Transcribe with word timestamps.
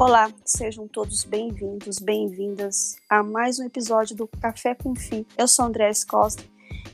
Olá, 0.00 0.32
sejam 0.46 0.88
todos 0.88 1.24
bem-vindos, 1.24 1.98
bem-vindas 1.98 2.96
a 3.06 3.22
mais 3.22 3.58
um 3.58 3.66
episódio 3.66 4.16
do 4.16 4.26
Café 4.26 4.74
com 4.74 4.94
Fi. 4.94 5.26
Eu 5.36 5.46
sou 5.46 5.66
André 5.66 5.90
Costa 6.08 6.42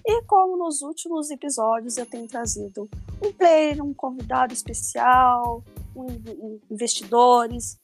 e 0.05 0.23
como 0.23 0.57
nos 0.57 0.83
últimos 0.83 1.31
episódios 1.31 1.97
eu 1.99 2.05
tenho 2.05 2.27
trazido 2.27 2.91
um 3.25 3.33
player, 3.33 3.81
um 3.81 3.95
convidado 3.95 4.53
especial, 4.53 5.63
um, 5.95 6.59
investidores, 6.69 7.79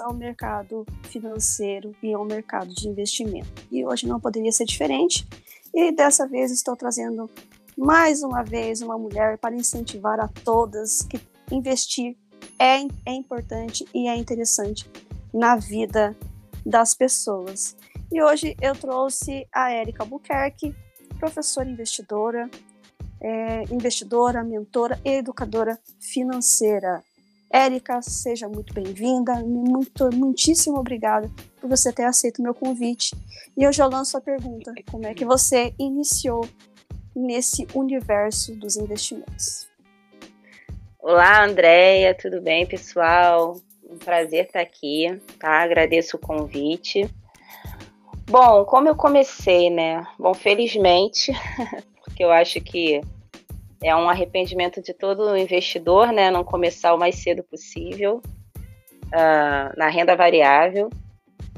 ao 0.00 0.14
mercado 0.14 0.86
financeiro 1.02 1.94
e 2.02 2.14
ao 2.14 2.24
mercado 2.24 2.72
de 2.72 2.88
investimento. 2.88 3.62
E 3.70 3.84
hoje 3.84 4.08
não 4.08 4.18
poderia 4.18 4.52
ser 4.52 4.64
diferente. 4.64 5.28
E 5.74 5.92
dessa 5.92 6.26
vez 6.26 6.50
estou 6.50 6.74
trazendo 6.74 7.28
mais 7.76 8.22
uma 8.22 8.42
vez 8.42 8.80
uma 8.80 8.96
mulher 8.96 9.36
para 9.36 9.54
incentivar 9.54 10.18
a 10.18 10.28
todas 10.28 11.02
que 11.02 11.20
investir 11.52 12.16
é, 12.58 12.78
é 13.06 13.12
importante 13.12 13.86
e 13.94 14.08
é 14.08 14.16
interessante 14.16 14.90
na 15.32 15.56
vida 15.56 16.16
das 16.64 16.94
pessoas. 16.94 17.76
E 18.10 18.22
hoje 18.22 18.56
eu 18.60 18.74
trouxe 18.74 19.46
a 19.52 19.70
Érica 19.70 20.02
Albuquerque, 20.02 20.74
professora 21.18 21.68
investidora, 21.68 22.50
é, 23.20 23.64
investidora, 23.72 24.42
mentora 24.42 25.00
e 25.04 25.18
educadora 25.18 25.78
financeira. 26.00 27.02
Érica, 27.50 28.02
seja 28.02 28.48
muito 28.48 28.74
bem-vinda, 28.74 29.34
muito, 29.42 30.10
muitíssimo 30.14 30.78
obrigada 30.78 31.30
por 31.60 31.68
você 31.68 31.92
ter 31.92 32.04
aceito 32.04 32.38
o 32.38 32.42
meu 32.42 32.54
convite. 32.54 33.16
E 33.56 33.62
eu 33.62 33.72
já 33.72 33.86
lanço 33.86 34.16
a 34.16 34.20
pergunta: 34.20 34.72
como 34.90 35.06
é 35.06 35.14
que 35.14 35.24
você 35.24 35.74
iniciou 35.78 36.46
nesse 37.14 37.66
universo 37.74 38.54
dos 38.54 38.76
investimentos? 38.76 39.67
Olá, 41.10 41.42
Andréia, 41.42 42.12
tudo 42.12 42.38
bem, 42.38 42.66
pessoal? 42.66 43.56
Um 43.82 43.96
prazer 43.96 44.44
estar 44.44 44.60
aqui, 44.60 45.06
tá? 45.38 45.62
Agradeço 45.62 46.18
o 46.18 46.20
convite. 46.20 47.08
Bom, 48.26 48.62
como 48.66 48.90
eu 48.90 48.94
comecei, 48.94 49.70
né? 49.70 50.06
Bom, 50.18 50.34
felizmente, 50.34 51.32
porque 52.04 52.22
eu 52.22 52.30
acho 52.30 52.60
que 52.60 53.00
é 53.82 53.96
um 53.96 54.06
arrependimento 54.10 54.82
de 54.82 54.92
todo 54.92 55.34
investidor, 55.34 56.12
né? 56.12 56.30
Não 56.30 56.44
começar 56.44 56.92
o 56.92 56.98
mais 56.98 57.14
cedo 57.14 57.42
possível 57.42 58.20
uh, 59.06 59.78
na 59.78 59.88
renda 59.88 60.14
variável. 60.14 60.90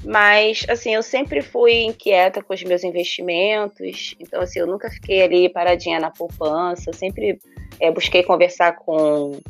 Mas, 0.05 0.65
assim, 0.69 0.95
eu 0.95 1.03
sempre 1.03 1.43
fui 1.43 1.73
inquieta 1.83 2.41
com 2.41 2.55
os 2.55 2.63
meus 2.63 2.85
investimentos, 2.85 4.15
então, 4.21 4.43
assim, 4.43 4.61
eu 4.61 4.67
nunca 4.69 4.89
fiquei 4.89 5.23
ali 5.23 5.49
paradinha 5.49 5.99
na 5.99 6.09
poupança, 6.09 6.89
eu 6.91 6.95
sempre 6.95 7.41
é, 7.81 7.91
busquei 7.91 8.23
conversar 8.23 8.77
com 8.77 9.41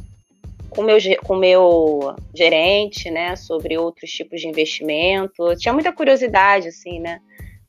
com 0.71 0.83
meu 0.83 0.99
com 1.25 1.35
meu 1.35 2.15
gerente, 2.33 3.11
né, 3.11 3.35
sobre 3.35 3.77
outros 3.77 4.11
tipos 4.11 4.41
de 4.41 4.49
investimento. 4.49 5.51
Eu 5.51 5.59
tinha 5.59 5.75
muita 5.75 5.93
curiosidade 5.93 6.69
assim, 6.69 7.01
né, 7.01 7.21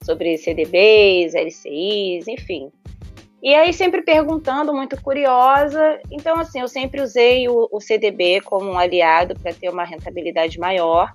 sobre 0.03 0.37
CDBs, 0.37 1.33
LCIs, 1.33 2.27
enfim. 2.27 2.71
E 3.41 3.55
aí 3.55 3.73
sempre 3.73 4.03
perguntando, 4.03 4.71
muito 4.71 5.01
curiosa. 5.01 5.99
Então 6.11 6.39
assim, 6.39 6.61
eu 6.61 6.67
sempre 6.67 7.01
usei 7.01 7.49
o, 7.49 7.67
o 7.71 7.81
CDB 7.81 8.39
como 8.41 8.69
um 8.69 8.77
aliado 8.77 9.33
para 9.39 9.51
ter 9.51 9.69
uma 9.69 9.83
rentabilidade 9.83 10.59
maior. 10.59 11.11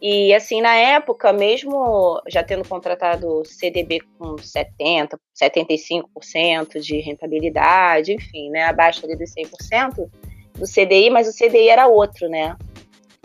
E 0.00 0.32
assim, 0.32 0.62
na 0.62 0.74
época, 0.74 1.30
mesmo 1.30 2.22
já 2.26 2.42
tendo 2.42 2.66
contratado 2.66 3.42
CDB 3.44 4.00
com 4.18 4.38
70, 4.38 5.20
75% 5.38 6.80
de 6.80 7.00
rentabilidade, 7.00 8.14
enfim, 8.14 8.48
né, 8.48 8.64
abaixo 8.64 9.04
ali 9.04 9.14
dos 9.14 9.30
100% 9.34 10.10
do 10.54 10.64
CDI, 10.66 11.10
mas 11.10 11.28
o 11.28 11.36
CDI 11.36 11.68
era 11.68 11.86
outro, 11.86 12.28
né? 12.30 12.56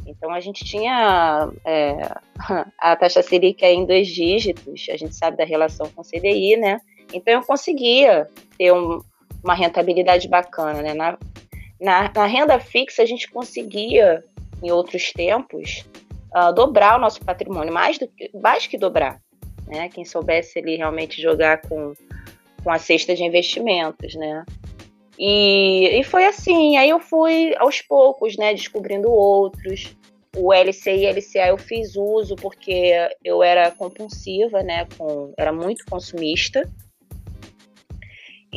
Então 0.06 0.32
a 0.32 0.40
gente 0.40 0.66
tinha 0.66 1.50
é, 1.66 2.10
a 2.78 2.96
taxa 2.96 3.22
Selic 3.22 3.64
em 3.64 3.86
dois 3.86 4.08
dígitos, 4.08 4.88
a 4.90 4.98
gente 4.98 5.16
sabe 5.16 5.38
da 5.38 5.46
relação 5.46 5.90
com 5.90 6.02
o 6.02 6.06
CDI, 6.06 6.58
né? 6.58 6.80
Então 7.14 7.34
eu 7.34 7.42
conseguia 7.42 8.28
ter 8.58 8.74
um, 8.74 9.00
uma 9.42 9.54
rentabilidade 9.54 10.28
bacana, 10.28 10.82
né? 10.82 10.94
Na, 10.94 11.18
na, 11.80 12.12
na 12.14 12.26
renda 12.26 12.60
fixa 12.60 13.02
a 13.02 13.06
gente 13.06 13.32
conseguia, 13.32 14.24
em 14.62 14.72
outros 14.72 15.12
tempos, 15.12 15.86
uh, 16.36 16.54
dobrar 16.54 16.98
o 16.98 17.02
nosso 17.02 17.22
patrimônio, 17.22 17.74
mais, 17.74 17.98
do 17.98 18.10
mais 18.42 18.68
que 18.68 18.78
dobrar. 18.78 19.22
Né? 19.68 19.90
Quem 19.90 20.04
soubesse 20.04 20.60
ali 20.60 20.76
realmente 20.76 21.22
jogar 21.22 21.62
com, 21.62 21.94
com 22.64 22.70
a 22.70 22.78
cesta 22.78 23.16
de 23.16 23.24
investimentos, 23.24 24.14
né? 24.16 24.46
E, 25.18 26.00
e 26.00 26.04
foi 26.04 26.26
assim, 26.26 26.78
aí 26.78 26.90
eu 26.90 27.00
fui 27.00 27.56
aos 27.58 27.82
poucos, 27.82 28.36
né, 28.38 28.54
descobrindo 28.54 29.10
outros. 29.10 29.96
O 30.36 30.54
LCI 30.54 31.06
e 31.06 31.10
LCA 31.10 31.48
eu 31.48 31.58
fiz 31.58 31.96
uso 31.96 32.36
porque 32.36 32.92
eu 33.24 33.42
era 33.42 33.72
compulsiva, 33.72 34.62
né, 34.62 34.86
com, 34.98 35.34
era 35.38 35.54
muito 35.54 35.86
consumista. 35.86 36.70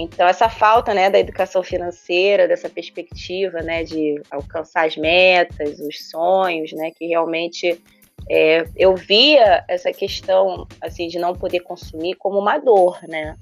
Então, 0.01 0.29
essa 0.29 0.49
falta 0.49 0.95
né, 0.95 1.11
da 1.11 1.19
educação 1.19 1.61
financeira, 1.61 2.47
dessa 2.47 2.69
perspectiva 2.69 3.61
né, 3.63 3.83
de 3.83 4.23
alcançar 4.31 4.87
as 4.87 4.97
metas, 4.97 5.81
os 5.81 6.09
sonhos, 6.09 6.73
né, 6.73 6.93
que 6.93 7.05
realmente 7.05 7.83
é, 8.31 8.65
eu 8.77 8.95
via 8.95 9.65
essa 9.67 9.93
questão 9.93 10.69
assim 10.81 11.09
de 11.09 11.19
não 11.19 11.35
poder 11.35 11.61
consumir 11.61 12.15
como 12.15 12.39
uma 12.39 12.59
dor, 12.59 13.01
né? 13.09 13.37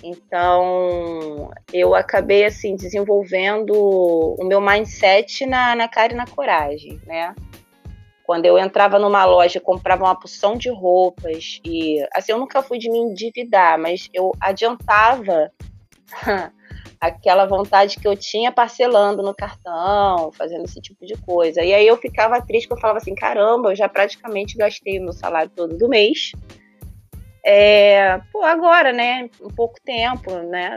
Então, 0.00 1.50
eu 1.72 1.94
acabei 1.94 2.44
assim 2.44 2.76
desenvolvendo 2.76 3.74
o 3.74 4.44
meu 4.44 4.60
mindset 4.60 5.44
na, 5.44 5.74
na 5.74 5.88
cara 5.88 6.12
e 6.12 6.16
na 6.16 6.26
coragem, 6.26 7.00
né? 7.04 7.34
Quando 8.24 8.46
eu 8.46 8.56
entrava 8.56 8.96
numa 8.96 9.24
loja, 9.24 9.58
comprava 9.58 10.04
uma 10.04 10.14
porção 10.14 10.56
de 10.56 10.70
roupas 10.70 11.60
e 11.64 11.98
assim, 12.14 12.30
eu 12.30 12.38
nunca 12.38 12.62
fui 12.62 12.78
de 12.78 12.88
me 12.88 12.98
endividar, 12.98 13.76
mas 13.76 14.08
eu 14.14 14.30
adiantava 14.40 15.50
aquela 17.00 17.46
vontade 17.46 17.98
que 17.98 18.06
eu 18.06 18.14
tinha 18.14 18.52
parcelando 18.52 19.22
no 19.22 19.34
cartão, 19.34 20.30
fazendo 20.32 20.64
esse 20.64 20.80
tipo 20.80 21.06
de 21.06 21.16
coisa. 21.16 21.62
E 21.62 21.72
aí 21.72 21.86
eu 21.86 21.96
ficava 21.96 22.40
triste, 22.42 22.68
porque 22.68 22.78
eu 22.78 22.82
falava 22.82 22.98
assim, 22.98 23.14
caramba, 23.14 23.70
eu 23.70 23.76
já 23.76 23.88
praticamente 23.88 24.56
gastei 24.56 24.98
o 24.98 25.04
meu 25.04 25.12
salário 25.12 25.50
todo 25.54 25.76
do 25.76 25.88
mês. 25.88 26.32
É, 27.44 28.20
pô, 28.30 28.42
agora, 28.42 28.92
né, 28.92 29.30
um 29.40 29.48
pouco 29.48 29.80
tempo, 29.82 30.30
né, 30.30 30.76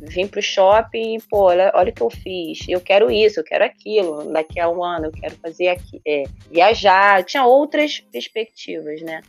vim 0.00 0.28
pro 0.28 0.40
shopping, 0.40 1.18
pô, 1.28 1.44
olha, 1.46 1.72
olha 1.74 1.90
o 1.90 1.92
que 1.92 2.02
eu 2.02 2.10
fiz, 2.10 2.60
eu 2.68 2.80
quero 2.80 3.10
isso, 3.10 3.40
eu 3.40 3.44
quero 3.44 3.64
aquilo, 3.64 4.32
daqui 4.32 4.60
a 4.60 4.68
um 4.68 4.84
ano 4.84 5.06
eu 5.06 5.12
quero 5.12 5.34
fazer 5.36 5.66
aqui, 5.66 6.00
é, 6.06 6.22
viajar, 6.48 7.24
tinha 7.24 7.44
outras 7.44 7.98
perspectivas, 7.98 9.02
né, 9.02 9.20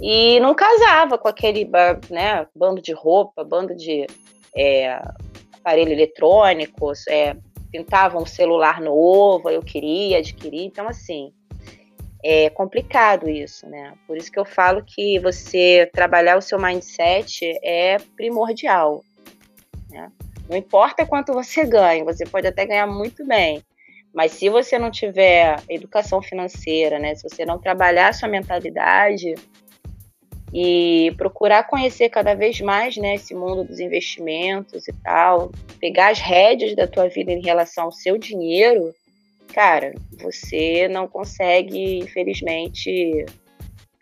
e 0.00 0.40
não 0.40 0.54
casava 0.56 1.16
com 1.16 1.28
aquele, 1.28 1.70
né, 2.10 2.48
bando 2.52 2.82
de 2.82 2.92
roupa, 2.92 3.44
bando 3.44 3.72
de 3.76 4.06
é, 4.56 5.00
aparelho 5.52 5.92
eletrônico, 5.92 6.92
é, 7.08 7.36
um 8.14 8.26
celular 8.26 8.80
novo, 8.80 9.48
eu 9.48 9.62
queria 9.62 10.18
adquirir. 10.18 10.64
Então, 10.64 10.88
assim, 10.88 11.32
é 12.22 12.50
complicado 12.50 13.28
isso, 13.28 13.66
né? 13.68 13.94
Por 14.06 14.16
isso 14.16 14.30
que 14.30 14.38
eu 14.38 14.44
falo 14.44 14.84
que 14.84 15.18
você 15.18 15.90
trabalhar 15.92 16.36
o 16.36 16.42
seu 16.42 16.58
mindset 16.58 17.58
é 17.62 17.96
primordial. 18.16 19.02
Né? 19.90 20.10
Não 20.48 20.56
importa 20.56 21.06
quanto 21.06 21.32
você 21.32 21.64
ganha, 21.64 22.04
você 22.04 22.24
pode 22.24 22.46
até 22.46 22.64
ganhar 22.66 22.86
muito 22.86 23.26
bem. 23.26 23.62
Mas 24.14 24.32
se 24.32 24.48
você 24.50 24.78
não 24.78 24.90
tiver 24.90 25.56
educação 25.68 26.20
financeira, 26.20 26.98
né? 26.98 27.14
Se 27.14 27.22
você 27.22 27.46
não 27.46 27.58
trabalhar 27.58 28.08
a 28.08 28.12
sua 28.12 28.28
mentalidade, 28.28 29.34
e 30.52 31.14
procurar 31.16 31.64
conhecer 31.64 32.10
cada 32.10 32.34
vez 32.34 32.60
mais 32.60 32.96
né, 32.96 33.14
esse 33.14 33.34
mundo 33.34 33.64
dos 33.64 33.80
investimentos 33.80 34.86
e 34.86 34.92
tal, 35.02 35.50
pegar 35.80 36.10
as 36.10 36.18
rédeas 36.18 36.76
da 36.76 36.86
tua 36.86 37.08
vida 37.08 37.32
em 37.32 37.40
relação 37.40 37.84
ao 37.84 37.92
seu 37.92 38.18
dinheiro, 38.18 38.94
cara, 39.54 39.94
você 40.20 40.88
não 40.88 41.08
consegue, 41.08 42.00
infelizmente, 42.00 43.24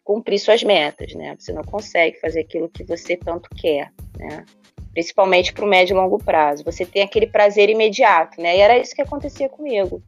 cumprir 0.03 0.41
suas 0.41 0.65
metas, 0.65 1.15
né? 1.15 1.37
Você 1.39 1.53
não 1.53 1.63
consegue 1.63 2.19
fazer 2.19 2.41
aquilo 2.41 2.69
que 2.69 2.83
você 2.83 3.17
tanto 3.17 3.49
quer, 3.51 3.93
né? 4.19 4.45
Principalmente 4.93 5.53
para 5.53 5.65
o 5.65 5.69
médio 5.69 5.95
e 5.95 5.97
longo 5.97 6.19
prazo. 6.19 6.65
Você 6.65 6.85
tem 6.85 7.03
aquele 7.03 7.29
prazer 7.29 7.71
imediato, 7.71 8.41
né? 8.41 8.57
E 8.57 8.61
era 8.61 8.77
isso 8.77 8.93
que 8.93 9.03
acontecia 9.03 9.49
comigo. 9.49 10.03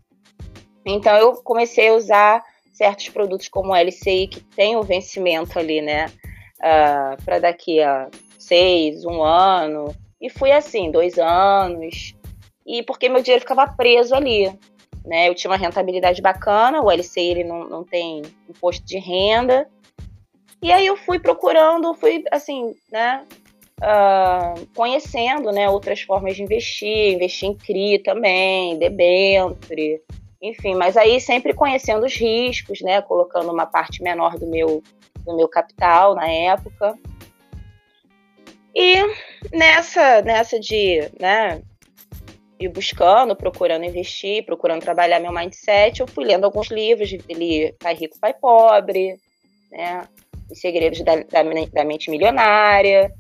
Então 0.84 1.14
eu 1.16 1.34
comecei 1.34 1.88
a 1.88 1.94
usar 1.94 2.44
certos 2.72 3.08
produtos 3.10 3.48
como 3.48 3.72
o 3.72 3.76
LCI 3.76 4.26
que 4.26 4.40
tem 4.40 4.74
o 4.74 4.82
vencimento 4.82 5.56
ali, 5.56 5.80
né? 5.80 6.06
Uh, 6.62 6.64
ah, 6.64 7.16
para 7.24 7.38
daqui 7.38 7.80
a 7.82 8.08
seis, 8.38 9.04
um 9.04 9.22
ano. 9.22 9.94
E 10.20 10.30
fui 10.30 10.52
assim, 10.52 10.90
dois 10.90 11.18
anos. 11.18 12.14
E 12.66 12.82
porque 12.82 13.08
meu 13.08 13.22
dinheiro 13.22 13.42
ficava 13.42 13.66
preso 13.66 14.14
ali. 14.14 14.52
Né? 15.04 15.28
Eu 15.28 15.34
tinha 15.34 15.50
uma 15.50 15.56
rentabilidade 15.56 16.22
bacana, 16.22 16.80
o 16.80 16.90
LCI 16.90 17.20
ele 17.20 17.44
não, 17.44 17.68
não 17.68 17.84
tem 17.84 18.22
imposto 18.48 18.86
de 18.86 18.98
renda. 18.98 19.68
E 20.62 20.70
aí 20.70 20.86
eu 20.86 20.96
fui 20.96 21.18
procurando, 21.18 21.92
fui 21.94 22.22
assim, 22.30 22.72
né? 22.90 23.24
Uh, 23.80 24.64
conhecendo 24.76 25.50
né, 25.50 25.68
outras 25.68 26.02
formas 26.02 26.36
de 26.36 26.42
investir, 26.44 27.14
investir 27.14 27.48
em 27.48 27.54
CRI 27.56 27.98
também, 27.98 28.78
debenture, 28.78 30.00
enfim, 30.40 30.76
mas 30.76 30.96
aí 30.96 31.20
sempre 31.20 31.52
conhecendo 31.52 32.06
os 32.06 32.14
riscos, 32.14 32.80
né? 32.80 33.02
Colocando 33.02 33.50
uma 33.50 33.66
parte 33.66 34.00
menor 34.00 34.38
do 34.38 34.46
meu, 34.46 34.84
do 35.24 35.36
meu 35.36 35.48
capital 35.48 36.14
na 36.14 36.28
época. 36.28 36.98
E 38.74 38.94
nessa, 39.52 40.22
nessa 40.22 40.58
de, 40.58 41.10
né, 41.20 41.62
ir 42.58 42.68
buscando, 42.68 43.36
procurando 43.36 43.84
investir, 43.84 44.44
procurando 44.44 44.80
trabalhar 44.80 45.20
meu 45.20 45.32
mindset, 45.32 46.00
eu 46.00 46.06
fui 46.06 46.24
lendo 46.24 46.44
alguns 46.44 46.68
livros, 46.68 47.10
li 47.28 47.72
Pai 47.78 47.94
Rico, 47.94 48.18
Pai 48.18 48.32
Pobre, 48.34 49.18
né, 49.70 50.02
Os 50.50 50.60
Segredos 50.60 51.02
da, 51.02 51.16
da, 51.16 51.42
da 51.72 51.84
Mente 51.84 52.10
Milionária, 52.10 53.12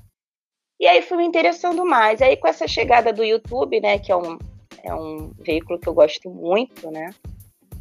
e 0.80 0.86
aí 0.86 1.02
fui 1.02 1.18
me 1.18 1.24
interessando 1.24 1.84
mais. 1.84 2.20
Aí 2.20 2.36
com 2.36 2.48
essa 2.48 2.66
chegada 2.66 3.12
do 3.12 3.22
YouTube, 3.22 3.80
né, 3.80 3.98
que 3.98 4.10
é 4.10 4.16
um, 4.16 4.38
é 4.82 4.94
um 4.94 5.32
veículo 5.38 5.78
que 5.78 5.88
eu 5.88 5.94
gosto 5.94 6.30
muito, 6.30 6.90
né, 6.90 7.10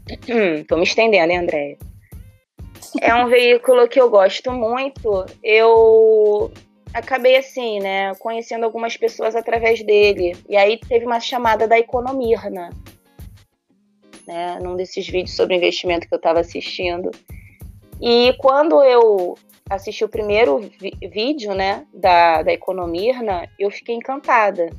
tô 0.67 0.75
me 0.75 0.83
estendendo, 0.83 1.31
hein, 1.31 1.39
Andréia? 1.39 1.90
É 2.99 3.13
um 3.15 3.27
veículo 3.27 3.88
que 3.88 4.01
eu 4.01 4.09
gosto 4.09 4.51
muito. 4.51 5.25
Eu 5.43 6.51
acabei 6.93 7.38
assim, 7.38 7.79
né, 7.79 8.13
conhecendo 8.15 8.65
algumas 8.65 8.97
pessoas 8.97 9.35
através 9.35 9.81
dele. 9.83 10.35
E 10.49 10.57
aí 10.57 10.77
teve 10.77 11.05
uma 11.05 11.19
chamada 11.19 11.67
da 11.67 11.79
Economirna, 11.79 12.69
né, 14.27 14.59
num 14.61 14.75
desses 14.75 15.07
vídeos 15.07 15.35
sobre 15.35 15.55
investimento 15.55 16.07
que 16.07 16.13
eu 16.13 16.17
estava 16.17 16.39
assistindo. 16.39 17.11
E 18.01 18.33
quando 18.39 18.83
eu 18.83 19.38
assisti 19.69 20.03
o 20.03 20.09
primeiro 20.09 20.69
vídeo, 21.01 21.53
né, 21.53 21.85
da, 21.93 22.43
da 22.43 22.51
Economirna, 22.51 23.47
eu 23.57 23.71
fiquei 23.71 23.95
encantada. 23.95 24.69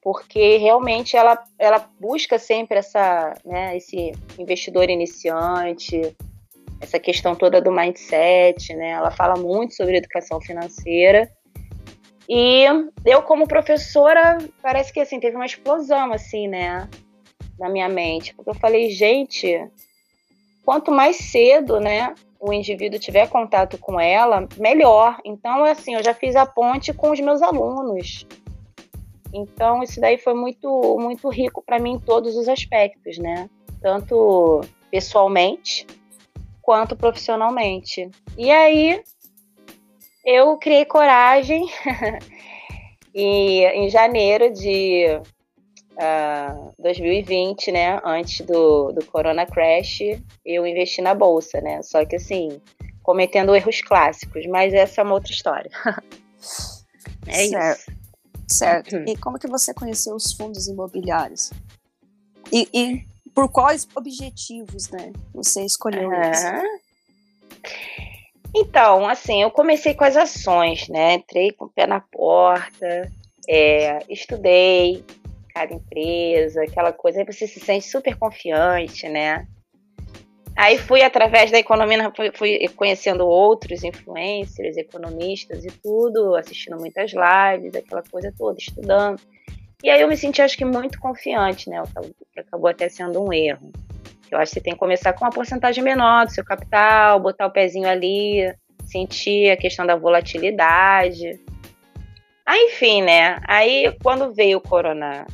Porque 0.00 0.58
realmente 0.58 1.16
ela, 1.16 1.42
ela 1.58 1.90
busca 1.98 2.38
sempre 2.38 2.78
essa, 2.78 3.34
né, 3.44 3.76
esse 3.76 4.12
investidor 4.38 4.88
iniciante, 4.88 6.14
essa 6.80 6.98
questão 6.98 7.34
toda 7.34 7.60
do 7.60 7.72
mindset, 7.72 8.74
né? 8.74 8.90
Ela 8.90 9.10
fala 9.10 9.34
muito 9.36 9.74
sobre 9.74 9.96
educação 9.96 10.40
financeira. 10.40 11.30
E 12.28 12.64
eu, 13.04 13.22
como 13.22 13.46
professora, 13.46 14.38
parece 14.62 14.92
que 14.92 15.00
assim, 15.00 15.20
teve 15.20 15.36
uma 15.36 15.46
explosão, 15.46 16.12
assim, 16.12 16.48
né? 16.48 16.88
Na 17.58 17.68
minha 17.68 17.88
mente. 17.88 18.34
Porque 18.34 18.50
eu 18.50 18.54
falei, 18.54 18.90
gente, 18.90 19.68
quanto 20.64 20.90
mais 20.90 21.16
cedo, 21.16 21.80
né? 21.80 22.14
O 22.40 22.52
indivíduo 22.52 22.98
tiver 22.98 23.28
contato 23.28 23.78
com 23.78 23.98
ela, 23.98 24.46
melhor. 24.58 25.18
Então, 25.24 25.64
assim, 25.64 25.94
eu 25.94 26.02
já 26.02 26.12
fiz 26.12 26.36
a 26.36 26.44
ponte 26.44 26.92
com 26.92 27.10
os 27.10 27.20
meus 27.20 27.40
alunos. 27.40 28.26
Então, 29.32 29.82
isso 29.82 30.00
daí 30.00 30.16
foi 30.16 30.34
muito, 30.34 30.98
muito 30.98 31.28
rico 31.28 31.62
para 31.62 31.78
mim 31.78 31.94
em 31.94 31.98
todos 31.98 32.36
os 32.36 32.48
aspectos, 32.48 33.18
né? 33.18 33.48
Tanto 33.80 34.60
pessoalmente, 34.90 35.86
quanto 36.64 36.96
profissionalmente. 36.96 38.10
E 38.38 38.50
aí 38.50 39.02
eu 40.24 40.56
criei 40.56 40.86
coragem 40.86 41.68
e 43.14 43.64
em 43.66 43.90
janeiro 43.90 44.50
de 44.52 45.06
uh, 45.18 46.00
ah, 46.00 46.72
2020, 46.78 47.70
né, 47.70 48.00
antes 48.02 48.44
do, 48.46 48.92
do 48.92 49.04
Corona 49.04 49.44
Crash, 49.44 50.00
eu 50.44 50.66
investi 50.66 51.02
na 51.02 51.14
bolsa, 51.14 51.60
né? 51.60 51.82
Só 51.82 52.04
que 52.06 52.16
assim, 52.16 52.60
cometendo 53.02 53.54
erros 53.54 53.82
clássicos, 53.82 54.46
mas 54.46 54.72
essa 54.72 55.02
é 55.02 55.04
uma 55.04 55.14
outra 55.14 55.32
história. 55.32 55.70
é 57.28 57.46
certo. 57.46 57.78
isso. 57.78 58.04
Certo. 58.48 58.96
Uhum. 58.96 59.04
E 59.08 59.16
como 59.16 59.38
que 59.38 59.46
você 59.46 59.74
conheceu 59.74 60.14
os 60.14 60.32
fundos 60.32 60.66
imobiliários? 60.66 61.50
E, 62.52 62.68
e 62.72 63.13
por 63.34 63.50
quais 63.50 63.86
objetivos, 63.94 64.90
né? 64.90 65.12
Você 65.34 65.64
escolheu 65.64 66.08
uhum. 66.08 66.30
isso? 66.30 66.46
Então, 68.54 69.08
assim, 69.08 69.42
eu 69.42 69.50
comecei 69.50 69.94
com 69.94 70.04
as 70.04 70.16
ações, 70.16 70.88
né? 70.88 71.14
Entrei 71.14 71.50
com 71.50 71.64
o 71.64 71.68
pé 71.68 71.86
na 71.86 72.00
porta, 72.00 73.10
é, 73.48 73.98
estudei 74.08 75.04
cada 75.52 75.74
empresa, 75.74 76.62
aquela 76.62 76.92
coisa, 76.92 77.20
aí 77.20 77.24
você 77.24 77.46
se 77.46 77.60
sente 77.60 77.86
super 77.86 78.16
confiante, 78.16 79.08
né? 79.08 79.46
Aí 80.56 80.78
fui 80.78 81.02
através 81.02 81.50
da 81.50 81.58
economia, 81.58 82.12
fui, 82.36 82.68
conhecendo 82.68 83.26
outros 83.26 83.82
influencers, 83.82 84.76
economistas 84.76 85.64
e 85.64 85.68
tudo, 85.68 86.36
assistindo 86.36 86.78
muitas 86.78 87.10
lives, 87.12 87.74
aquela 87.74 88.02
coisa 88.08 88.32
toda, 88.36 88.56
estudando. 88.58 89.20
E 89.82 89.90
aí 89.90 90.00
eu 90.00 90.08
me 90.08 90.16
senti, 90.16 90.40
acho 90.40 90.56
que, 90.56 90.64
muito 90.64 90.98
confiante, 90.98 91.68
né? 91.68 91.82
Acabou 92.36 92.68
até 92.68 92.88
sendo 92.88 93.22
um 93.22 93.32
erro. 93.32 93.70
Eu 94.30 94.38
acho 94.38 94.50
que 94.50 94.54
você 94.54 94.64
tem 94.64 94.72
que 94.72 94.78
começar 94.78 95.12
com 95.12 95.24
uma 95.24 95.30
porcentagem 95.30 95.82
menor 95.82 96.26
do 96.26 96.32
seu 96.32 96.44
capital, 96.44 97.20
botar 97.20 97.46
o 97.46 97.52
pezinho 97.52 97.88
ali, 97.88 98.52
sentir 98.84 99.50
a 99.50 99.56
questão 99.56 99.86
da 99.86 99.96
volatilidade. 99.96 101.40
Aí, 102.46 102.60
enfim, 102.66 103.02
né? 103.02 103.38
Aí, 103.46 103.96
quando 104.02 104.32
veio 104.32 104.58
o 104.58 104.60
Corona 104.60 105.26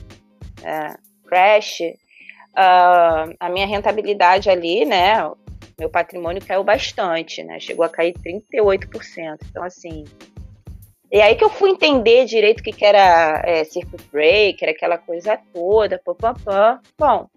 é, 0.62 0.94
Crash, 1.26 1.80
uh, 1.80 3.34
a 3.38 3.48
minha 3.48 3.66
rentabilidade 3.66 4.50
ali, 4.50 4.84
né? 4.84 5.30
Meu 5.78 5.88
patrimônio 5.88 6.44
caiu 6.44 6.62
bastante, 6.62 7.42
né? 7.42 7.58
Chegou 7.58 7.84
a 7.84 7.88
cair 7.88 8.12
38%. 8.14 9.38
Então, 9.48 9.62
assim, 9.62 10.04
e 11.12 11.20
aí 11.20 11.34
que 11.34 11.44
eu 11.44 11.50
fui 11.50 11.70
entender 11.70 12.24
direito 12.24 12.60
o 12.60 12.62
que, 12.62 12.72
que 12.72 12.84
era 12.84 13.42
é, 13.44 13.64
circuit 13.64 14.02
breaker, 14.12 14.68
aquela 14.68 14.96
coisa 14.96 15.38
toda, 15.52 16.00
papapá. 16.04 16.80
Bom, 16.98 17.28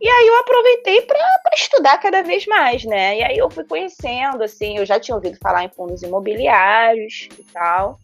e 0.00 0.08
aí 0.08 0.26
eu 0.26 0.38
aproveitei 0.38 1.02
para 1.02 1.18
estudar 1.54 1.98
cada 1.98 2.22
vez 2.22 2.46
mais, 2.46 2.84
né? 2.84 3.18
E 3.18 3.22
aí 3.24 3.38
eu 3.38 3.50
fui 3.50 3.64
conhecendo, 3.64 4.42
assim, 4.42 4.76
eu 4.76 4.84
já 4.84 5.00
tinha 5.00 5.14
ouvido 5.14 5.38
falar 5.42 5.64
em 5.64 5.70
fundos 5.70 6.02
imobiliários 6.02 7.28
e 7.38 7.44
tal. 7.52 7.98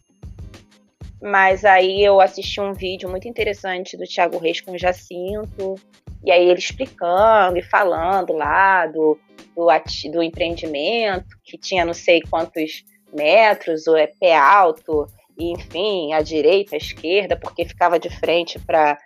Mas 1.21 1.63
aí 1.63 2.03
eu 2.03 2.19
assisti 2.19 2.59
um 2.59 2.73
vídeo 2.73 3.07
muito 3.07 3.27
interessante 3.27 3.95
do 3.95 4.05
Thiago 4.05 4.39
Reis 4.39 4.59
com 4.61 4.71
o 4.71 4.77
Jacinto, 4.79 5.75
e 6.23 6.31
aí 6.31 6.49
ele 6.49 6.57
explicando 6.57 7.57
e 7.57 7.61
falando 7.61 8.33
lá 8.33 8.87
do, 8.87 9.19
do, 9.55 9.67
do 10.11 10.23
empreendimento, 10.23 11.37
que 11.43 11.55
tinha 11.57 11.85
não 11.85 11.93
sei 11.93 12.21
quantos 12.21 12.83
metros, 13.13 13.87
ou 13.87 13.95
é 13.95 14.07
pé 14.07 14.35
alto, 14.35 15.07
enfim, 15.37 16.13
à 16.13 16.21
direita, 16.21 16.75
à 16.75 16.77
esquerda, 16.77 17.35
porque 17.35 17.65
ficava 17.65 17.99
de 17.99 18.09
frente 18.09 18.59
para 18.59 18.97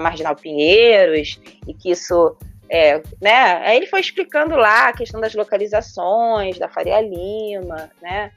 Marginal 0.00 0.36
Pinheiros, 0.36 1.40
e 1.66 1.74
que 1.74 1.90
isso. 1.90 2.36
É, 2.68 3.02
né? 3.20 3.58
Aí 3.62 3.76
ele 3.76 3.86
foi 3.86 4.00
explicando 4.00 4.56
lá 4.56 4.88
a 4.88 4.92
questão 4.92 5.20
das 5.20 5.34
localizações, 5.34 6.58
da 6.58 6.68
Faria 6.68 7.00
Lima, 7.00 7.90
né? 8.00 8.32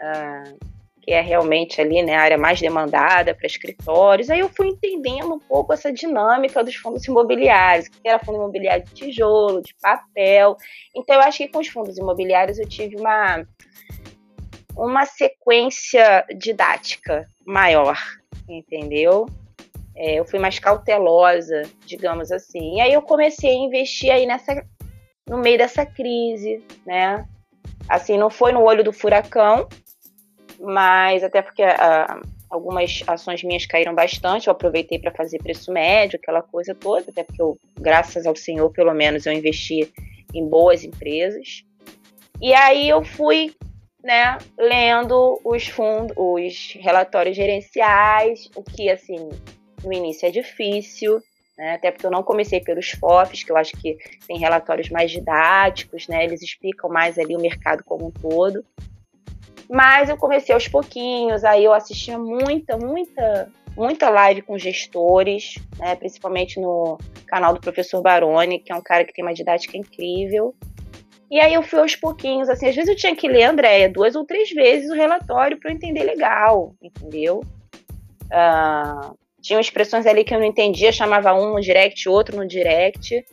Ah, 0.00 0.44
que 1.04 1.12
é 1.12 1.20
realmente 1.20 1.80
ali 1.82 2.02
né, 2.02 2.14
a 2.14 2.22
área 2.22 2.38
mais 2.38 2.58
demandada 2.58 3.34
para 3.34 3.46
escritórios. 3.46 4.30
Aí 4.30 4.40
eu 4.40 4.48
fui 4.48 4.68
entendendo 4.68 5.34
um 5.34 5.38
pouco 5.38 5.74
essa 5.74 5.92
dinâmica 5.92 6.64
dos 6.64 6.74
fundos 6.76 7.04
imobiliários, 7.06 7.88
que 7.88 8.08
era 8.08 8.18
fundo 8.18 8.38
imobiliário 8.38 8.84
de 8.86 8.94
tijolo, 8.94 9.60
de 9.60 9.74
papel. 9.82 10.56
Então 10.96 11.16
eu 11.16 11.20
acho 11.20 11.38
que 11.38 11.48
com 11.48 11.58
os 11.58 11.68
fundos 11.68 11.98
imobiliários 11.98 12.58
eu 12.58 12.66
tive 12.66 12.96
uma, 12.96 13.44
uma 14.74 15.04
sequência 15.04 16.24
didática 16.38 17.28
maior, 17.46 17.98
entendeu? 18.48 19.26
É, 19.94 20.14
eu 20.14 20.24
fui 20.24 20.38
mais 20.38 20.58
cautelosa, 20.58 21.62
digamos 21.84 22.32
assim. 22.32 22.76
E 22.76 22.80
aí 22.80 22.94
eu 22.94 23.02
comecei 23.02 23.50
a 23.50 23.54
investir 23.54 24.10
aí 24.10 24.24
nessa, 24.24 24.64
no 25.28 25.36
meio 25.36 25.58
dessa 25.58 25.84
crise, 25.84 26.64
né? 26.86 27.28
Assim, 27.86 28.16
não 28.16 28.30
foi 28.30 28.52
no 28.52 28.62
olho 28.62 28.82
do 28.82 28.92
furacão, 28.92 29.68
mas 30.60 31.22
até 31.22 31.42
porque 31.42 31.62
uh, 31.62 32.22
algumas 32.54 33.02
ações 33.06 33.42
minhas 33.42 33.66
caíram 33.66 33.94
bastante, 33.94 34.46
eu 34.46 34.52
aproveitei 34.52 34.98
para 34.98 35.10
fazer 35.10 35.38
preço 35.38 35.72
médio, 35.72 36.18
aquela 36.22 36.42
coisa 36.42 36.74
toda, 36.74 37.10
até 37.10 37.24
porque 37.24 37.42
eu, 37.42 37.58
graças 37.78 38.26
ao 38.26 38.36
Senhor, 38.36 38.70
pelo 38.70 38.94
menos 38.94 39.26
eu 39.26 39.32
investi 39.32 39.92
em 40.32 40.48
boas 40.48 40.84
empresas. 40.84 41.64
E 42.40 42.52
aí 42.52 42.88
eu 42.88 43.04
fui, 43.04 43.54
né, 44.02 44.38
lendo 44.58 45.40
os 45.44 45.66
fundos, 45.66 46.14
os 46.16 46.76
relatórios 46.80 47.36
gerenciais, 47.36 48.50
o 48.54 48.62
que 48.62 48.90
assim, 48.90 49.28
no 49.82 49.92
início 49.92 50.26
é 50.26 50.30
difícil, 50.30 51.20
né, 51.56 51.74
até 51.74 51.90
porque 51.90 52.06
eu 52.06 52.10
não 52.10 52.22
comecei 52.22 52.60
pelos 52.60 52.90
FOFs, 52.90 53.44
que 53.44 53.50
eu 53.50 53.56
acho 53.56 53.72
que 53.76 53.96
tem 54.26 54.38
relatórios 54.38 54.90
mais 54.90 55.10
didáticos, 55.10 56.08
né, 56.08 56.24
eles 56.24 56.42
explicam 56.42 56.90
mais 56.90 57.18
ali 57.18 57.34
o 57.34 57.40
mercado 57.40 57.82
como 57.84 58.06
um 58.06 58.10
todo. 58.10 58.64
Mas 59.68 60.08
eu 60.08 60.16
comecei 60.16 60.54
aos 60.54 60.68
pouquinhos, 60.68 61.44
aí 61.44 61.64
eu 61.64 61.72
assistia 61.72 62.18
muita, 62.18 62.76
muita, 62.76 63.50
muita 63.76 64.10
live 64.10 64.42
com 64.42 64.58
gestores, 64.58 65.54
né, 65.78 65.94
principalmente 65.96 66.60
no 66.60 66.98
canal 67.26 67.54
do 67.54 67.60
professor 67.60 68.02
Baroni, 68.02 68.58
que 68.58 68.72
é 68.72 68.76
um 68.76 68.82
cara 68.82 69.04
que 69.04 69.12
tem 69.12 69.24
uma 69.24 69.34
didática 69.34 69.76
incrível. 69.76 70.54
E 71.30 71.40
aí 71.40 71.54
eu 71.54 71.62
fui 71.62 71.80
aos 71.80 71.96
pouquinhos, 71.96 72.48
assim, 72.48 72.68
às 72.68 72.74
vezes 72.74 72.90
eu 72.90 72.96
tinha 72.96 73.16
que 73.16 73.26
ler, 73.26 73.44
Andréia, 73.44 73.88
duas 73.88 74.14
ou 74.14 74.24
três 74.24 74.50
vezes 74.50 74.90
o 74.90 74.94
relatório 74.94 75.58
para 75.58 75.70
eu 75.70 75.74
entender 75.74 76.04
legal, 76.04 76.74
entendeu? 76.82 77.42
Uh, 78.26 79.16
tinham 79.40 79.60
expressões 79.60 80.06
ali 80.06 80.24
que 80.24 80.34
eu 80.34 80.38
não 80.38 80.46
entendia, 80.46 80.92
chamava 80.92 81.34
um 81.34 81.54
no 81.54 81.60
direct, 81.60 82.08
outro 82.08 82.36
no 82.36 82.46
direct. 82.46 83.24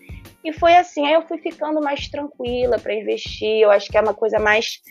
E 0.43 0.51
foi 0.51 0.75
assim, 0.75 1.05
aí 1.05 1.13
eu 1.13 1.21
fui 1.27 1.37
ficando 1.37 1.79
mais 1.79 2.07
tranquila 2.07 2.79
para 2.79 2.93
investir. 2.93 3.61
Eu 3.61 3.69
acho 3.69 3.89
que 3.89 3.97
é 3.97 4.01
uma 4.01 4.13
coisa 4.13 4.39
mais 4.39 4.81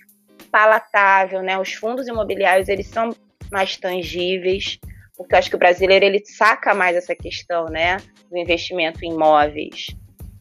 palatável, 0.50 1.42
né? 1.42 1.58
Os 1.58 1.72
fundos 1.72 2.08
imobiliários, 2.08 2.68
eles 2.68 2.86
são 2.86 3.10
mais 3.50 3.76
tangíveis, 3.76 4.78
porque 5.16 5.34
eu 5.34 5.38
acho 5.38 5.50
que 5.50 5.56
o 5.56 5.58
brasileiro 5.58 6.04
ele 6.04 6.24
saca 6.24 6.74
mais 6.74 6.96
essa 6.96 7.14
questão, 7.14 7.66
né, 7.66 7.98
do 8.30 8.38
investimento 8.38 9.04
em 9.04 9.12
imóveis. 9.12 9.88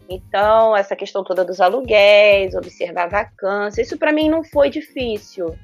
Então, 0.09 0.75
essa 0.75 0.95
questão 0.95 1.23
toda 1.23 1.45
dos 1.45 1.59
aluguéis, 1.59 2.55
observar 2.55 3.09
vacância, 3.09 3.81
isso 3.81 3.97
para 3.97 4.11
mim 4.11 4.29
não 4.29 4.43
foi 4.43 4.69
difícil, 4.69 5.55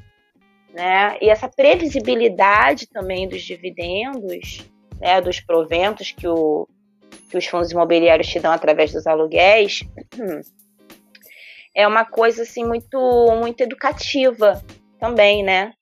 né? 0.74 1.18
E 1.22 1.30
essa 1.30 1.48
previsibilidade 1.48 2.88
também 2.88 3.28
dos 3.28 3.42
dividendos, 3.42 4.70
né, 5.00 5.22
dos 5.22 5.40
proventos 5.40 6.12
que, 6.12 6.28
o, 6.28 6.68
que 7.30 7.38
os 7.38 7.46
fundos 7.46 7.72
imobiliários 7.72 8.28
te 8.28 8.40
dão 8.40 8.52
através 8.52 8.92
dos 8.92 9.08
aluguéis, 9.08 9.82
é 11.76 11.88
uma 11.88 12.06
coisa 12.06 12.44
assim 12.44 12.64
muito 12.66 12.98
muito 13.40 13.62
educativa 13.62 14.64
também, 15.00 15.44
né? 15.44 15.74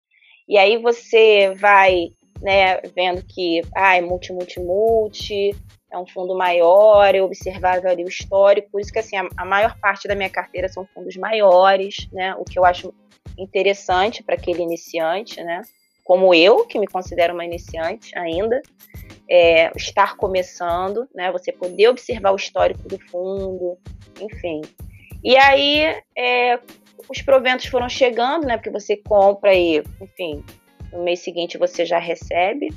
E 0.47 0.57
aí 0.57 0.77
você 0.77 1.53
vai, 1.55 2.09
né, 2.41 2.81
vendo 2.95 3.23
que 3.23 3.61
ah, 3.75 3.95
é 3.95 4.01
multi 4.01 4.33
multi 4.33 4.59
multi, 4.59 5.55
é 5.91 5.97
um 5.97 6.07
fundo 6.07 6.35
maior, 6.35 7.13
eu 7.13 7.25
observava 7.25 7.87
ali 7.87 8.03
o 8.03 8.09
histórico, 8.09 8.71
por 8.71 8.81
isso 8.81 8.91
que 8.91 8.99
assim, 8.99 9.15
a, 9.15 9.27
a 9.37 9.45
maior 9.45 9.77
parte 9.79 10.07
da 10.07 10.15
minha 10.15 10.29
carteira 10.29 10.67
são 10.67 10.85
fundos 10.93 11.15
maiores, 11.15 12.09
né? 12.11 12.35
O 12.35 12.43
que 12.43 12.57
eu 12.57 12.65
acho 12.65 12.93
interessante 13.37 14.23
para 14.23 14.35
aquele 14.35 14.63
iniciante, 14.63 15.41
né? 15.43 15.61
Como 16.03 16.33
eu, 16.33 16.65
que 16.65 16.79
me 16.79 16.87
considero 16.87 17.33
uma 17.33 17.45
iniciante 17.45 18.17
ainda, 18.17 18.61
é, 19.29 19.71
estar 19.77 20.17
começando, 20.17 21.07
né? 21.15 21.31
Você 21.31 21.51
poder 21.51 21.87
observar 21.87 22.31
o 22.31 22.35
histórico 22.35 22.89
do 22.89 22.99
fundo, 22.99 23.77
enfim. 24.19 24.61
E 25.23 25.37
aí 25.37 26.01
é, 26.17 26.59
os 27.09 27.21
proventos 27.21 27.67
foram 27.67 27.87
chegando, 27.87 28.45
né? 28.45 28.57
Porque 28.57 28.69
você 28.69 28.97
compra 28.97 29.55
e, 29.55 29.83
enfim, 30.01 30.43
no 30.91 31.03
mês 31.03 31.19
seguinte 31.19 31.57
você 31.57 31.85
já 31.85 31.99
recebe. 31.99 32.69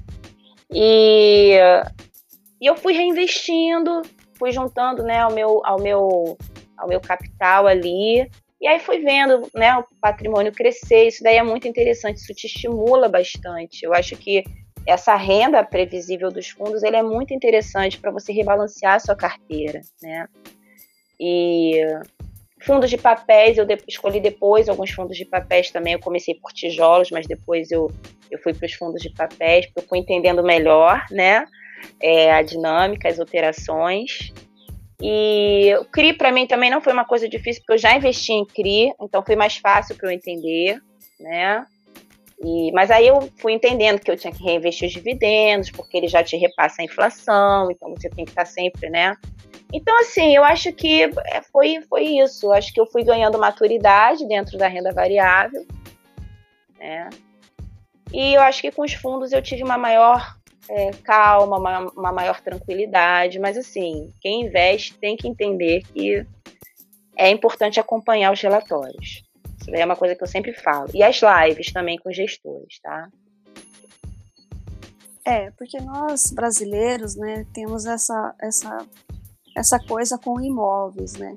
E, 0.70 1.56
e 2.60 2.66
eu 2.66 2.76
fui 2.76 2.92
reinvestindo, 2.92 4.02
fui 4.38 4.52
juntando, 4.52 5.02
né, 5.02 5.20
ao 5.20 5.32
meu, 5.32 5.60
ao 5.64 5.80
meu, 5.80 6.36
ao 6.76 6.88
meu 6.88 7.00
capital 7.00 7.66
ali. 7.66 8.28
E 8.60 8.66
aí 8.66 8.78
fui 8.80 8.98
vendo, 8.98 9.48
né, 9.54 9.76
o 9.76 9.84
patrimônio 10.00 10.52
crescer. 10.52 11.08
Isso 11.08 11.22
daí 11.22 11.36
é 11.36 11.42
muito 11.42 11.68
interessante, 11.68 12.16
isso 12.16 12.34
te 12.34 12.46
estimula 12.46 13.08
bastante. 13.08 13.84
Eu 13.84 13.92
acho 13.92 14.16
que 14.16 14.42
essa 14.86 15.16
renda 15.16 15.64
previsível 15.64 16.30
dos 16.30 16.48
fundos, 16.48 16.82
ele 16.82 16.96
é 16.96 17.02
muito 17.02 17.34
interessante 17.34 17.98
para 17.98 18.12
você 18.12 18.32
rebalancear 18.32 18.94
a 18.94 19.00
sua 19.00 19.16
carteira, 19.16 19.80
né? 20.00 20.28
E 21.18 21.80
Fundos 22.66 22.90
de 22.90 22.98
papéis, 22.98 23.58
eu 23.58 23.64
de, 23.64 23.78
escolhi 23.86 24.18
depois 24.18 24.68
alguns 24.68 24.90
fundos 24.90 25.16
de 25.16 25.24
papéis 25.24 25.70
também. 25.70 25.92
Eu 25.92 26.00
comecei 26.00 26.34
por 26.34 26.52
tijolos, 26.52 27.10
mas 27.12 27.26
depois 27.26 27.70
eu, 27.70 27.90
eu 28.30 28.38
fui 28.40 28.52
para 28.52 28.66
os 28.66 28.72
fundos 28.72 29.00
de 29.00 29.10
papéis, 29.10 29.66
porque 29.66 29.80
eu 29.80 29.88
fui 29.88 29.98
entendendo 29.98 30.42
melhor, 30.42 31.04
né? 31.10 31.46
É, 32.02 32.32
a 32.32 32.42
dinâmica, 32.42 33.08
as 33.08 33.20
operações. 33.20 34.32
E 35.00 35.74
o 35.80 35.84
CRI 35.84 36.14
para 36.14 36.32
mim 36.32 36.46
também 36.46 36.70
não 36.70 36.80
foi 36.80 36.92
uma 36.92 37.04
coisa 37.04 37.28
difícil, 37.28 37.62
porque 37.62 37.74
eu 37.74 37.78
já 37.78 37.94
investi 37.94 38.32
em 38.32 38.44
CRI, 38.44 38.92
então 39.00 39.22
foi 39.24 39.36
mais 39.36 39.56
fácil 39.56 39.94
para 39.94 40.08
eu 40.08 40.12
entender, 40.12 40.80
né? 41.20 41.64
E, 42.42 42.72
mas 42.72 42.90
aí 42.90 43.06
eu 43.06 43.30
fui 43.38 43.52
entendendo 43.52 44.00
que 44.00 44.10
eu 44.10 44.16
tinha 44.16 44.32
que 44.32 44.42
reinvestir 44.42 44.88
os 44.88 44.92
dividendos, 44.92 45.70
porque 45.70 45.96
ele 45.96 46.08
já 46.08 46.22
te 46.22 46.36
repassa 46.36 46.82
a 46.82 46.84
inflação, 46.84 47.70
então 47.70 47.90
você 47.90 48.10
tem 48.10 48.24
que 48.24 48.30
estar 48.30 48.44
sempre, 48.44 48.90
né, 48.90 49.14
então, 49.72 49.98
assim, 50.00 50.34
eu 50.34 50.44
acho 50.44 50.72
que 50.72 51.02
é, 51.02 51.42
foi, 51.52 51.80
foi 51.88 52.04
isso. 52.04 52.46
Eu 52.46 52.52
acho 52.52 52.72
que 52.72 52.80
eu 52.80 52.86
fui 52.86 53.02
ganhando 53.02 53.38
maturidade 53.38 54.26
dentro 54.26 54.56
da 54.56 54.68
renda 54.68 54.92
variável. 54.92 55.66
Né? 56.78 57.10
E 58.12 58.34
eu 58.34 58.40
acho 58.42 58.62
que 58.62 58.70
com 58.70 58.82
os 58.82 58.92
fundos 58.92 59.32
eu 59.32 59.42
tive 59.42 59.62
uma 59.62 59.76
maior 59.76 60.36
é, 60.68 60.90
calma, 61.02 61.58
uma, 61.58 61.78
uma, 61.90 62.12
maior 62.12 62.40
tranquilidade. 62.40 63.38
Mas, 63.38 63.56
assim, 63.56 64.12
quem 64.20 64.42
investe 64.42 64.94
tem 64.94 65.16
que 65.16 65.26
entender 65.26 65.82
que 65.92 66.24
é 67.16 67.30
importante 67.30 67.80
acompanhar 67.80 68.32
os 68.32 68.40
relatórios. 68.40 69.24
Isso 69.60 69.70
é 69.74 69.84
uma 69.84 69.96
coisa 69.96 70.14
que 70.14 70.22
eu 70.22 70.28
sempre 70.28 70.52
falo. 70.52 70.90
E 70.94 71.02
as 71.02 71.20
lives 71.20 71.72
também 71.72 71.98
com 71.98 72.12
gestores, 72.12 72.78
tá? 72.80 73.08
É, 75.24 75.50
porque 75.58 75.80
nós 75.80 76.30
brasileiros, 76.30 77.16
né, 77.16 77.44
temos 77.52 77.84
essa, 77.84 78.32
essa 78.40 78.86
essa 79.56 79.80
coisa 79.80 80.18
com 80.18 80.38
imóveis, 80.38 81.14
né? 81.14 81.36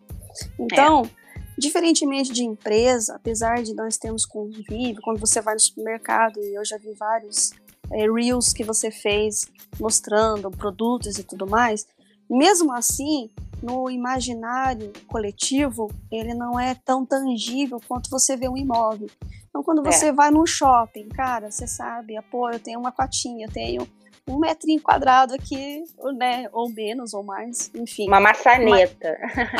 Então, 0.60 1.04
é. 1.04 1.42
diferentemente 1.58 2.34
de 2.34 2.44
empresa, 2.44 3.16
apesar 3.16 3.64
de 3.64 3.74
nós 3.74 3.98
termos 3.98 4.26
convívio, 4.26 5.02
quando 5.02 5.20
você 5.20 5.42
vai 5.42 5.54
no 5.54 5.60
supermercado, 5.60 6.38
e 6.44 6.54
eu 6.54 6.66
já 6.66 6.78
vi 6.78 6.94
vários 6.94 7.54
é, 7.90 8.06
reels 8.12 8.52
que 8.52 8.64
você 8.64 8.92
fez 8.92 9.50
mostrando 9.80 10.52
produtos 10.52 11.18
e 11.18 11.24
tudo 11.24 11.48
mais, 11.48 11.88
mesmo 12.30 12.74
assim, 12.74 13.32
no 13.64 13.90
imaginário 13.90 14.92
coletivo, 15.08 15.90
ele 16.12 16.34
não 16.34 16.60
é 16.60 16.76
tão 16.76 17.06
tangível 17.06 17.80
quanto 17.88 18.10
você 18.10 18.36
vê 18.36 18.50
um 18.50 18.58
imóvel. 18.58 19.10
Então, 19.48 19.64
quando 19.64 19.82
você 19.82 20.08
é. 20.08 20.14
vai 20.14 20.30
num 20.30 20.46
shopping, 20.46 21.08
cara, 21.08 21.50
você 21.50 21.66
sabe, 21.66 22.20
pô, 22.30 22.52
eu 22.52 22.60
tenho 22.60 22.80
uma 22.80 22.92
cotinha, 22.92 23.48
eu 23.48 23.52
tenho 23.52 23.88
um 24.28 24.40
metrinho 24.40 24.82
quadrado 24.82 25.34
aqui, 25.34 25.84
né? 26.18 26.48
Ou 26.52 26.70
menos, 26.70 27.14
ou 27.14 27.24
mais, 27.24 27.72
enfim. 27.76 28.08
Uma 28.08 28.20
maçaneta. 28.20 29.18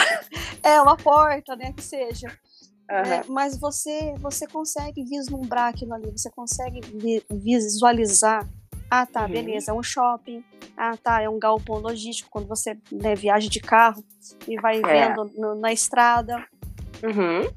é, 0.64 0.82
uma 0.82 0.98
porta, 0.98 1.56
né? 1.56 1.74
Que 1.74 1.84
seja. 1.84 2.28
Uhum. 2.92 3.36
mas 3.36 3.56
você, 3.56 4.16
você 4.18 4.48
consegue 4.48 5.04
vislumbrar 5.04 5.68
aquilo 5.68 5.94
ali, 5.94 6.10
você 6.10 6.28
consegue 6.32 6.82
visualizar. 7.30 8.48
Ah, 8.90 9.06
tá, 9.06 9.26
uhum. 9.26 9.32
beleza, 9.32 9.70
é 9.70 9.74
um 9.76 9.84
shopping. 9.84 10.44
Ah, 10.76 10.98
tá, 10.98 11.22
é 11.22 11.30
um 11.30 11.38
galpão 11.38 11.78
logístico, 11.78 12.32
quando 12.32 12.48
você 12.48 12.76
né, 12.92 13.14
viaja 13.14 13.48
de 13.48 13.60
carro 13.60 14.04
e 14.48 14.60
vai 14.60 14.78
é. 14.78 14.82
vendo 14.82 15.32
no, 15.38 15.54
na 15.54 15.72
estrada. 15.72 16.44
Uhum 17.04 17.48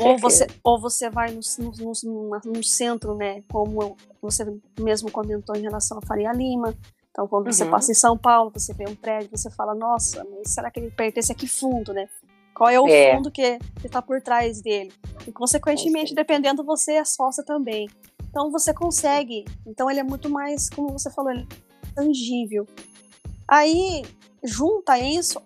ou 0.00 0.18
você, 0.18 0.46
ou 0.64 0.80
você 0.80 1.08
vai 1.08 1.30
no, 1.30 1.40
no, 1.58 1.92
no, 2.04 2.40
no, 2.44 2.64
centro, 2.64 3.14
né? 3.14 3.42
Como 3.50 3.96
você 4.20 4.44
mesmo 4.78 5.10
comentou 5.10 5.56
em 5.56 5.62
relação 5.62 5.98
a 5.98 6.06
Faria 6.06 6.32
Lima. 6.32 6.74
Então, 7.10 7.26
quando 7.26 7.46
uhum. 7.46 7.52
você 7.52 7.64
passa 7.64 7.90
em 7.90 7.94
São 7.94 8.16
Paulo, 8.16 8.50
você 8.54 8.72
vê 8.72 8.88
um 8.88 8.94
prédio, 8.94 9.30
você 9.30 9.50
fala, 9.50 9.74
nossa, 9.74 10.24
mas 10.30 10.52
será 10.52 10.70
que 10.70 10.80
ele 10.80 10.90
pertence 10.90 11.32
a 11.32 11.34
que 11.34 11.46
fundo, 11.46 11.92
né? 11.92 12.08
Qual 12.54 12.68
é 12.68 12.78
o 12.78 12.86
é. 12.86 13.14
fundo 13.14 13.30
que 13.30 13.58
está 13.84 14.00
por 14.00 14.20
trás 14.20 14.60
dele? 14.60 14.92
E, 15.26 15.32
consequentemente, 15.32 16.14
dependendo, 16.14 16.62
você 16.62 16.94
é 16.94 17.04
sócia 17.04 17.44
também. 17.44 17.88
Então, 18.28 18.50
você 18.50 18.72
consegue. 18.72 19.44
Então, 19.66 19.90
ele 19.90 20.00
é 20.00 20.04
muito 20.04 20.30
mais, 20.30 20.68
como 20.68 20.90
você 20.90 21.10
falou, 21.10 21.32
é 21.32 21.46
tangível. 21.94 22.66
Aí, 23.48 24.02
junta 24.44 24.98
isso 24.98 25.40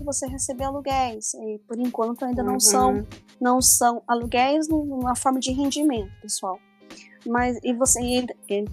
você 0.00 0.26
receber 0.26 0.64
aluguéis. 0.64 1.34
E, 1.34 1.58
por 1.66 1.78
enquanto, 1.78 2.24
ainda 2.24 2.42
não 2.42 2.58
são 2.58 2.94
uhum 2.94 3.06
não 3.42 3.60
são 3.60 4.02
aluguéis 4.06 4.68
numa 4.68 5.16
forma 5.16 5.40
de 5.40 5.50
rendimento, 5.50 6.12
pessoal. 6.22 6.58
Mas 7.26 7.58
e 7.62 7.72
você 7.72 8.00
e, 8.00 8.64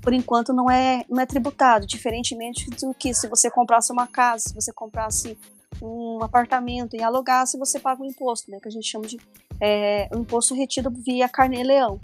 por 0.00 0.12
enquanto 0.12 0.52
não 0.52 0.70
é 0.70 1.04
não 1.08 1.20
é 1.20 1.26
tributado, 1.26 1.86
diferentemente 1.86 2.68
do 2.70 2.94
que 2.94 3.14
se 3.14 3.28
você 3.28 3.50
comprasse 3.50 3.92
uma 3.92 4.06
casa, 4.06 4.48
se 4.48 4.54
você 4.54 4.72
comprasse 4.72 5.38
um 5.80 6.22
apartamento 6.22 6.94
e 6.94 7.02
alugasse, 7.02 7.58
você 7.58 7.78
paga 7.78 8.02
o 8.02 8.04
um 8.04 8.08
imposto, 8.08 8.50
né? 8.50 8.58
Que 8.60 8.68
a 8.68 8.70
gente 8.70 8.86
chama 8.86 9.06
de 9.06 9.18
é, 9.60 10.08
um 10.14 10.20
imposto 10.20 10.54
retido 10.54 10.90
via 10.90 11.28
carnê-leão. 11.28 11.98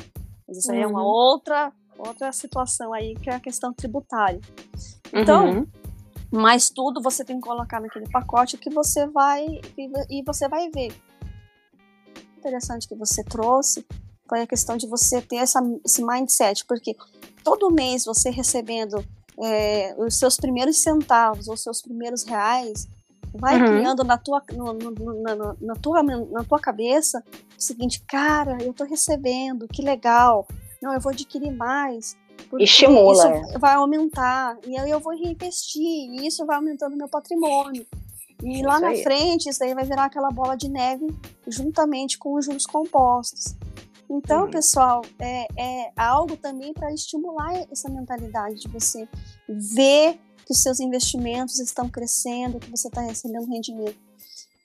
Mas 0.47 0.59
isso 0.59 0.73
aí 0.73 0.79
uhum. 0.79 0.85
é 0.85 0.87
uma 0.87 1.03
uhum. 1.03 1.09
outra 1.09 1.73
outra 1.99 2.33
situação 2.33 2.93
aí 2.93 3.15
que 3.17 3.31
é 3.31 3.35
a 3.35 3.41
questão 3.41 3.73
tributária. 3.73 4.41
Então, 5.13 5.59
uhum. 5.59 5.67
mas 6.31 6.71
tudo 6.71 7.03
você 7.03 7.25
tem 7.25 7.37
que 7.37 7.47
colocar 7.47 7.81
naquele 7.81 8.09
pacote 8.09 8.57
que 8.57 8.71
você 8.71 9.07
vai 9.07 9.45
e, 9.77 10.19
e 10.19 10.23
você 10.25 10.49
vai 10.49 10.71
ver 10.71 10.93
interessante 12.43 12.89
que 12.89 12.97
você 12.97 13.23
trouxe 13.23 13.87
foi 14.33 14.41
a 14.41 14.47
questão 14.47 14.79
de 14.79 14.87
você 14.87 15.21
ter 15.21 15.37
essa, 15.37 15.61
esse 15.85 16.03
mindset, 16.03 16.65
porque 16.65 16.97
todo 17.45 17.71
mês 17.71 18.07
você 18.07 18.31
recebendo 18.31 19.05
é, 19.39 19.95
os 19.99 20.19
seus 20.19 20.39
primeiros 20.39 20.79
centavos 20.79 21.49
ou 21.49 21.57
seus 21.59 21.83
primeiros 21.83 22.25
reais, 22.25 22.89
vai 23.35 23.61
uhum. 23.61 23.67
criando 23.67 24.03
na 24.03 24.17
tua, 24.17 24.43
no, 24.55 24.73
no, 24.73 25.23
na, 25.23 25.55
na, 25.61 25.75
tua, 25.75 26.03
na 26.03 26.45
tua 26.45 26.59
cabeça 26.59 27.23
o 27.59 27.61
seguinte, 27.63 28.03
cara, 28.09 28.57
eu 28.63 28.73
tô 28.73 28.85
recebendo, 28.85 29.69
que 29.69 29.83
legal, 29.83 30.49
não, 30.81 30.95
eu 30.95 31.01
vou 31.01 31.13
adquirir 31.13 31.53
mais. 31.53 32.17
Estimula. 32.59 33.39
Isso 33.39 33.59
vai 33.59 33.75
aumentar, 33.75 34.57
e 34.67 34.79
aí 34.79 34.91
eu 34.91 34.99
vou 34.99 35.13
reinvestir, 35.13 35.83
e 35.83 36.27
isso 36.27 36.47
vai 36.47 36.57
aumentando 36.57 36.97
meu 36.97 37.09
patrimônio. 37.09 37.87
E 38.43 38.63
lá 38.63 38.81
na 38.81 38.95
frente, 38.97 39.51
isso 39.51 39.63
aí 39.63 39.75
vai 39.75 39.85
virar 39.85 40.07
aquela 40.07 40.31
bola 40.31 40.57
de 40.57 40.71
neve 40.71 41.07
juntamente 41.47 42.17
com 42.17 42.35
os 42.35 42.47
juros 42.47 42.65
compostos. 42.65 43.55
Então, 44.13 44.45
uhum. 44.45 44.51
pessoal, 44.51 45.03
é, 45.19 45.47
é 45.57 45.93
algo 45.97 46.37
também 46.37 46.75
para 46.75 46.93
estimular 46.93 47.67
essa 47.71 47.89
mentalidade 47.89 48.61
de 48.61 48.69
você 48.69 49.09
ver 49.49 50.21
que 50.45 50.53
os 50.53 50.61
seus 50.61 50.81
investimentos 50.81 51.59
estão 51.59 51.89
crescendo, 51.89 52.59
que 52.59 52.71
você 52.71 52.89
está 52.89 53.01
recebendo 53.01 53.49
rendimento. 53.49 53.97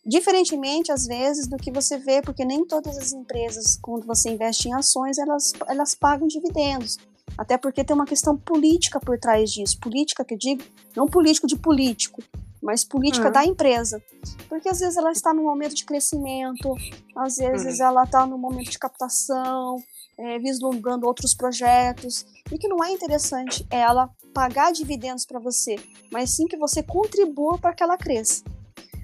Diferentemente, 0.05 0.91
às 0.91 1.05
vezes, 1.05 1.47
do 1.47 1.55
que 1.55 1.71
você 1.71 1.97
vê, 1.97 2.21
porque 2.21 2.43
nem 2.43 2.65
todas 2.65 2.97
as 2.97 3.13
empresas, 3.13 3.77
quando 3.81 4.05
você 4.05 4.31
investe 4.31 4.67
em 4.67 4.73
ações, 4.73 5.17
elas, 5.17 5.53
elas 5.65 5.95
pagam 5.95 6.27
dividendos. 6.27 6.97
Até 7.37 7.57
porque 7.57 7.85
tem 7.85 7.95
uma 7.95 8.05
questão 8.05 8.37
política 8.37 8.99
por 8.99 9.17
trás 9.17 9.51
disso. 9.51 9.79
Política 9.79 10.25
que 10.25 10.33
eu 10.33 10.37
digo, 10.37 10.63
não 10.93 11.07
político 11.07 11.47
de 11.47 11.57
político, 11.57 12.21
mas 12.67 12.83
política 12.83 13.27
uhum. 13.27 13.31
da 13.31 13.45
empresa. 13.45 14.03
Porque 14.49 14.67
às 14.67 14.81
vezes 14.81 14.97
ela 14.97 15.13
está 15.13 15.33
no 15.33 15.41
momento 15.41 15.73
de 15.73 15.85
crescimento, 15.85 16.75
às 17.15 17.37
vezes 17.37 17.79
uhum. 17.79 17.85
ela 17.85 18.03
está 18.03 18.25
no 18.25 18.37
momento 18.37 18.69
de 18.69 18.77
captação, 18.77 19.77
é, 20.19 20.37
vislumbrando 20.37 21.07
outros 21.07 21.33
projetos. 21.33 22.25
E 22.51 22.57
que 22.57 22.67
não 22.67 22.83
é 22.83 22.91
interessante 22.91 23.65
ela 23.71 24.09
pagar 24.33 24.73
dividendos 24.73 25.25
para 25.25 25.39
você, 25.39 25.77
mas 26.11 26.31
sim 26.31 26.45
que 26.45 26.57
você 26.57 26.83
contribua 26.83 27.57
para 27.57 27.73
que 27.73 27.81
ela 27.81 27.97
cresça. 27.97 28.43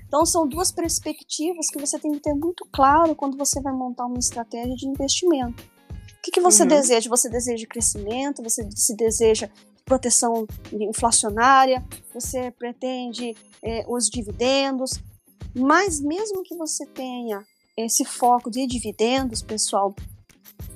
Então, 0.05 0.25
são 0.25 0.45
duas 0.45 0.69
perspectivas 0.69 1.69
que 1.69 1.79
você 1.79 1.97
tem 1.97 2.11
que 2.11 2.19
ter 2.19 2.33
muito 2.33 2.67
claro 2.69 3.15
quando 3.15 3.37
você 3.37 3.61
vai 3.61 3.71
montar 3.71 4.07
uma 4.07 4.19
estratégia 4.19 4.75
de 4.75 4.87
investimento. 4.87 5.63
O 5.63 6.21
que, 6.21 6.31
que 6.31 6.41
você 6.41 6.63
uhum. 6.63 6.69
deseja? 6.69 7.09
Você 7.09 7.29
deseja 7.29 7.65
crescimento? 7.65 8.43
Você 8.43 8.67
se 8.75 8.93
deseja 8.93 9.49
proteção 9.85 10.45
inflacionária? 10.71 11.83
Você 12.13 12.51
pretende 12.51 13.35
é, 13.63 13.85
os 13.87 14.09
dividendos? 14.09 14.99
Mas, 15.55 15.99
mesmo 15.99 16.43
que 16.43 16.55
você 16.55 16.85
tenha 16.85 17.43
esse 17.77 18.05
foco 18.05 18.49
de 18.49 18.65
dividendos, 18.65 19.41
pessoal, 19.41 19.95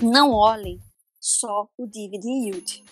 não 0.02 0.32
olhem 0.32 0.80
só 1.20 1.68
o 1.78 1.88
dividend 1.88 2.46
yield. 2.46 2.84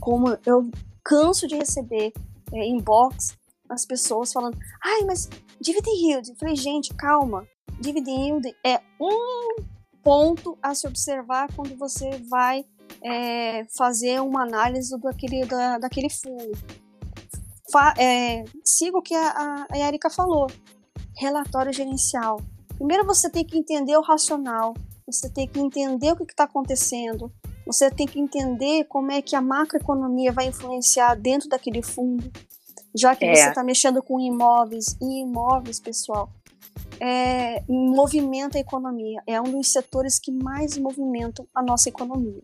Como 0.00 0.28
eu 0.46 0.70
canso 1.02 1.46
de 1.46 1.56
receber 1.56 2.12
é, 2.52 2.66
inbox 2.66 3.36
as 3.68 3.86
pessoas 3.86 4.32
falando, 4.32 4.58
ai, 4.82 5.02
mas 5.04 5.28
dividend 5.60 5.96
yield. 5.96 6.30
Eu 6.30 6.36
falei, 6.36 6.56
gente, 6.56 6.94
calma. 6.94 7.46
Dividend 7.80 8.20
yield 8.20 8.56
é 8.64 8.80
um 9.00 9.62
ponto 10.02 10.58
a 10.62 10.74
se 10.74 10.86
observar 10.86 11.48
quando 11.54 11.76
você 11.76 12.18
vai 12.28 12.64
é, 13.04 13.64
fazer 13.76 14.20
uma 14.20 14.42
análise 14.42 14.98
daquele, 15.00 15.44
da, 15.44 15.78
daquele 15.78 16.08
fundo. 16.10 16.52
Fa, 17.70 17.94
é, 17.98 18.44
siga 18.64 18.98
o 18.98 19.02
que 19.02 19.14
a, 19.14 19.66
a 19.70 19.78
Erika 19.78 20.08
falou. 20.08 20.46
Relatório 21.16 21.72
gerencial. 21.72 22.40
Primeiro 22.76 23.06
você 23.06 23.30
tem 23.30 23.44
que 23.44 23.58
entender 23.58 23.96
o 23.96 24.02
racional, 24.02 24.74
você 25.06 25.28
tem 25.28 25.46
que 25.46 25.60
entender 25.60 26.12
o 26.12 26.16
que 26.16 26.24
está 26.24 26.44
acontecendo, 26.44 27.32
você 27.66 27.90
tem 27.90 28.06
que 28.06 28.18
entender 28.18 28.84
como 28.84 29.12
é 29.12 29.22
que 29.22 29.36
a 29.36 29.40
macroeconomia 29.40 30.32
vai 30.32 30.46
influenciar 30.46 31.14
dentro 31.14 31.48
daquele 31.48 31.82
fundo 31.82 32.30
já 32.94 33.16
que 33.16 33.24
é. 33.24 33.34
você 33.34 33.48
está 33.48 33.64
mexendo 33.64 34.02
com 34.02 34.20
imóveis 34.20 34.96
e 35.02 35.22
imóveis, 35.22 35.80
pessoal, 35.80 36.30
é, 37.00 37.62
movimenta 37.68 38.56
a 38.56 38.60
economia. 38.60 39.20
É 39.26 39.40
um 39.40 39.50
dos 39.50 39.72
setores 39.72 40.18
que 40.18 40.30
mais 40.30 40.78
movimentam 40.78 41.46
a 41.52 41.60
nossa 41.60 41.88
economia. 41.88 42.40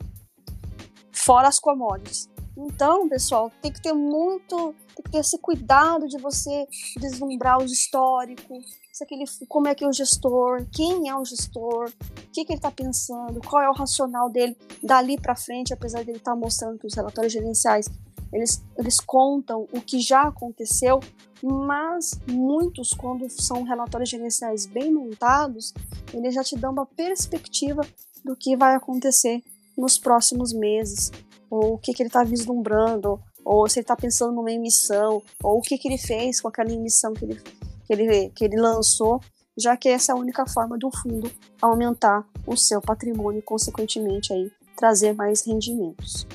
Fora 1.12 1.48
as 1.48 1.58
commodities. 1.58 2.28
Então, 2.56 3.08
pessoal, 3.08 3.50
tem 3.62 3.72
que 3.72 3.80
ter 3.80 3.92
muito, 3.92 4.74
tem 4.94 5.04
que 5.04 5.10
ter 5.10 5.18
esse 5.18 5.38
cuidado 5.38 6.06
de 6.06 6.18
você 6.18 6.66
deslumbrar 6.98 7.58
os 7.58 7.72
históricos, 7.72 8.64
se 8.92 9.04
aquele, 9.04 9.24
como 9.48 9.68
é 9.68 9.74
que 9.74 9.82
é 9.82 9.88
o 9.88 9.92
gestor, 9.92 10.66
quem 10.70 11.08
é 11.08 11.16
o 11.16 11.24
gestor, 11.24 11.88
o 11.88 12.30
que, 12.32 12.44
que 12.44 12.52
ele 12.52 12.58
está 12.58 12.70
pensando, 12.70 13.40
qual 13.40 13.62
é 13.62 13.70
o 13.70 13.72
racional 13.72 14.28
dele 14.28 14.56
dali 14.82 15.18
para 15.18 15.34
frente, 15.34 15.72
apesar 15.72 16.02
de 16.02 16.10
ele 16.10 16.18
estar 16.18 16.32
tá 16.32 16.36
mostrando 16.36 16.78
que 16.78 16.86
os 16.86 16.94
relatórios 16.94 17.32
gerenciais 17.32 17.88
eles, 18.32 18.62
eles 18.78 19.00
contam 19.00 19.66
o 19.72 19.80
que 19.80 20.00
já 20.00 20.22
aconteceu, 20.22 21.00
mas 21.42 22.20
muitos, 22.28 22.90
quando 22.90 23.28
são 23.28 23.62
relatórios 23.62 24.08
gerenciais 24.08 24.66
bem 24.66 24.92
montados, 24.92 25.72
eles 26.12 26.34
já 26.34 26.44
te 26.44 26.56
dão 26.56 26.72
uma 26.72 26.86
perspectiva 26.86 27.82
do 28.24 28.36
que 28.36 28.56
vai 28.56 28.74
acontecer 28.74 29.42
nos 29.80 29.98
próximos 29.98 30.52
meses, 30.52 31.10
ou 31.50 31.74
o 31.74 31.78
que, 31.78 31.92
que 31.92 32.02
ele 32.02 32.08
está 32.08 32.22
vislumbrando, 32.22 33.20
ou 33.44 33.68
se 33.68 33.78
ele 33.78 33.84
está 33.84 33.96
pensando 33.96 34.32
numa 34.32 34.52
emissão, 34.52 35.22
ou 35.42 35.58
o 35.58 35.62
que, 35.62 35.78
que 35.78 35.88
ele 35.88 35.98
fez 35.98 36.40
com 36.40 36.48
aquela 36.48 36.70
emissão 36.70 37.12
que 37.14 37.24
ele, 37.24 37.40
que, 37.84 37.92
ele, 37.92 38.30
que 38.30 38.44
ele 38.44 38.60
lançou, 38.60 39.20
já 39.58 39.76
que 39.76 39.88
essa 39.88 40.12
é 40.12 40.14
a 40.14 40.18
única 40.18 40.46
forma 40.46 40.78
do 40.78 40.90
fundo 40.90 41.30
aumentar 41.60 42.24
o 42.46 42.56
seu 42.56 42.80
patrimônio 42.80 43.40
e, 43.40 43.42
consequentemente, 43.42 44.32
aí, 44.32 44.50
trazer 44.76 45.12
mais 45.14 45.44
rendimentos. 45.46 46.26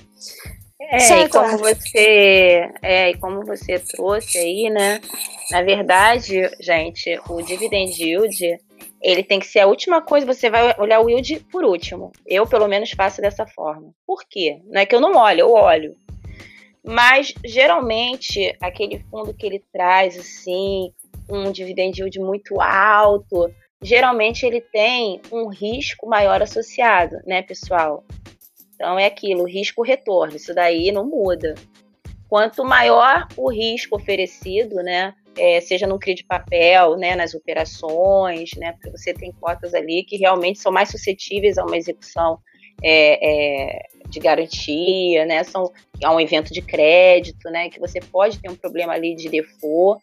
É, 0.79 0.99
certo. 0.99 1.37
e 1.37 1.39
como 1.39 1.57
você, 1.57 2.71
é, 2.81 3.09
e 3.09 3.17
como 3.17 3.45
você 3.45 3.79
trouxe 3.79 4.37
aí, 4.37 4.69
né? 4.69 5.01
Na 5.51 5.63
verdade, 5.63 6.49
gente, 6.59 7.19
o 7.29 7.41
dividend 7.41 7.91
yield, 8.01 8.59
ele 9.05 9.23
tem 9.23 9.39
que 9.39 9.45
ser 9.45 9.59
a 9.59 9.67
última 9.67 10.01
coisa, 10.01 10.25
você 10.25 10.49
vai 10.49 10.75
olhar 10.79 10.99
o 10.99 11.07
yield 11.07 11.45
por 11.51 11.63
último. 11.63 12.11
Eu, 12.25 12.47
pelo 12.47 12.67
menos, 12.67 12.89
faço 12.89 13.21
dessa 13.21 13.45
forma. 13.45 13.93
Por 14.05 14.23
quê? 14.27 14.59
Não 14.65 14.81
é 14.81 14.85
que 14.85 14.95
eu 14.95 14.99
não 14.99 15.15
olho, 15.15 15.41
eu 15.41 15.51
olho. 15.51 15.95
Mas, 16.83 17.31
geralmente, 17.45 18.55
aquele 18.59 19.05
fundo 19.11 19.31
que 19.31 19.45
ele 19.45 19.63
traz, 19.71 20.17
assim, 20.17 20.91
um 21.29 21.51
dividend 21.51 21.99
yield 21.99 22.19
muito 22.19 22.59
alto, 22.59 23.53
geralmente 23.79 24.43
ele 24.43 24.59
tem 24.59 25.21
um 25.31 25.49
risco 25.49 26.07
maior 26.07 26.41
associado, 26.41 27.17
né, 27.27 27.43
pessoal? 27.43 28.03
Então 28.73 28.97
é 28.97 29.05
aquilo, 29.05 29.45
risco-retorno, 29.45 30.35
isso 30.35 30.53
daí 30.53 30.91
não 30.91 31.05
muda. 31.05 31.53
Quanto 32.27 32.65
maior 32.65 33.27
o 33.37 33.51
risco 33.51 33.95
oferecido, 33.97 34.77
né, 34.77 35.13
é, 35.37 35.59
seja 35.61 35.87
no 35.87 35.99
CRI 35.99 36.15
de 36.15 36.23
papel, 36.23 36.95
né, 36.97 37.15
nas 37.15 37.33
operações, 37.33 38.51
né, 38.57 38.73
porque 38.73 38.91
você 38.91 39.13
tem 39.13 39.31
cotas 39.33 39.73
ali 39.73 40.03
que 40.03 40.17
realmente 40.17 40.59
são 40.59 40.71
mais 40.71 40.89
suscetíveis 40.89 41.57
a 41.57 41.65
uma 41.65 41.77
execução 41.77 42.39
é, 42.83 43.73
é, 43.73 43.87
de 44.09 44.19
garantia, 44.19 45.25
né, 45.25 45.43
são 45.43 45.71
a 46.03 46.13
um 46.13 46.19
evento 46.19 46.53
de 46.53 46.61
crédito, 46.61 47.49
né, 47.49 47.69
que 47.69 47.79
você 47.79 47.99
pode 47.99 48.39
ter 48.39 48.49
um 48.49 48.55
problema 48.55 48.93
ali 48.93 49.15
de 49.15 49.29
default, 49.29 50.01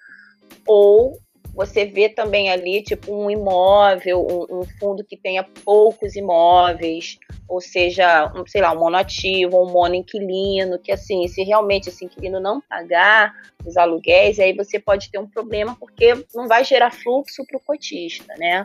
ou 0.66 1.18
você 1.54 1.84
vê 1.84 2.08
também 2.08 2.50
ali, 2.50 2.82
tipo, 2.82 3.14
um 3.14 3.30
imóvel, 3.30 4.26
um, 4.26 4.60
um, 4.60 4.64
fundo 4.78 5.04
que 5.04 5.16
tenha 5.16 5.42
poucos 5.64 6.16
imóveis, 6.16 7.18
ou 7.48 7.60
seja, 7.60 8.32
um, 8.34 8.46
sei 8.46 8.62
lá, 8.62 8.72
um 8.72 8.78
monoativo, 8.78 9.62
um 9.62 9.70
monoinquilino, 9.70 10.78
que 10.78 10.90
assim, 10.90 11.26
se 11.28 11.42
realmente 11.42 11.88
esse 11.88 12.04
inquilino 12.04 12.40
não 12.40 12.60
pagar 12.60 13.34
os 13.64 13.76
aluguéis, 13.76 14.38
aí 14.38 14.52
você 14.54 14.78
pode 14.78 15.10
ter 15.10 15.18
um 15.18 15.28
problema 15.28 15.76
porque 15.78 16.24
não 16.34 16.48
vai 16.48 16.64
gerar 16.64 16.90
fluxo 16.90 17.44
para 17.46 17.56
o 17.56 17.60
cotista, 17.60 18.34
né? 18.38 18.64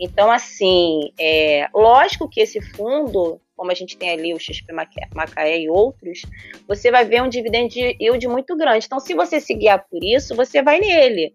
Então, 0.00 0.30
assim, 0.30 1.12
é, 1.18 1.68
lógico 1.74 2.28
que 2.28 2.40
esse 2.40 2.60
fundo, 2.60 3.40
como 3.56 3.70
a 3.70 3.74
gente 3.74 3.96
tem 3.96 4.10
ali 4.10 4.32
o 4.32 4.38
XP 4.38 4.72
Macaé 5.14 5.60
e 5.60 5.70
outros, 5.70 6.22
você 6.66 6.90
vai 6.90 7.04
ver 7.04 7.22
um 7.22 7.28
dividend 7.28 7.96
yield 8.00 8.28
muito 8.28 8.56
grande. 8.56 8.86
Então, 8.86 9.00
se 9.00 9.14
você 9.14 9.40
se 9.40 9.54
guiar 9.54 9.84
por 9.90 10.02
isso, 10.02 10.36
você 10.36 10.62
vai 10.62 10.78
nele. 10.78 11.34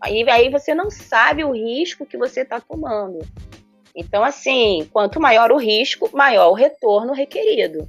Aí, 0.00 0.28
aí 0.28 0.50
você 0.50 0.74
não 0.74 0.90
sabe 0.90 1.44
o 1.44 1.52
risco 1.52 2.04
que 2.04 2.18
você 2.18 2.40
está 2.40 2.60
tomando. 2.60 3.20
Então, 3.94 4.24
assim, 4.24 4.88
quanto 4.92 5.20
maior 5.20 5.52
o 5.52 5.58
risco, 5.58 6.10
maior 6.12 6.50
o 6.50 6.54
retorno 6.54 7.12
requerido. 7.12 7.88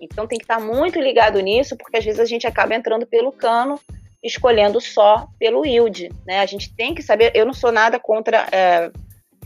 Então 0.00 0.26
tem 0.26 0.38
que 0.38 0.44
estar 0.44 0.60
muito 0.60 1.00
ligado 1.00 1.40
nisso, 1.40 1.76
porque 1.76 1.96
às 1.96 2.04
vezes 2.04 2.20
a 2.20 2.24
gente 2.24 2.46
acaba 2.46 2.74
entrando 2.74 3.06
pelo 3.06 3.32
cano, 3.32 3.80
escolhendo 4.22 4.80
só 4.80 5.26
pelo 5.38 5.64
yield. 5.64 6.10
Né? 6.26 6.40
A 6.40 6.46
gente 6.46 6.74
tem 6.74 6.94
que 6.94 7.02
saber. 7.02 7.32
Eu 7.34 7.46
não 7.46 7.54
sou 7.54 7.72
nada 7.72 7.98
contra 7.98 8.46
é, 8.52 8.90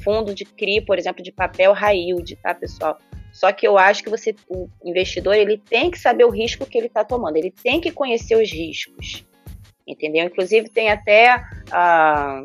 fundo 0.02 0.34
de 0.34 0.44
CRI, 0.44 0.80
por 0.80 0.98
exemplo, 0.98 1.22
de 1.22 1.32
papel 1.32 1.72
high 1.72 1.96
yield, 1.96 2.36
tá, 2.36 2.54
pessoal? 2.54 2.98
Só 3.32 3.52
que 3.52 3.66
eu 3.66 3.78
acho 3.78 4.02
que 4.02 4.10
você, 4.10 4.34
o 4.48 4.68
investidor, 4.84 5.34
ele 5.36 5.56
tem 5.56 5.88
que 5.90 5.98
saber 5.98 6.24
o 6.24 6.30
risco 6.30 6.66
que 6.66 6.76
ele 6.76 6.88
está 6.88 7.04
tomando, 7.04 7.36
ele 7.36 7.52
tem 7.62 7.80
que 7.80 7.92
conhecer 7.92 8.34
os 8.34 8.50
riscos 8.50 9.24
entendeu? 9.92 10.24
Inclusive 10.24 10.68
tem 10.68 10.90
até 10.90 11.42
ah, 11.70 12.42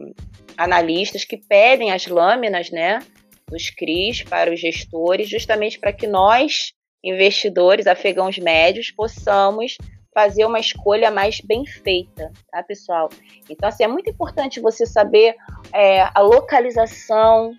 analistas 0.58 1.26
que 1.26 1.38
pedem 1.38 1.92
as 1.92 2.08
lâminas, 2.08 2.72
né, 2.72 3.00
dos 3.48 3.70
CRIs 3.70 4.24
para 4.24 4.52
os 4.52 4.60
gestores, 4.60 5.30
justamente 5.30 5.80
para 5.80 5.94
que 5.94 6.08
nós, 6.08 6.74
investidores, 7.04 7.88
afegãos 7.88 8.38
médios, 8.38 8.92
possamos 8.92 9.78
fazer 10.14 10.46
uma 10.46 10.60
escolha 10.60 11.12
mais 11.12 11.42
bem 11.42 11.66
feita, 11.66 12.32
tá, 12.50 12.64
pessoal? 12.64 13.10
Então, 13.50 13.68
assim, 13.68 13.84
é 13.84 13.88
muito 13.88 14.10
importante 14.10 14.62
você 14.62 14.86
saber 14.86 15.36
é, 15.74 16.02
a 16.02 16.22
localização 16.22 17.54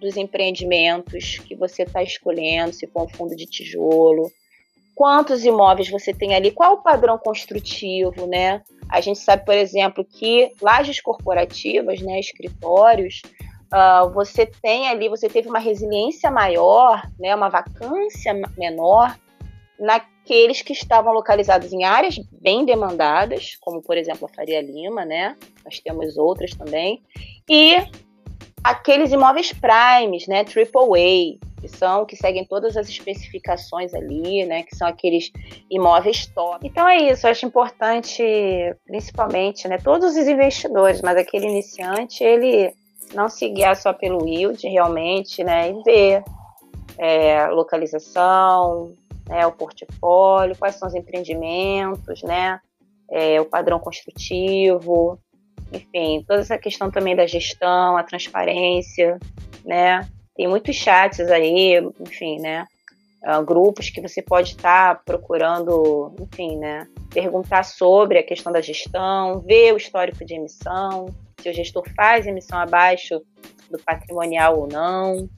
dos 0.00 0.16
empreendimentos 0.16 1.38
que 1.38 1.54
você 1.54 1.84
está 1.84 2.02
escolhendo, 2.02 2.72
se 2.72 2.86
for 2.88 3.04
um 3.04 3.08
fundo 3.08 3.36
de 3.36 3.46
tijolo, 3.46 4.30
quantos 4.94 5.44
imóveis 5.44 5.88
você 5.88 6.12
tem 6.12 6.34
ali, 6.34 6.50
qual 6.50 6.74
o 6.74 6.82
padrão 6.82 7.16
construtivo, 7.16 8.26
né? 8.26 8.62
A 8.90 9.00
gente 9.00 9.18
sabe, 9.20 9.44
por 9.44 9.54
exemplo, 9.54 10.04
que 10.04 10.52
lajes 10.60 11.00
corporativas, 11.00 12.00
né, 12.00 12.18
escritórios, 12.18 13.22
uh, 13.72 14.10
você 14.12 14.46
tem 14.46 14.88
ali, 14.88 15.08
você 15.08 15.28
teve 15.28 15.48
uma 15.48 15.58
resiliência 15.58 16.30
maior, 16.30 17.02
né, 17.18 17.34
uma 17.34 17.48
vacância 17.48 18.34
menor 18.56 19.16
naqueles 19.78 20.60
que 20.60 20.72
estavam 20.72 21.12
localizados 21.12 21.72
em 21.72 21.84
áreas 21.84 22.18
bem 22.32 22.64
demandadas, 22.64 23.56
como 23.60 23.80
por 23.82 23.96
exemplo 23.96 24.26
a 24.26 24.34
Faria 24.34 24.60
Lima, 24.60 25.06
né? 25.06 25.36
Nós 25.64 25.80
temos 25.80 26.18
outras 26.18 26.50
também. 26.50 27.02
E 27.48 27.76
aqueles 28.62 29.12
imóveis 29.12 29.52
primes, 29.52 30.26
né, 30.26 30.44
triple 30.44 30.80
A, 30.80 31.60
que 31.60 31.68
são 31.68 32.06
que 32.06 32.16
seguem 32.16 32.44
todas 32.44 32.76
as 32.76 32.88
especificações 32.88 33.92
ali, 33.94 34.44
né, 34.46 34.62
que 34.62 34.76
são 34.76 34.86
aqueles 34.86 35.30
imóveis 35.70 36.26
top. 36.26 36.66
Então 36.66 36.88
é 36.88 37.10
isso, 37.10 37.26
eu 37.26 37.30
acho 37.30 37.46
importante, 37.46 38.22
principalmente, 38.86 39.66
né, 39.68 39.78
todos 39.78 40.16
os 40.16 40.28
investidores, 40.28 41.00
mas 41.02 41.16
aquele 41.16 41.46
iniciante, 41.46 42.22
ele 42.22 42.72
não 43.14 43.28
se 43.28 43.48
guiar 43.48 43.76
só 43.76 43.92
pelo 43.92 44.26
yield 44.26 44.66
realmente, 44.68 45.42
né, 45.42 45.70
e 45.70 45.82
ver 45.82 46.24
é, 46.98 47.46
localização, 47.48 48.94
né, 49.28 49.46
o 49.46 49.52
portfólio, 49.52 50.56
quais 50.56 50.76
são 50.76 50.88
os 50.88 50.94
empreendimentos, 50.94 52.22
né, 52.22 52.60
é, 53.10 53.40
o 53.40 53.44
padrão 53.44 53.78
construtivo, 53.78 55.18
enfim, 55.72 56.24
toda 56.26 56.40
essa 56.40 56.58
questão 56.58 56.90
também 56.90 57.14
da 57.14 57.26
gestão, 57.26 57.96
a 57.96 58.02
transparência, 58.02 59.18
né? 59.64 60.08
Tem 60.36 60.48
muitos 60.48 60.76
chats 60.76 61.30
aí, 61.30 61.76
enfim, 62.00 62.38
né? 62.40 62.66
Uh, 63.22 63.44
grupos 63.44 63.90
que 63.90 64.00
você 64.00 64.22
pode 64.22 64.50
estar 64.50 64.94
tá 64.94 65.02
procurando, 65.04 66.14
enfim, 66.20 66.56
né? 66.56 66.86
Perguntar 67.12 67.64
sobre 67.64 68.18
a 68.18 68.22
questão 68.22 68.52
da 68.52 68.60
gestão, 68.60 69.40
ver 69.40 69.74
o 69.74 69.76
histórico 69.76 70.24
de 70.24 70.34
emissão, 70.34 71.06
se 71.40 71.50
o 71.50 71.52
gestor 71.52 71.84
faz 71.94 72.26
emissão 72.26 72.58
abaixo 72.58 73.20
do 73.70 73.78
patrimonial 73.78 74.58
ou 74.58 74.66
não, 74.66 75.28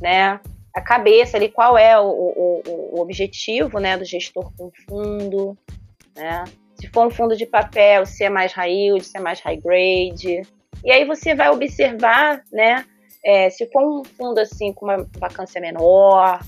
né? 0.00 0.40
A 0.74 0.80
cabeça 0.80 1.36
ali, 1.36 1.48
qual 1.48 1.76
é 1.76 1.98
o, 1.98 2.06
o, 2.06 2.62
o 2.92 3.00
objetivo, 3.00 3.78
né, 3.78 3.96
do 3.96 4.04
gestor 4.04 4.52
com 4.56 4.70
fundo, 4.86 5.56
né? 6.14 6.44
Se 6.78 6.88
for 6.88 7.06
um 7.06 7.10
fundo 7.10 7.36
de 7.36 7.46
papel, 7.46 8.04
se 8.04 8.24
é 8.24 8.28
mais 8.28 8.52
high 8.52 8.70
yield, 8.70 9.04
se 9.04 9.16
é 9.16 9.20
mais 9.20 9.40
high 9.40 9.56
grade. 9.56 10.42
E 10.84 10.90
aí 10.90 11.04
você 11.04 11.34
vai 11.34 11.48
observar, 11.50 12.42
né? 12.52 12.84
É, 13.24 13.50
se 13.50 13.66
for 13.72 13.82
um 13.82 14.04
fundo 14.04 14.38
assim 14.38 14.72
com 14.72 14.84
uma 14.84 15.06
vacância 15.18 15.60
menor, 15.60 16.40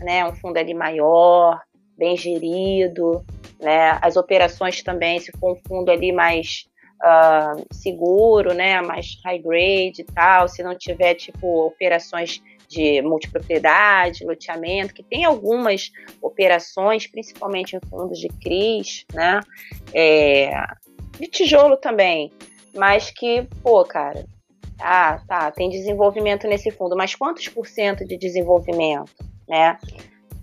né? 0.00 0.24
Um 0.24 0.34
fundo 0.34 0.56
ali 0.56 0.74
maior, 0.74 1.60
bem 1.96 2.16
gerido, 2.16 3.24
né? 3.60 3.98
As 4.02 4.16
operações 4.16 4.82
também, 4.82 5.20
se 5.20 5.30
for 5.38 5.52
um 5.52 5.60
fundo 5.68 5.90
ali 5.90 6.12
mais 6.12 6.66
uh, 7.02 7.64
seguro, 7.72 8.54
né? 8.54 8.80
Mais 8.80 9.18
high 9.24 9.38
grade 9.38 10.00
e 10.00 10.04
tal, 10.04 10.48
se 10.48 10.62
não 10.62 10.76
tiver 10.76 11.14
tipo 11.14 11.66
operações 11.66 12.42
de 12.74 13.00
multipropriedade, 13.02 14.24
loteamento, 14.24 14.94
que 14.94 15.02
tem 15.02 15.24
algumas 15.24 15.90
operações, 16.20 17.06
principalmente 17.06 17.76
em 17.76 17.80
fundos 17.88 18.18
de 18.18 18.28
CRIs, 18.28 19.04
né? 19.12 19.40
É, 19.92 20.50
de 21.18 21.28
tijolo 21.28 21.76
também, 21.76 22.32
mas 22.74 23.10
que, 23.10 23.46
pô, 23.62 23.84
cara, 23.84 24.26
ah, 24.80 25.20
tá, 25.26 25.50
tem 25.52 25.70
desenvolvimento 25.70 26.48
nesse 26.48 26.70
fundo, 26.70 26.96
mas 26.96 27.14
quantos 27.14 27.48
por 27.48 27.66
cento 27.66 28.04
de 28.04 28.16
desenvolvimento, 28.16 29.12
né? 29.48 29.78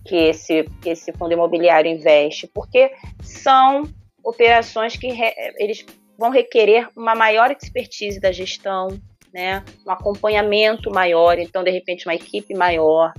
Que 0.05 0.15
esse, 0.15 0.63
que 0.81 0.89
esse 0.89 1.11
fundo 1.13 1.33
imobiliário 1.33 1.91
investe? 1.91 2.47
Porque 2.47 2.91
são 3.21 3.83
operações 4.23 4.95
que 4.95 5.07
re, 5.11 5.33
eles 5.57 5.85
vão 6.17 6.29
requerer 6.29 6.87
uma 6.95 7.13
maior 7.15 7.51
expertise 7.51 8.19
da 8.19 8.31
gestão, 8.31 8.89
né? 9.33 9.63
Um 9.85 9.91
acompanhamento 9.91 10.91
maior, 10.91 11.39
então 11.39 11.63
de 11.63 11.71
repente 11.71 12.05
uma 12.05 12.15
equipe 12.15 12.53
maior. 12.53 13.13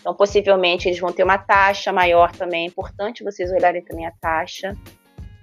Então 0.00 0.14
possivelmente 0.14 0.88
eles 0.88 1.00
vão 1.00 1.12
ter 1.12 1.24
uma 1.24 1.38
taxa 1.38 1.92
maior 1.92 2.32
também. 2.32 2.64
É 2.64 2.68
importante 2.68 3.24
vocês 3.24 3.50
olharem 3.50 3.82
também 3.82 4.06
a 4.06 4.12
taxa, 4.12 4.76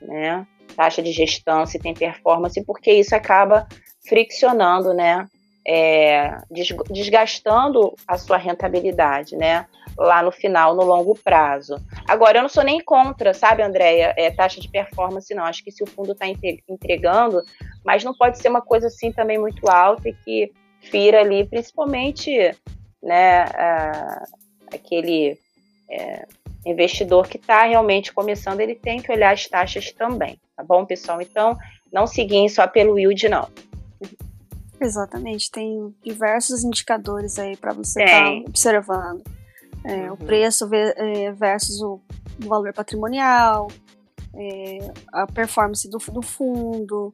né? 0.01 0.47
Taxa 0.75 1.01
de 1.01 1.11
gestão, 1.11 1.65
se 1.65 1.77
tem 1.77 1.93
performance, 1.93 2.63
porque 2.65 2.91
isso 2.91 3.15
acaba 3.15 3.67
friccionando, 4.07 4.93
né? 4.93 5.27
É, 5.65 6.37
desgastando 6.89 7.93
a 8.07 8.17
sua 8.17 8.37
rentabilidade, 8.37 9.35
né? 9.37 9.65
Lá 9.97 10.23
no 10.23 10.31
final, 10.31 10.75
no 10.75 10.83
longo 10.83 11.13
prazo. 11.15 11.75
Agora, 12.07 12.39
eu 12.39 12.41
não 12.41 12.49
sou 12.49 12.63
nem 12.63 12.83
contra, 12.83 13.33
sabe, 13.33 13.61
Andréia, 13.61 14.13
é, 14.17 14.31
taxa 14.31 14.59
de 14.59 14.67
performance, 14.67 15.33
não. 15.35 15.43
Acho 15.43 15.63
que 15.63 15.71
se 15.71 15.83
o 15.83 15.87
fundo 15.87 16.13
está 16.13 16.25
entregando, 16.27 17.43
mas 17.85 18.03
não 18.03 18.13
pode 18.13 18.39
ser 18.39 18.49
uma 18.49 18.61
coisa 18.61 18.87
assim 18.87 19.11
também 19.11 19.37
muito 19.37 19.69
alta 19.69 20.09
e 20.09 20.13
que 20.13 20.51
fira 20.81 21.21
ali, 21.21 21.45
principalmente, 21.45 22.31
né, 23.01 23.45
aquele 24.73 25.37
é, 25.89 26.25
investidor 26.65 27.27
que 27.27 27.37
está 27.37 27.63
realmente 27.63 28.13
começando, 28.13 28.59
ele 28.61 28.75
tem 28.75 29.01
que 29.01 29.11
olhar 29.11 29.33
as 29.33 29.47
taxas 29.47 29.91
também, 29.91 30.39
tá 30.55 30.63
bom, 30.63 30.85
pessoal? 30.85 31.21
Então, 31.21 31.57
não 31.91 32.07
seguir 32.07 32.49
só 32.49 32.67
pelo 32.67 32.97
yield, 32.97 33.29
não. 33.29 33.47
Exatamente, 34.79 35.49
tem 35.49 35.93
diversos 36.03 36.63
indicadores 36.63 37.39
aí 37.39 37.55
para 37.55 37.73
você 37.73 38.03
estar 38.03 38.23
tá 38.23 38.31
observando. 38.47 39.23
É, 39.85 40.07
uhum. 40.07 40.13
O 40.13 40.17
preço 40.17 40.69
é, 40.73 41.31
versus 41.31 41.81
o 41.81 41.99
valor 42.39 42.73
patrimonial, 42.73 43.67
é, 44.33 44.77
a 45.11 45.27
performance 45.27 45.89
do, 45.89 45.97
do 45.97 46.21
fundo, 46.21 47.13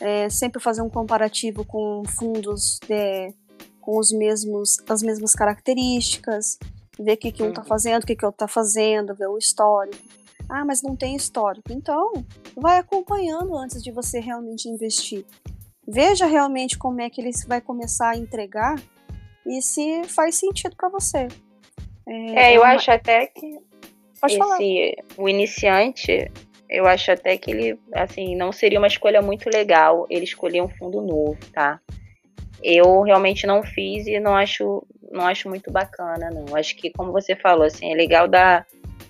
é, 0.00 0.28
sempre 0.28 0.60
fazer 0.60 0.82
um 0.82 0.88
comparativo 0.88 1.64
com 1.64 2.02
fundos 2.06 2.78
de, 2.88 3.32
com 3.80 3.98
os 3.98 4.12
mesmos, 4.12 4.78
as 4.88 5.02
mesmas 5.02 5.34
características, 5.34 6.58
ver 6.98 7.14
o 7.14 7.16
que, 7.16 7.32
que 7.32 7.42
um 7.42 7.50
está 7.50 7.62
uhum. 7.62 7.68
fazendo, 7.68 8.02
o 8.02 8.06
que, 8.06 8.16
que 8.16 8.24
outro 8.24 8.44
está 8.44 8.48
fazendo, 8.48 9.14
ver 9.14 9.28
o 9.28 9.38
histórico. 9.38 10.02
Ah, 10.48 10.64
mas 10.64 10.82
não 10.82 10.94
tem 10.94 11.16
histórico. 11.16 11.72
Então, 11.72 12.12
vai 12.56 12.78
acompanhando 12.78 13.56
antes 13.56 13.82
de 13.82 13.90
você 13.90 14.20
realmente 14.20 14.68
investir. 14.68 15.24
Veja 15.86 16.26
realmente 16.26 16.78
como 16.78 17.00
é 17.00 17.10
que 17.10 17.20
ele 17.20 17.30
vai 17.46 17.60
começar 17.60 18.10
a 18.10 18.16
entregar 18.16 18.76
e 19.46 19.62
se 19.62 20.04
faz 20.04 20.36
sentido 20.36 20.74
para 20.76 20.88
você. 20.88 21.28
É, 22.06 22.52
é 22.52 22.56
eu 22.56 22.62
uma... 22.62 22.72
acho 22.72 22.90
até 22.90 23.26
que 23.26 23.58
Pode 24.20 24.32
esse, 24.32 24.38
falar. 24.38 24.58
o 25.18 25.28
iniciante, 25.28 26.30
eu 26.68 26.86
acho 26.86 27.12
até 27.12 27.36
que 27.36 27.50
ele, 27.50 27.78
assim, 27.92 28.34
não 28.34 28.52
seria 28.52 28.78
uma 28.78 28.86
escolha 28.86 29.22
muito 29.22 29.48
legal 29.48 30.06
ele 30.10 30.24
escolher 30.24 30.62
um 30.62 30.68
fundo 30.68 31.00
novo, 31.00 31.38
tá? 31.52 31.80
Eu 32.62 33.02
realmente 33.02 33.46
não 33.46 33.62
fiz 33.62 34.06
e 34.06 34.18
não 34.18 34.34
acho, 34.34 34.84
não 35.10 35.26
acho 35.26 35.48
muito 35.48 35.70
bacana, 35.70 36.30
não. 36.30 36.56
Acho 36.56 36.74
que, 36.76 36.90
como 36.90 37.12
você 37.12 37.36
falou, 37.36 37.64
assim, 37.64 37.92
é 37.92 37.94
legal 37.94 38.26
dar, 38.26 38.66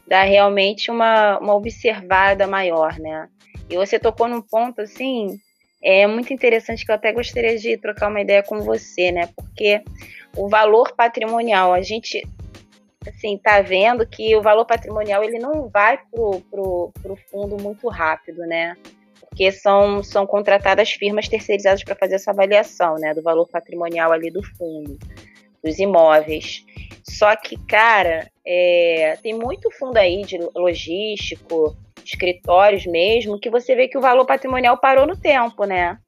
dar 0.07 0.25
realmente 0.25 0.91
uma, 0.91 1.39
uma 1.39 1.55
observada 1.55 2.47
maior, 2.47 2.99
né? 2.99 3.29
E 3.71 3.77
você 3.77 3.99
tocou 3.99 4.29
num 4.29 4.43
ponto, 4.43 4.81
assim, 4.81 5.39
é 5.83 6.07
muito 6.07 6.33
interessante 6.33 6.85
que 6.85 6.91
eu 6.91 6.97
até 6.97 7.13
gostaria 7.13 7.57
de 7.57 7.77
trocar 7.77 8.09
uma 8.09 8.21
ideia 8.21 8.43
com 8.43 8.61
você, 8.61 9.13
né? 9.13 9.29
Porque 9.35 9.81
o 10.37 10.49
valor 10.49 10.93
patrimonial, 10.95 11.73
a 11.73 11.81
gente 11.81 12.27
assim 13.11 13.39
tá 13.39 13.61
vendo 13.61 14.07
que 14.07 14.35
o 14.37 14.43
valor 14.43 14.65
patrimonial 14.65 15.23
ele 15.23 15.39
não 15.39 15.69
vai 15.69 15.99
pro, 16.11 16.41
pro, 16.51 16.93
pro 17.03 17.17
fundo 17.31 17.57
muito 17.63 17.89
rápido, 17.89 18.41
né? 18.41 18.77
Porque 19.21 19.53
são, 19.53 20.03
são 20.03 20.27
contratadas 20.27 20.91
firmas 20.91 21.29
terceirizadas 21.29 21.85
para 21.85 21.95
fazer 21.95 22.15
essa 22.15 22.31
avaliação, 22.31 22.95
né? 22.97 23.13
Do 23.13 23.23
valor 23.23 23.47
patrimonial 23.49 24.13
ali 24.13 24.31
do 24.31 24.43
fundo, 24.43 24.99
dos 25.63 25.79
imóveis. 25.79 26.65
Só 27.03 27.37
que, 27.37 27.57
cara, 27.67 28.29
é, 28.45 29.19
tem 29.23 29.35
muito 29.35 29.71
fundo 29.71 29.97
aí 29.97 30.23
de 30.23 30.39
logístico, 30.55 31.77
escritórios 32.05 32.87
mesmo, 32.87 33.39
que 33.39 33.51
você 33.51 33.75
vê 33.75 33.89
que 33.89 33.99
o 33.99 34.01
valor 34.01 34.25
patrimonial 34.25 34.79
parou 34.79 35.07
no 35.07 35.17
tempo, 35.17 35.65
né? 35.65 35.99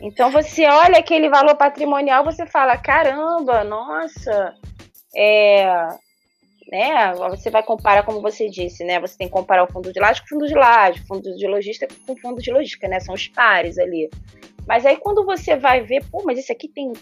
Então 0.00 0.30
você 0.30 0.66
olha 0.66 0.98
aquele 0.98 1.28
valor 1.28 1.56
patrimonial, 1.56 2.24
você 2.24 2.46
fala, 2.46 2.76
caramba, 2.76 3.64
nossa, 3.64 4.54
é, 5.16 5.88
né, 6.70 7.14
você 7.14 7.48
vai 7.48 7.62
comparar, 7.62 8.02
como 8.02 8.20
você 8.20 8.48
disse, 8.48 8.84
né? 8.84 9.00
Você 9.00 9.16
tem 9.16 9.28
que 9.28 9.32
comparar 9.32 9.64
o 9.64 9.72
fundo 9.72 9.92
de 9.92 10.00
laje 10.00 10.20
com 10.20 10.26
o 10.26 10.28
fundo 10.28 10.46
de 10.46 10.54
laje, 10.54 11.06
fundo 11.06 11.36
de 11.36 11.46
logística 11.46 11.88
com 12.06 12.12
o 12.12 12.20
fundo 12.20 12.42
de 12.42 12.50
logística, 12.50 12.88
né? 12.88 13.00
São 13.00 13.14
os 13.14 13.28
pares 13.28 13.78
ali. 13.78 14.10
Mas 14.66 14.84
aí 14.84 14.96
quando 14.96 15.24
você 15.24 15.56
vai 15.56 15.80
ver, 15.80 16.04
pô, 16.10 16.22
mas 16.24 16.38
esse 16.38 16.52
aqui 16.52 16.68
tem 16.68 16.92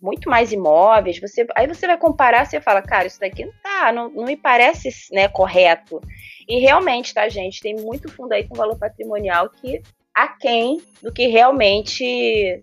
muito 0.00 0.28
mais 0.28 0.52
imóveis, 0.52 1.20
você, 1.20 1.46
aí 1.54 1.66
você 1.66 1.86
vai 1.86 1.96
comparar, 1.96 2.44
você 2.44 2.60
fala, 2.60 2.82
cara, 2.82 3.06
isso 3.06 3.20
daqui 3.20 3.44
não 3.44 3.52
tá, 3.62 3.92
não, 3.92 4.10
não 4.10 4.24
me 4.24 4.36
parece 4.36 4.90
né, 5.12 5.28
correto. 5.28 6.00
E 6.48 6.58
realmente, 6.58 7.14
tá, 7.14 7.28
gente, 7.28 7.60
tem 7.60 7.76
muito 7.76 8.10
fundo 8.10 8.32
aí 8.32 8.46
com 8.46 8.56
valor 8.56 8.76
patrimonial 8.76 9.48
que 9.48 9.80
aquém 10.12 10.82
do 11.00 11.12
que 11.12 11.28
realmente 11.28 12.62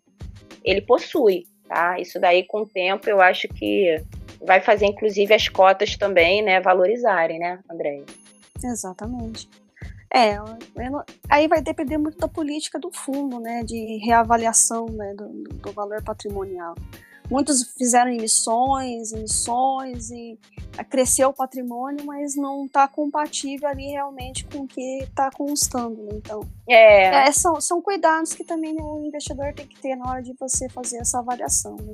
ele 0.64 0.82
possui, 0.82 1.46
tá? 1.68 2.00
Isso 2.00 2.20
daí 2.20 2.44
com 2.44 2.62
o 2.62 2.68
tempo 2.68 3.10
eu 3.10 3.22
acho 3.22 3.48
que 3.48 4.04
vai 4.46 4.62
fazer 4.62 4.86
inclusive 4.86 5.34
as 5.34 5.48
cotas 5.48 5.96
também, 5.96 6.42
né, 6.42 6.60
valorizarem, 6.60 7.40
né, 7.40 7.60
André? 7.70 8.04
Exatamente. 8.64 9.50
É, 10.12 10.38
aí 11.30 11.48
vai 11.48 11.62
depender 11.62 11.98
muito 11.98 12.18
da 12.18 12.28
política 12.28 12.80
do 12.80 12.92
fundo, 12.92 13.40
né, 13.40 13.64
de 13.64 13.98
reavaliação 14.04 14.88
né, 14.88 15.14
do, 15.14 15.28
do 15.28 15.72
valor 15.72 16.04
patrimonial. 16.04 16.74
Muitos 17.30 17.62
fizeram 17.78 18.12
emissões, 18.12 19.14
emissões 19.14 20.10
e 20.10 20.40
cresceu 20.90 21.30
o 21.30 21.34
patrimônio, 21.34 22.04
mas 22.04 22.36
não 22.36 22.66
está 22.66 22.88
compatível 22.88 23.70
ali 23.70 23.92
realmente 23.92 24.46
com 24.46 24.62
o 24.62 24.68
que 24.68 25.04
está 25.04 25.30
constando. 25.30 26.02
Né? 26.02 26.10
Então, 26.14 26.42
é. 26.68 27.28
É, 27.28 27.32
são, 27.32 27.62
são 27.62 27.82
cuidados 27.84 28.34
que 28.34 28.44
também 28.44 28.76
o 28.82 29.06
investidor 29.06 29.54
tem 29.54 29.68
que 29.68 29.80
ter 29.80 29.96
na 29.96 30.10
hora 30.10 30.24
de 30.24 30.34
você 30.40 30.68
fazer 30.70 30.98
essa 30.98 31.20
avaliação. 31.20 31.76
Né? 31.76 31.94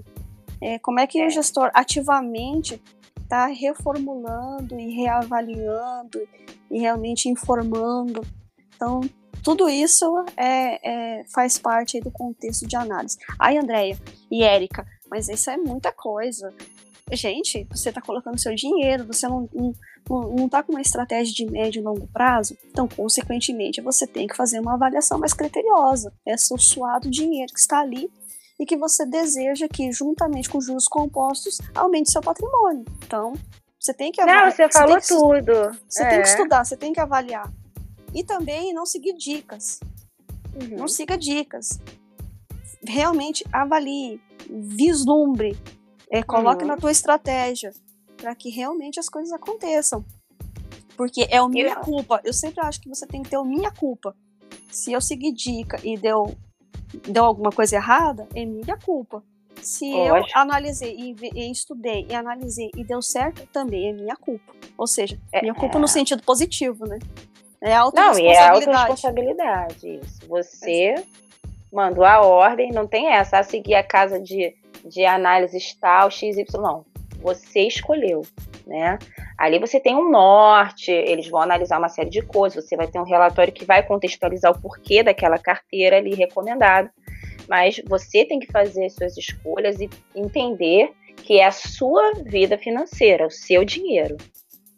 É, 0.62 0.80
como 0.80 1.00
é 1.00 1.08
que 1.08 1.26
o 1.26 1.30
gestor 1.30 1.70
ativamente 1.74 2.82
está 3.26 3.48
reformulando 3.48 4.80
e 4.80 4.96
reavaliando 4.96 6.20
e 6.72 6.80
realmente 6.80 7.28
informando. 7.28 8.22
Então, 8.76 9.02
tudo 9.44 9.68
isso 9.68 10.06
é, 10.38 11.20
é, 11.20 11.24
faz 11.34 11.58
parte 11.58 12.00
do 12.00 12.12
contexto 12.12 12.68
de 12.68 12.76
análise. 12.76 13.18
Aí, 13.38 13.58
Andréia 13.58 14.00
e 14.32 14.44
Érica, 14.44 14.86
mas 15.10 15.28
isso 15.28 15.50
é 15.50 15.58
muita 15.58 15.92
coisa. 15.92 16.54
Gente, 17.12 17.68
você 17.70 17.90
está 17.90 18.02
colocando 18.02 18.40
seu 18.40 18.56
dinheiro, 18.56 19.06
você 19.06 19.28
não, 19.28 19.48
não, 19.54 20.46
está 20.46 20.64
com 20.64 20.72
uma 20.72 20.82
estratégia 20.82 21.34
de 21.34 21.46
médio 21.52 21.80
e 21.80 21.84
longo 21.84 22.08
prazo, 22.08 22.58
então, 22.66 22.88
consequentemente, 22.88 23.80
você 23.80 24.08
tem 24.08 24.26
que 24.26 24.36
fazer 24.36 24.60
uma 24.60 24.74
avaliação 24.74 25.20
mais 25.20 25.34
criteriosa. 25.34 26.12
É 26.26 26.36
seu 26.36 26.58
suado 26.58 27.10
dinheiro 27.10 27.54
que 27.54 27.60
está 27.60 27.80
ali 27.80 28.10
e 28.60 28.66
que 28.66 28.78
você 28.78 29.06
deseja 29.06 29.68
que, 29.68 29.92
juntamente 29.92 30.50
com 30.50 30.62
juros 30.62 30.88
compostos, 30.88 31.58
aumente 31.74 32.12
seu 32.12 32.22
patrimônio. 32.22 32.86
Então, 33.06 33.34
você 33.80 33.94
tem 33.94 34.12
que 34.12 34.22
avaliar. 34.22 34.46
Não, 34.46 34.52
você, 34.52 34.68
você 34.68 34.80
falou 34.80 35.00
tudo. 35.02 35.78
Você 35.88 36.04
é. 36.04 36.10
tem 36.10 36.22
que 36.22 36.28
estudar, 36.28 36.66
você 36.66 36.78
tem 36.78 36.94
que 36.94 37.00
avaliar. 37.00 37.52
E 38.14 38.24
também 38.24 38.74
não 38.74 38.86
seguir 38.86 39.14
dicas. 39.14 39.80
Uhum. 40.56 40.78
Não 40.78 40.88
siga 40.88 41.18
dicas. 41.18 41.80
Realmente 42.88 43.44
avalie, 43.52 44.22
vislumbre, 44.50 45.58
é, 46.10 46.24
coloque 46.24 46.64
uhum. 46.64 46.70
na 46.70 46.78
tua 46.78 46.92
estratégia 46.92 47.72
para 48.16 48.34
que 48.34 48.50
realmente 48.50 49.00
as 49.00 49.10
coisas 49.10 49.34
aconteçam. 49.34 50.06
Porque 50.96 51.28
é 51.30 51.42
o 51.42 51.50
minha 51.50 51.74
eu... 51.74 51.82
culpa. 51.82 52.22
Eu 52.24 52.34
sempre 52.34 52.66
acho 52.66 52.80
que 52.80 52.88
você 52.88 53.06
tem 53.06 53.22
que 53.22 53.30
ter 53.30 53.38
o 53.38 53.44
minha 53.44 53.70
culpa. 53.72 54.16
Se 54.72 54.94
eu 54.94 55.02
seguir 55.02 55.34
dica 55.34 55.78
e 55.84 55.98
deu 55.98 56.36
deu 57.08 57.24
alguma 57.26 57.52
coisa 57.52 57.76
errada, 57.76 58.28
é 58.36 58.46
minha 58.46 58.78
culpa. 58.78 59.24
Se 59.62 59.90
eu 59.90 60.24
analisei 60.34 60.96
e, 60.96 61.16
e, 61.34 61.52
estudei 61.52 62.06
e 62.10 62.14
analisei 62.14 62.70
e 62.76 62.84
deu 62.84 63.02
certo, 63.02 63.48
também 63.48 63.90
é 63.90 63.94
minha 63.94 64.16
culpa. 64.16 64.54
Ou 64.78 64.86
seja, 64.86 65.18
é, 65.32 65.42
minha 65.42 65.56
culpa 65.56 65.78
é... 65.78 65.82
no 65.82 65.88
sentido 65.88 66.22
positivo, 66.24 66.86
né? 66.86 67.00
É 67.62 67.74
autorresponsabilidade. 67.74 68.22
Não, 68.22 68.32
e 68.32 68.36
é 68.36 68.48
autorresponsabilidade, 68.48 70.00
isso. 70.04 70.28
Você 70.28 70.96
é. 70.98 71.04
mandou 71.72 72.04
a 72.04 72.22
ordem, 72.22 72.72
não 72.72 72.86
tem 72.86 73.08
essa, 73.08 73.40
a 73.40 73.44
seguir 73.44 73.76
a 73.76 73.84
casa 73.84 74.20
de, 74.20 74.56
de 74.84 75.06
análises 75.06 75.74
tal, 75.74 76.12
XY, 76.12 76.46
não. 76.54 76.86
Você 77.22 77.62
escolheu, 77.62 78.22
né? 78.68 79.00
Ali 79.38 79.60
você 79.60 79.80
tem 79.80 79.96
um 79.96 80.10
norte, 80.10 80.92
eles 80.92 81.28
vão 81.28 81.42
analisar 81.42 81.78
uma 81.78 81.90
série 81.90 82.10
de 82.10 82.22
coisas, 82.22 82.64
você 82.64 82.78
vai 82.78 82.88
ter 82.88 83.00
um 83.00 83.04
relatório 83.04 83.52
que 83.52 83.66
vai 83.66 83.84
contextualizar 83.84 84.52
o 84.52 84.62
porquê 84.62 85.04
daquela 85.04 85.38
carteira 85.38 85.98
ali 85.98 86.16
recomendada, 86.16 86.90
mas 87.48 87.82
você 87.88 88.24
tem 88.24 88.40
que 88.40 88.52
fazer 88.52 88.90
suas 88.90 89.18
escolhas 89.18 89.80
e 89.80 89.90
entender 90.16 90.92
que 91.18 91.40
é 91.40 91.46
a 91.46 91.52
sua 91.52 92.14
vida 92.24 92.58
financeira, 92.58 93.28
o 93.28 93.32
seu 93.32 93.66
dinheiro, 93.66 94.16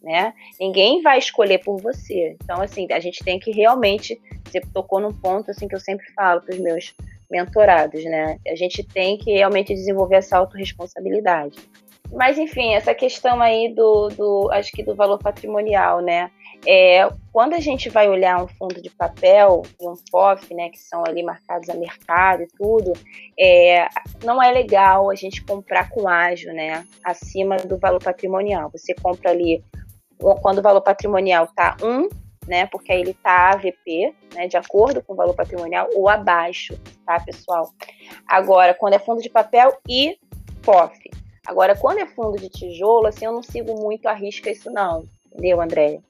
né? 0.02 0.34
Ninguém 0.60 1.02
vai 1.02 1.20
escolher 1.20 1.60
por 1.60 1.80
você. 1.82 2.36
Então, 2.42 2.62
assim, 2.62 2.88
a 2.92 3.00
gente 3.00 3.24
tem 3.24 3.40
que 3.40 3.52
realmente, 3.52 4.20
você 4.44 4.62
tocou 4.74 5.00
num 5.00 5.14
ponto 5.14 5.52
assim 5.52 5.68
que 5.68 5.76
eu 5.76 5.80
sempre 5.80 6.06
falo 6.14 6.42
para 6.42 6.56
os 6.56 6.60
meus 6.60 6.96
mentorados, 7.30 8.04
né? 8.06 8.40
A 8.48 8.56
gente 8.56 8.84
tem 8.84 9.18
que 9.18 9.34
realmente 9.34 9.74
desenvolver 9.74 10.16
essa 10.16 10.38
autorresponsabilidade. 10.38 11.58
Mas, 12.12 12.38
enfim, 12.38 12.74
essa 12.74 12.94
questão 12.96 13.42
aí 13.42 13.74
do, 13.74 14.08
do 14.10 14.50
acho 14.52 14.72
que 14.72 14.84
do 14.84 14.96
valor 14.96 15.20
patrimonial, 15.20 16.02
né? 16.02 16.32
É, 16.66 17.08
quando 17.32 17.54
a 17.54 17.60
gente 17.60 17.90
vai 17.90 18.10
olhar 18.10 18.42
um 18.44 18.48
fundo 18.48 18.82
de 18.82 18.90
papel 18.90 19.62
e 19.80 19.88
um 19.88 19.96
FOF, 20.10 20.54
né, 20.54 20.70
que 20.70 20.80
são 20.80 21.04
ali 21.06 21.22
marcados 21.22 21.70
a 21.70 21.76
mercado 21.76 22.44
e 22.44 22.48
tudo, 22.48 22.94
é, 23.40 23.88
não 24.24 24.42
é 24.42 24.52
legal 24.52 25.12
a 25.12 25.16
gente 25.16 25.44
comprar 25.44 25.90
com 25.90 26.08
ágio, 26.08 26.52
né, 26.54 26.86
acima 27.04 27.58
do 27.58 27.78
valor 27.78 28.02
patrimonial. 28.02 28.72
Você 28.72 28.94
compra 28.96 29.32
ali, 29.32 29.64
quando 30.42 30.60
o 30.60 30.64
valor 30.64 30.82
patrimonial 30.82 31.46
está 31.46 31.78
1, 31.82 32.10
né, 32.48 32.66
porque 32.68 32.92
aí 32.92 33.02
ele 33.02 33.12
está 33.12 33.52
AVP, 33.52 34.16
né, 34.34 34.48
de 34.48 34.58
acordo 34.58 35.04
com 35.04 35.14
o 35.14 35.16
valor 35.16 35.36
patrimonial, 35.36 35.90
ou 35.94 36.10
abaixo, 36.10 36.80
tá, 37.06 37.20
pessoal? 37.20 37.70
Agora, 38.28 38.74
quando 38.74 38.94
é 38.94 39.00
fundo 39.00 39.22
de 39.22 39.30
papel 39.30 39.78
e 39.88 40.18
FOF, 40.64 40.98
Agora, 41.48 41.78
quando 41.78 42.00
é 42.00 42.06
fundo 42.06 42.38
de 42.38 42.50
tijolo, 42.50 43.08
assim, 43.08 43.26
eu 43.26 43.32
não 43.32 43.42
sigo 43.42 43.74
muito 43.80 44.06
a 44.08 44.14
risca 44.14 44.52
isso 44.52 44.70
não, 44.70 45.06
entendeu, 45.26 45.62
André? 45.62 46.02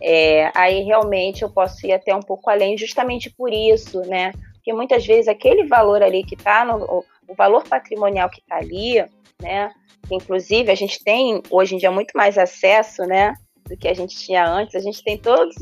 É, 0.00 0.50
aí 0.52 0.82
realmente 0.82 1.42
eu 1.42 1.50
posso 1.50 1.86
ir 1.86 1.92
até 1.92 2.14
um 2.14 2.20
pouco 2.20 2.50
além, 2.50 2.76
justamente 2.76 3.30
por 3.30 3.52
isso, 3.52 4.00
né? 4.02 4.32
Porque 4.54 4.72
muitas 4.72 5.06
vezes 5.06 5.28
aquele 5.28 5.64
valor 5.64 6.02
ali 6.02 6.24
que 6.24 6.34
está 6.34 6.66
o 6.76 7.34
valor 7.36 7.62
patrimonial 7.68 8.28
que 8.28 8.40
está 8.40 8.56
ali, 8.56 9.04
né? 9.40 9.72
inclusive 10.10 10.70
a 10.70 10.74
gente 10.74 11.02
tem 11.02 11.42
hoje 11.50 11.74
em 11.74 11.78
dia 11.78 11.90
muito 11.90 12.12
mais 12.16 12.38
acesso, 12.38 13.04
né? 13.04 13.34
Do 13.68 13.76
que 13.76 13.88
a 13.88 13.94
gente 13.94 14.16
tinha 14.16 14.46
antes. 14.46 14.74
A 14.74 14.80
gente 14.80 15.02
tem 15.02 15.16
todos, 15.16 15.56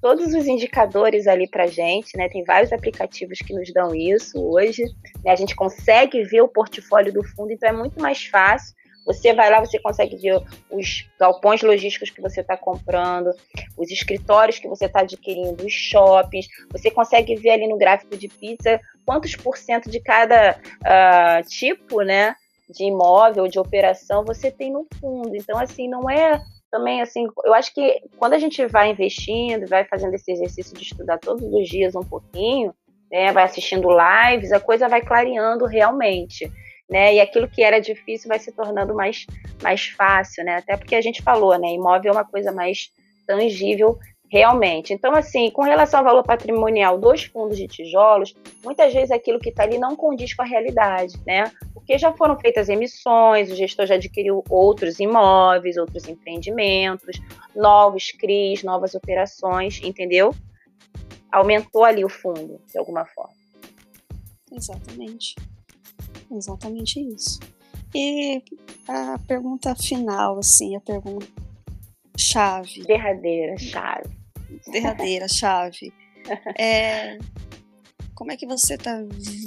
todos 0.00 0.32
os 0.32 0.46
indicadores 0.46 1.26
ali 1.26 1.48
para 1.48 1.66
gente, 1.66 2.16
né? 2.16 2.28
Tem 2.28 2.44
vários 2.44 2.72
aplicativos 2.72 3.38
que 3.38 3.54
nos 3.54 3.72
dão 3.72 3.94
isso 3.94 4.40
hoje. 4.40 4.82
Né? 5.24 5.32
A 5.32 5.36
gente 5.36 5.54
consegue 5.54 6.22
ver 6.24 6.42
o 6.42 6.48
portfólio 6.48 7.12
do 7.12 7.24
fundo, 7.24 7.52
então 7.52 7.68
é 7.68 7.72
muito 7.72 8.00
mais 8.00 8.24
fácil. 8.26 8.76
Você 9.06 9.32
vai 9.32 9.50
lá, 9.50 9.58
você 9.58 9.78
consegue 9.78 10.16
ver 10.16 10.38
os 10.70 11.08
galpões 11.18 11.62
logísticos 11.62 12.10
que 12.10 12.20
você 12.20 12.42
está 12.42 12.58
comprando, 12.58 13.30
os 13.76 13.90
escritórios 13.90 14.58
que 14.58 14.68
você 14.68 14.84
está 14.84 15.00
adquirindo, 15.00 15.64
os 15.64 15.72
shoppings. 15.72 16.46
Você 16.70 16.90
consegue 16.90 17.34
ver 17.36 17.50
ali 17.50 17.66
no 17.66 17.78
gráfico 17.78 18.16
de 18.18 18.28
pizza 18.28 18.78
quantos 19.06 19.34
por 19.34 19.56
cento 19.56 19.90
de 19.90 19.98
cada 19.98 20.60
uh, 20.82 21.48
tipo, 21.48 22.02
né? 22.02 22.36
de 22.68 22.84
imóvel, 22.84 23.48
de 23.48 23.58
operação, 23.58 24.24
você 24.24 24.50
tem 24.50 24.70
no 24.70 24.86
fundo. 25.00 25.34
Então, 25.34 25.58
assim, 25.58 25.88
não 25.88 26.08
é 26.08 26.40
também, 26.70 27.00
assim, 27.00 27.26
eu 27.44 27.54
acho 27.54 27.72
que 27.72 28.00
quando 28.18 28.34
a 28.34 28.38
gente 28.38 28.64
vai 28.66 28.90
investindo, 28.90 29.66
vai 29.66 29.84
fazendo 29.84 30.14
esse 30.14 30.30
exercício 30.30 30.76
de 30.76 30.82
estudar 30.82 31.18
todos 31.18 31.42
os 31.42 31.68
dias 31.68 31.94
um 31.94 32.02
pouquinho, 32.02 32.74
né, 33.10 33.32
vai 33.32 33.44
assistindo 33.44 33.88
lives, 33.88 34.52
a 34.52 34.60
coisa 34.60 34.88
vai 34.88 35.00
clareando 35.00 35.64
realmente, 35.64 36.50
né, 36.90 37.14
e 37.14 37.20
aquilo 37.20 37.48
que 37.48 37.62
era 37.62 37.80
difícil 37.80 38.28
vai 38.28 38.38
se 38.38 38.52
tornando 38.52 38.94
mais, 38.94 39.26
mais 39.62 39.86
fácil, 39.86 40.44
né, 40.44 40.56
até 40.56 40.76
porque 40.76 40.94
a 40.94 41.00
gente 41.00 41.22
falou, 41.22 41.58
né, 41.58 41.68
imóvel 41.68 42.12
é 42.12 42.16
uma 42.16 42.24
coisa 42.24 42.52
mais 42.52 42.90
tangível 43.26 43.98
realmente. 44.30 44.92
Então, 44.92 45.14
assim, 45.14 45.50
com 45.50 45.62
relação 45.62 46.00
ao 46.00 46.04
valor 46.04 46.22
patrimonial 46.22 46.98
dos 46.98 47.24
fundos 47.24 47.56
de 47.56 47.66
tijolos, 47.66 48.34
muitas 48.62 48.92
vezes 48.92 49.10
aquilo 49.10 49.38
que 49.38 49.48
está 49.48 49.62
ali 49.62 49.78
não 49.78 49.96
condiz 49.96 50.34
com 50.34 50.42
a 50.42 50.46
realidade, 50.46 51.18
né? 51.26 51.50
Porque 51.72 51.98
já 51.98 52.12
foram 52.12 52.38
feitas 52.38 52.68
emissões, 52.68 53.50
o 53.50 53.56
gestor 53.56 53.86
já 53.86 53.94
adquiriu 53.94 54.44
outros 54.50 55.00
imóveis, 55.00 55.76
outros 55.76 56.06
empreendimentos, 56.06 57.18
novos 57.56 58.12
CRIs, 58.12 58.62
novas 58.62 58.94
operações, 58.94 59.80
entendeu? 59.82 60.34
Aumentou 61.32 61.84
ali 61.84 62.04
o 62.04 62.08
fundo, 62.08 62.60
de 62.70 62.78
alguma 62.78 63.06
forma. 63.06 63.32
Exatamente. 64.52 65.34
Exatamente 66.30 67.00
isso. 67.00 67.40
E 67.94 68.42
a 68.86 69.18
pergunta 69.26 69.74
final, 69.74 70.38
assim, 70.38 70.76
a 70.76 70.80
pergunta 70.80 71.26
chave. 72.18 72.82
Derradeira 72.82 73.56
chave 73.56 74.17
derradeira 74.70 75.26
chave. 75.28 75.92
É, 76.58 77.18
como 78.14 78.32
é 78.32 78.36
que 78.36 78.46
você 78.46 78.74
está 78.74 79.00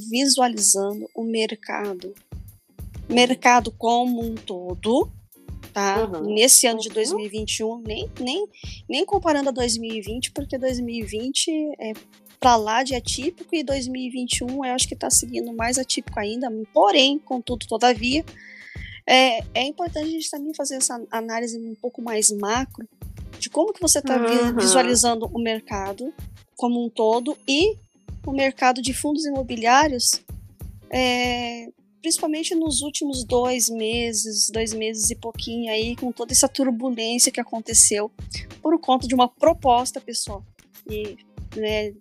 visualizando 0.09 1.09
o 1.13 1.23
mercado? 1.23 2.13
Mercado 3.09 3.71
como 3.71 4.23
um 4.23 4.35
todo, 4.35 5.11
tá? 5.73 6.05
Uhum. 6.05 6.33
Nesse 6.33 6.67
ano 6.67 6.79
de 6.79 6.89
2021, 6.89 7.67
uhum. 7.67 7.83
nem, 7.85 8.09
nem, 8.19 8.47
nem 8.87 9.05
comparando 9.05 9.49
a 9.49 9.51
2020, 9.51 10.31
porque 10.31 10.57
2020 10.57 11.51
é 11.79 11.93
para 12.39 12.55
lá 12.55 12.81
de 12.81 12.95
atípico 12.95 13.53
e 13.53 13.61
2021 13.61 14.65
eu 14.65 14.73
acho 14.73 14.87
que 14.87 14.95
está 14.95 15.11
seguindo 15.11 15.53
mais 15.53 15.77
atípico 15.77 16.19
ainda, 16.19 16.51
porém, 16.73 17.19
contudo, 17.19 17.67
todavia, 17.67 18.25
é, 19.07 19.43
é 19.53 19.63
importante 19.63 20.07
a 20.07 20.11
gente 20.11 20.31
também 20.31 20.53
fazer 20.55 20.75
essa 20.75 20.99
análise 21.11 21.59
um 21.59 21.75
pouco 21.75 22.01
mais 22.01 22.31
macro 22.31 22.87
de 23.39 23.49
como 23.49 23.73
que 23.73 23.81
você 23.81 23.99
está 23.99 24.17
uhum. 24.17 24.55
visualizando 24.55 25.25
o 25.27 25.39
mercado 25.39 26.13
como 26.55 26.83
um 26.83 26.89
todo 26.89 27.37
e 27.47 27.75
o 28.25 28.31
mercado 28.31 28.81
de 28.81 28.93
fundos 28.93 29.25
imobiliários, 29.25 30.21
é, 30.91 31.67
principalmente 32.01 32.53
nos 32.53 32.81
últimos 32.81 33.23
dois 33.23 33.69
meses, 33.69 34.49
dois 34.51 34.73
meses 34.73 35.09
e 35.09 35.15
pouquinho 35.15 35.71
aí, 35.71 35.95
com 35.95 36.11
toda 36.11 36.31
essa 36.31 36.47
turbulência 36.47 37.31
que 37.31 37.39
aconteceu 37.39 38.11
por 38.61 38.79
conta 38.79 39.07
de 39.07 39.15
uma 39.15 39.27
proposta, 39.27 39.99
pessoal, 39.99 40.43
e 40.89 41.17
né, 41.55 41.93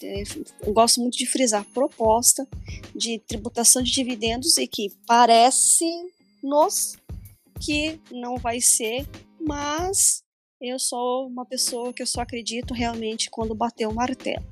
eu 0.62 0.72
gosto 0.72 1.00
muito 1.00 1.16
de 1.16 1.26
frisar 1.26 1.64
proposta 1.72 2.46
de 2.94 3.18
tributação 3.18 3.82
de 3.82 3.90
dividendos 3.90 4.56
e 4.58 4.66
que 4.66 4.92
parece-nos 5.06 6.96
que 7.60 8.00
não 8.10 8.36
vai 8.36 8.60
ser, 8.60 9.06
mas 9.40 10.22
eu 10.60 10.78
sou 10.78 11.26
uma 11.26 11.46
pessoa 11.46 11.92
que 11.92 12.02
eu 12.02 12.06
só 12.06 12.20
acredito 12.20 12.74
realmente 12.74 13.30
quando 13.30 13.54
bater 13.54 13.86
o 13.86 13.94
martelo. 13.94 14.44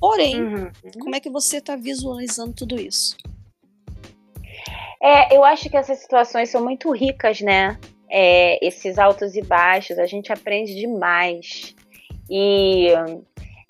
Porém, 0.00 0.42
uhum. 0.42 0.70
como 1.00 1.14
é 1.14 1.20
que 1.20 1.30
você 1.30 1.58
está 1.58 1.76
visualizando 1.76 2.52
tudo 2.52 2.80
isso? 2.80 3.16
É, 5.00 5.36
eu 5.36 5.44
acho 5.44 5.70
que 5.70 5.76
essas 5.76 5.98
situações 5.98 6.50
são 6.50 6.62
muito 6.62 6.90
ricas, 6.90 7.40
né? 7.40 7.78
É, 8.10 8.64
esses 8.66 8.98
altos 8.98 9.36
e 9.36 9.42
baixos, 9.42 9.98
a 9.98 10.06
gente 10.06 10.32
aprende 10.32 10.74
demais. 10.74 11.74
E 12.28 12.88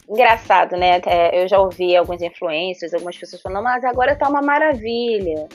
engraçado, 0.09 0.77
né? 0.77 1.01
Eu 1.33 1.47
já 1.49 1.59
ouvi 1.61 1.95
alguns 1.95 2.23
influencers, 2.23 2.95
algumas 2.95 3.17
pessoas 3.17 3.43
falando, 3.43 3.65
mas 3.65 3.85
agora 3.85 4.17
tá 4.17 4.29
uma 4.29 4.41
maravilha. 4.41 5.49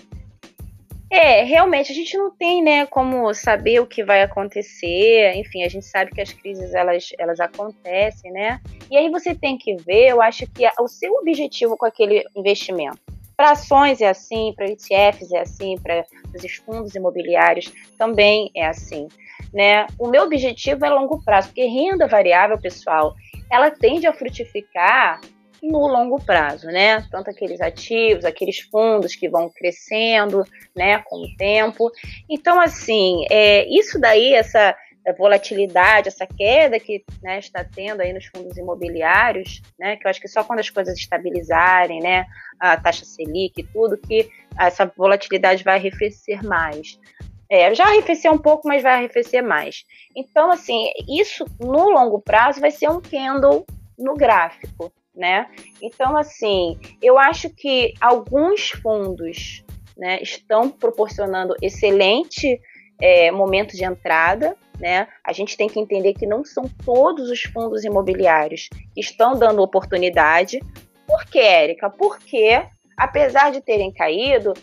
É, 1.13 1.43
realmente 1.43 1.91
a 1.91 1.95
gente 1.95 2.17
não 2.17 2.31
tem, 2.31 2.63
né, 2.63 2.87
como 2.87 3.31
saber 3.35 3.79
o 3.79 3.85
que 3.85 4.03
vai 4.03 4.23
acontecer. 4.23 5.31
Enfim, 5.35 5.63
a 5.63 5.69
gente 5.69 5.85
sabe 5.85 6.09
que 6.09 6.19
as 6.19 6.33
crises 6.33 6.73
elas, 6.73 7.09
elas 7.19 7.39
acontecem, 7.39 8.31
né? 8.31 8.59
E 8.89 8.97
aí 8.97 9.11
você 9.11 9.35
tem 9.35 9.55
que 9.55 9.75
ver, 9.75 10.07
eu 10.07 10.23
acho 10.23 10.47
que 10.47 10.67
o 10.79 10.87
seu 10.87 11.13
objetivo 11.13 11.77
com 11.77 11.85
aquele 11.85 12.23
investimento. 12.35 12.97
Para 13.37 13.51
ações 13.51 14.01
é 14.01 14.09
assim, 14.09 14.53
para 14.55 14.65
ETFs 14.65 15.31
é 15.31 15.41
assim, 15.41 15.75
para 15.77 16.03
os 16.35 16.55
fundos 16.55 16.95
imobiliários 16.95 17.71
também 17.95 18.49
é 18.55 18.65
assim, 18.65 19.07
né? 19.53 19.85
O 19.99 20.07
meu 20.07 20.23
objetivo 20.23 20.83
é 20.83 20.89
longo 20.89 21.23
prazo, 21.23 21.49
porque 21.49 21.65
renda 21.65 22.07
variável, 22.07 22.59
pessoal, 22.59 23.13
ela 23.51 23.69
tende 23.69 24.07
a 24.07 24.13
frutificar 24.13 25.21
no 25.63 25.87
longo 25.87 26.21
prazo, 26.21 26.67
né? 26.67 27.01
Tanto 27.09 27.29
aqueles 27.29 27.61
ativos, 27.61 28.25
aqueles 28.25 28.59
fundos 28.59 29.15
que 29.15 29.29
vão 29.29 29.49
crescendo, 29.49 30.43
né, 30.75 30.99
com 31.05 31.15
o 31.15 31.35
tempo. 31.37 31.89
Então, 32.29 32.59
assim, 32.59 33.25
é, 33.31 33.65
isso 33.69 33.97
daí, 33.97 34.33
essa 34.33 34.75
volatilidade, 35.17 36.07
essa 36.07 36.25
queda 36.25 36.79
que 36.79 37.03
né, 37.21 37.39
está 37.39 37.63
tendo 37.63 38.01
aí 38.01 38.13
nos 38.13 38.25
fundos 38.25 38.57
imobiliários, 38.57 39.61
né, 39.77 39.97
que 39.97 40.05
eu 40.05 40.09
acho 40.09 40.21
que 40.21 40.27
só 40.27 40.43
quando 40.43 40.59
as 40.59 40.69
coisas 40.69 40.97
estabilizarem, 40.97 41.99
né, 41.99 42.25
a 42.59 42.77
taxa 42.77 43.03
Selic 43.03 43.59
e 43.59 43.63
tudo, 43.63 43.97
que 43.97 44.29
essa 44.57 44.85
volatilidade 44.85 45.63
vai 45.63 45.75
arrefecer 45.75 46.43
mais. 46.43 46.99
É, 47.49 47.73
já 47.75 47.85
arrefeceu 47.85 48.31
um 48.31 48.37
pouco, 48.37 48.67
mas 48.67 48.83
vai 48.83 48.93
arrefecer 48.93 49.43
mais. 49.43 49.83
Então, 50.15 50.49
assim, 50.49 50.89
isso 51.07 51.45
no 51.59 51.89
longo 51.89 52.21
prazo 52.21 52.61
vai 52.61 52.71
ser 52.71 52.89
um 52.89 53.01
candle 53.01 53.65
no 53.97 54.15
gráfico, 54.15 54.91
né? 55.15 55.47
Então, 55.81 56.17
assim, 56.17 56.77
eu 57.01 57.17
acho 57.19 57.49
que 57.49 57.93
alguns 58.01 58.69
fundos 58.69 59.63
né, 59.97 60.21
estão 60.21 60.69
proporcionando 60.69 61.55
excelente 61.61 62.59
é, 62.99 63.31
momento 63.31 63.75
de 63.75 63.83
entrada, 63.83 64.55
né? 64.79 65.07
A 65.23 65.31
gente 65.31 65.55
tem 65.55 65.69
que 65.69 65.79
entender 65.79 66.13
que 66.13 66.25
não 66.25 66.43
são 66.43 66.63
todos 66.83 67.29
os 67.29 67.41
fundos 67.43 67.83
imobiliários 67.83 68.69
que 68.93 68.99
estão 68.99 69.33
dando 69.33 69.61
oportunidade. 69.61 70.59
Por 71.05 71.25
quê, 71.25 71.39
Érica? 71.39 71.89
Porque, 71.89 72.63
apesar 72.97 73.51
de 73.51 73.61
terem 73.61 73.91
caído, 73.91 74.53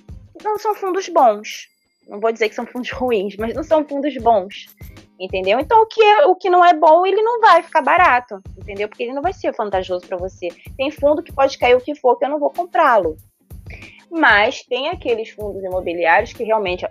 não 0.42 0.58
são 0.58 0.74
fundos 0.74 1.08
bons. 1.08 1.68
Não 2.08 2.18
vou 2.18 2.32
dizer 2.32 2.48
que 2.48 2.54
são 2.54 2.66
fundos 2.66 2.90
ruins, 2.92 3.36
mas 3.36 3.54
não 3.54 3.62
são 3.62 3.84
fundos 3.86 4.16
bons 4.16 4.66
entendeu? 5.20 5.60
Então 5.60 5.82
o 5.82 5.86
que, 5.86 6.02
é, 6.02 6.26
o 6.26 6.34
que 6.34 6.48
não 6.48 6.64
é 6.64 6.72
bom, 6.72 7.04
ele 7.04 7.22
não 7.22 7.40
vai 7.40 7.62
ficar 7.62 7.82
barato, 7.82 8.40
entendeu? 8.56 8.88
Porque 8.88 9.02
ele 9.02 9.12
não 9.12 9.20
vai 9.20 9.34
ser 9.34 9.52
vantajoso 9.52 10.06
para 10.06 10.16
você. 10.16 10.48
Tem 10.76 10.90
fundo 10.90 11.22
que 11.22 11.32
pode 11.32 11.58
cair 11.58 11.76
o 11.76 11.80
que 11.80 11.94
for, 11.94 12.16
que 12.18 12.24
eu 12.24 12.30
não 12.30 12.40
vou 12.40 12.50
comprá-lo. 12.50 13.16
Mas 14.10 14.62
tem 14.64 14.88
aqueles 14.88 15.28
fundos 15.30 15.62
imobiliários 15.62 16.32
que 16.32 16.42
realmente 16.42 16.86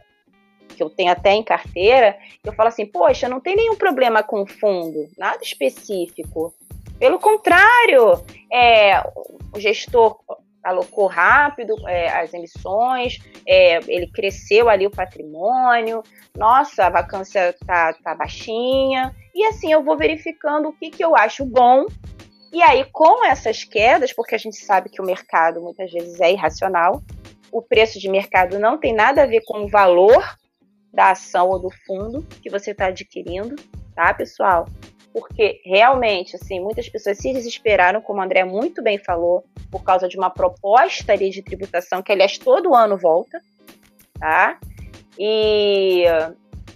que 0.76 0.84
eu 0.84 0.90
tenho 0.90 1.12
até 1.12 1.34
em 1.34 1.44
carteira, 1.44 2.18
eu 2.42 2.54
falo 2.54 2.70
assim, 2.70 2.86
poxa, 2.86 3.28
não 3.28 3.42
tem 3.42 3.56
nenhum 3.56 3.76
problema 3.76 4.24
com 4.24 4.46
fundo, 4.46 5.10
nada 5.18 5.44
específico. 5.44 6.54
Pelo 6.98 7.20
contrário, 7.20 8.24
é, 8.52 9.02
o 9.54 9.60
gestor 9.60 10.18
alocou 10.70 11.08
rápido 11.08 11.76
é, 11.88 12.10
as 12.10 12.34
emissões, 12.34 13.20
é, 13.48 13.78
ele 13.88 14.08
cresceu 14.12 14.70
ali 14.70 14.88
o 14.88 14.92
patrimônio, 14.92 16.02
nossa, 16.38 16.86
a 16.86 16.90
vacância 16.90 17.56
tá, 17.66 17.94
tá 17.94 18.16
baixinha, 18.16 19.14
e 19.34 19.46
assim 19.46 19.72
eu 19.72 19.84
vou 19.84 19.98
verificando 19.98 20.70
o 20.70 20.74
que, 20.74 20.90
que 20.90 21.04
eu 21.04 21.16
acho 21.16 21.46
bom. 21.46 21.86
E 22.52 22.64
aí, 22.64 22.84
com 22.92 23.24
essas 23.26 23.64
quedas, 23.64 24.12
porque 24.12 24.34
a 24.34 24.40
gente 24.40 24.58
sabe 24.58 24.90
que 24.90 25.02
o 25.02 25.06
mercado 25.06 25.62
muitas 25.62 25.92
vezes 25.92 26.20
é 26.20 26.32
irracional, 26.32 27.04
o 27.52 27.62
preço 27.62 28.00
de 28.00 28.10
mercado 28.10 28.58
não 28.58 28.78
tem 28.78 28.94
nada 28.94 29.24
a 29.24 29.28
ver 29.28 29.42
com 29.46 29.64
o 29.64 29.68
valor 29.68 30.38
da 30.94 31.12
ação 31.12 31.50
ou 31.50 31.60
do 31.60 31.70
fundo 31.86 32.26
que 32.42 32.50
você 32.50 32.72
está 32.72 32.88
adquirindo, 32.88 33.56
tá, 33.96 34.14
pessoal? 34.14 34.68
Porque 35.14 35.62
realmente, 35.66 36.36
assim, 36.36 36.60
muitas 36.60 36.88
pessoas 36.88 37.18
se 37.18 37.34
desesperaram, 37.34 38.02
como 38.02 38.20
o 38.20 38.24
André 38.24 38.44
muito 38.44 38.82
bem 38.82 38.98
falou, 38.98 39.44
por 39.72 39.84
causa 39.84 40.08
de 40.08 40.18
uma 40.18 40.30
proposta 40.30 41.14
ali 41.14 41.30
de 41.30 41.42
tributação, 41.42 42.02
que 42.02 42.12
aliás 42.12 42.38
todo 42.38 42.76
ano 42.76 42.98
volta, 42.98 43.42
tá? 44.20 44.60
E 45.18 46.04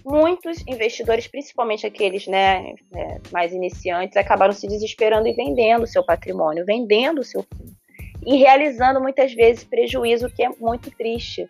muitos 0.04 0.62
investidores, 0.66 1.26
principalmente 1.26 1.86
aqueles 1.86 2.26
né, 2.26 2.74
é, 2.94 3.20
mais 3.32 3.52
iniciantes, 3.52 4.16
acabaram 4.16 4.52
se 4.52 4.66
desesperando 4.66 5.26
e 5.26 5.32
vendendo 5.32 5.84
o 5.84 5.86
seu 5.86 6.04
patrimônio, 6.04 6.66
vendendo 6.66 7.20
o 7.20 7.24
seu 7.24 7.42
fundo. 7.42 7.74
E 8.26 8.36
realizando 8.36 9.00
muitas 9.00 9.32
vezes 9.34 9.64
prejuízo, 9.64 10.30
que 10.30 10.42
é 10.42 10.48
muito 10.60 10.90
triste 10.90 11.48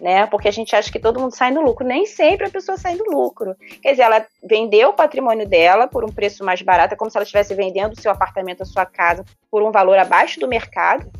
né? 0.00 0.26
Porque 0.26 0.48
a 0.48 0.52
gente 0.52 0.74
acha 0.74 0.90
que 0.90 0.98
todo 0.98 1.20
mundo 1.20 1.34
sai 1.34 1.50
no 1.50 1.60
lucro. 1.60 1.86
Nem 1.86 2.06
sempre 2.06 2.46
a 2.46 2.50
pessoa 2.50 2.76
sai 2.76 2.94
no 2.94 3.04
lucro. 3.04 3.56
Quer 3.82 3.92
dizer, 3.92 4.02
ela 4.02 4.26
vendeu 4.42 4.90
o 4.90 4.94
patrimônio 4.94 5.48
dela 5.48 5.86
por 5.86 6.04
um 6.04 6.12
preço 6.12 6.44
mais 6.44 6.62
barato, 6.62 6.94
é 6.94 6.96
como 6.96 7.10
se 7.10 7.16
ela 7.16 7.24
estivesse 7.24 7.54
vendendo 7.54 7.92
o 7.92 8.00
seu 8.00 8.10
apartamento, 8.10 8.62
a 8.62 8.66
sua 8.66 8.86
casa, 8.86 9.24
por 9.50 9.62
um 9.62 9.70
valor 9.70 9.98
abaixo 9.98 10.40
do 10.40 10.48
mercado, 10.48 11.10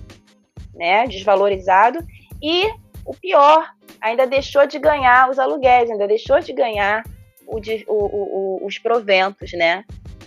né? 0.74 1.06
Desvalorizado. 1.06 1.98
E 2.42 2.70
o 3.04 3.14
pior, 3.14 3.70
ainda 4.00 4.26
deixou 4.26 4.66
de 4.66 4.78
ganhar 4.78 5.30
os 5.30 5.38
aluguéis, 5.38 5.90
ainda 5.90 6.06
deixou 6.06 6.40
de 6.40 6.52
ganhar 6.52 7.04
o, 7.46 7.58
o, 7.58 8.60
o, 8.62 8.66
os 8.66 8.78
proventos, 8.78 9.52
né? 9.52 9.84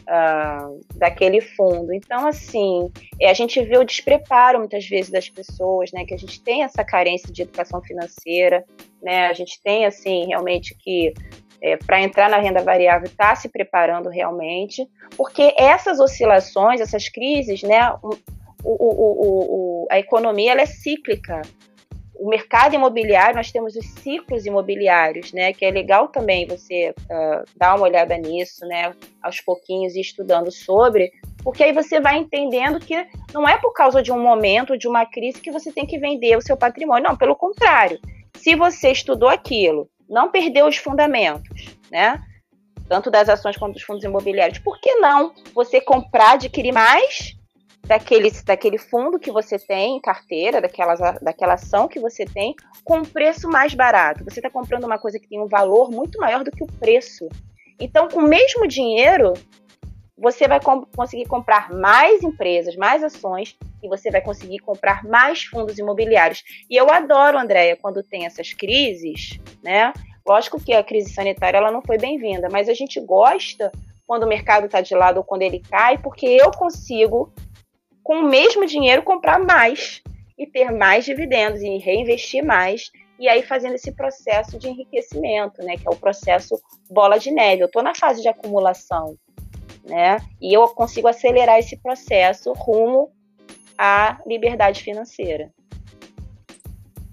Uh, 0.10 0.80
daquele 0.96 1.40
fundo. 1.40 1.94
Então, 1.94 2.28
assim, 2.28 2.92
é, 3.22 3.30
a 3.30 3.34
gente 3.34 3.62
vê 3.62 3.78
o 3.78 3.84
despreparo 3.84 4.60
muitas 4.60 4.86
vezes 4.88 5.12
das 5.12 5.30
pessoas, 5.30 5.92
né? 5.92 6.04
Que 6.06 6.14
a 6.14 6.18
gente 6.18 6.42
tem 6.42 6.64
essa 6.64 6.84
carência 6.84 7.32
de 7.32 7.44
educação 7.44 7.82
financeira, 7.82 8.66
né? 9.02 9.28
A 9.28 9.34
gente 9.34 9.62
tem, 9.62 9.86
assim, 9.86 10.26
realmente 10.28 10.76
que 10.76 11.14
é, 11.62 11.78
para 11.78 12.02
entrar 12.02 12.30
na 12.30 12.40
renda 12.40 12.64
variável 12.64 13.08
está 13.08 13.36
se 13.36 13.48
preparando 13.50 14.10
realmente, 14.10 14.88
porque 15.16 15.54
essas 15.58 16.00
oscilações, 16.00 16.82
essas 16.82 17.08
crises, 17.08 17.62
né? 17.62 17.94
O, 18.02 18.18
o, 18.62 19.84
o, 19.84 19.88
a 19.90 20.00
economia 20.00 20.52
ela 20.52 20.62
é 20.62 20.66
cíclica 20.66 21.42
o 22.20 22.28
mercado 22.28 22.76
imobiliário, 22.76 23.38
nós 23.38 23.50
temos 23.50 23.78
os 23.78 23.86
ciclos 24.02 24.46
imobiliários, 24.46 25.32
né? 25.32 25.54
Que 25.54 25.64
é 25.64 25.72
legal 25.72 26.10
também 26.10 26.46
você 26.46 26.90
uh, 26.90 27.46
dar 27.56 27.76
uma 27.76 27.86
olhada 27.86 28.18
nisso, 28.18 28.66
né? 28.68 28.94
Aos 29.24 29.40
pouquinhos 29.40 29.96
e 29.96 30.02
estudando 30.02 30.52
sobre, 30.52 31.12
porque 31.42 31.64
aí 31.64 31.72
você 31.72 32.02
vai 32.02 32.18
entendendo 32.18 32.78
que 32.80 33.08
não 33.34 33.48
é 33.48 33.58
por 33.58 33.72
causa 33.72 34.04
de 34.04 34.12
um 34.12 34.22
momento, 34.22 34.78
de 34.78 34.88
uma 34.88 35.06
crise, 35.06 35.40
que 35.40 35.52
você 35.52 35.72
tem 35.72 35.86
que 35.86 35.98
vender 35.98 36.38
o 36.38 36.42
seu 36.42 36.58
patrimônio. 36.58 37.08
Não, 37.08 37.18
pelo 37.18 37.36
contrário. 37.38 37.98
Se 38.36 38.54
você 38.54 38.92
estudou 38.92 39.30
aquilo, 39.30 39.90
não 40.10 40.30
perdeu 40.30 40.68
os 40.68 40.76
fundamentos, 40.76 41.78
né? 41.90 42.22
Tanto 42.90 43.10
das 43.10 43.30
ações 43.30 43.56
quanto 43.56 43.76
dos 43.76 43.84
fundos 43.84 44.04
imobiliários, 44.04 44.60
por 44.60 44.80
que 44.82 44.96
não 44.96 45.34
você 45.54 45.80
comprar, 45.80 46.34
adquirir 46.34 46.74
mais 46.74 47.39
daquele, 47.90 48.30
daquele 48.46 48.78
fundo 48.78 49.18
que 49.18 49.32
você 49.32 49.58
tem 49.58 49.98
em 49.98 50.00
carteira, 50.00 50.62
daquela, 50.62 50.94
daquela 51.20 51.54
ação 51.56 51.88
que 51.88 52.00
você 52.00 52.24
tem, 52.24 52.54
com 52.86 53.00
um 53.00 53.04
preço 53.04 53.50
mais 53.50 53.74
barato. 53.74 54.24
Você 54.26 54.40
está 54.40 54.50
comprando 54.50 54.84
uma 54.84 55.00
coisa 55.00 55.20
que 55.20 55.28
tem 55.28 55.42
um 55.42 55.48
valor 55.48 55.90
muito 55.90 56.20
maior 56.20 56.44
do 56.44 56.52
que 56.52 56.64
o 56.64 56.68
preço. 56.68 57.28
Então, 57.80 58.08
com 58.08 58.20
o 58.20 58.28
mesmo 58.28 58.68
dinheiro, 58.68 59.34
você 60.16 60.48
vai 60.48 60.60
com 60.62 60.86
conseguir 60.96 61.26
comprar 61.26 61.74
mais 61.74 62.22
empresas, 62.22 62.76
mais 62.76 63.04
ações, 63.04 63.58
e 63.82 63.88
você 63.88 64.12
vai 64.12 64.22
conseguir 64.22 64.60
comprar 64.60 65.04
mais 65.04 65.46
fundos 65.46 65.80
imobiliários. 65.80 66.44
E 66.70 66.76
eu 66.76 66.92
adoro, 66.92 67.40
Andréia, 67.40 67.76
quando 67.76 68.04
tem 68.04 68.24
essas 68.24 68.54
crises, 68.54 69.40
né? 69.64 69.92
Lógico 70.28 70.64
que 70.64 70.74
a 70.74 70.84
crise 70.84 71.12
sanitária 71.12 71.58
ela 71.58 71.72
não 71.72 71.82
foi 71.82 71.98
bem-vinda, 71.98 72.50
mas 72.52 72.70
a 72.70 72.74
gente 72.76 73.02
gosta 73.02 73.72
quando 74.06 74.24
o 74.24 74.28
mercado 74.28 74.68
está 74.68 74.80
de 74.80 74.94
lado 74.94 75.18
ou 75.18 75.24
quando 75.24 75.42
ele 75.42 75.60
cai, 75.60 75.98
porque 75.98 76.28
eu 76.28 76.52
consigo 76.52 77.34
com 78.10 78.22
o 78.22 78.28
mesmo 78.28 78.66
dinheiro 78.66 79.04
comprar 79.04 79.38
mais 79.38 80.02
e 80.36 80.48
ter 80.48 80.72
mais 80.72 81.06
dividendos 81.06 81.62
e 81.62 81.78
reinvestir 81.78 82.44
mais 82.44 82.90
e 83.20 83.30
aí 83.30 83.44
fazendo 83.44 83.76
esse 83.76 83.92
processo 83.92 84.58
de 84.58 84.68
enriquecimento, 84.68 85.62
né, 85.62 85.78
que 85.78 85.88
é 85.88 85.92
o 85.92 85.96
processo 85.96 86.60
bola 86.90 87.20
de 87.20 87.30
neve. 87.30 87.62
Eu 87.62 87.68
estou 87.68 87.84
na 87.84 87.94
fase 87.94 88.24
de 88.24 88.28
acumulação, 88.28 89.16
né? 89.84 90.18
E 90.42 90.52
eu 90.52 90.68
consigo 90.70 91.08
acelerar 91.08 91.60
esse 91.60 91.78
processo 91.78 92.52
rumo 92.54 93.12
à 93.78 94.20
liberdade 94.26 94.82
financeira. 94.82 95.54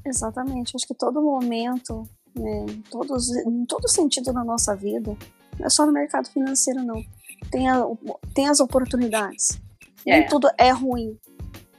Exatamente. 0.02 0.76
Acho 0.76 0.86
que 0.86 0.94
todo 0.94 1.20
momento, 1.20 2.08
né, 2.34 2.64
todos, 2.90 3.36
em 3.36 3.66
todo 3.66 3.86
sentido 3.86 4.32
na 4.32 4.42
nossa 4.42 4.74
vida, 4.74 5.14
não 5.58 5.66
é 5.66 5.68
só 5.68 5.84
no 5.84 5.92
mercado 5.92 6.30
financeiro, 6.30 6.82
não. 6.82 7.04
Tem, 7.50 7.68
a, 7.68 7.84
tem 8.32 8.48
as 8.48 8.60
oportunidades. 8.60 9.60
É. 10.06 10.18
Nem 10.18 10.26
tudo 10.26 10.48
é 10.58 10.70
ruim. 10.70 11.18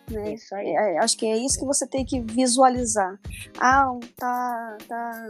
Né? 0.09 0.33
Isso 0.33 0.53
aí. 0.55 0.69
É, 0.69 0.99
acho 0.99 1.17
que 1.17 1.25
é 1.25 1.37
isso 1.37 1.59
que 1.59 1.65
você 1.65 1.85
tem 1.87 2.05
que 2.05 2.19
visualizar. 2.19 3.19
Ah, 3.59 3.89
tá, 4.15 4.77
tá, 4.87 5.27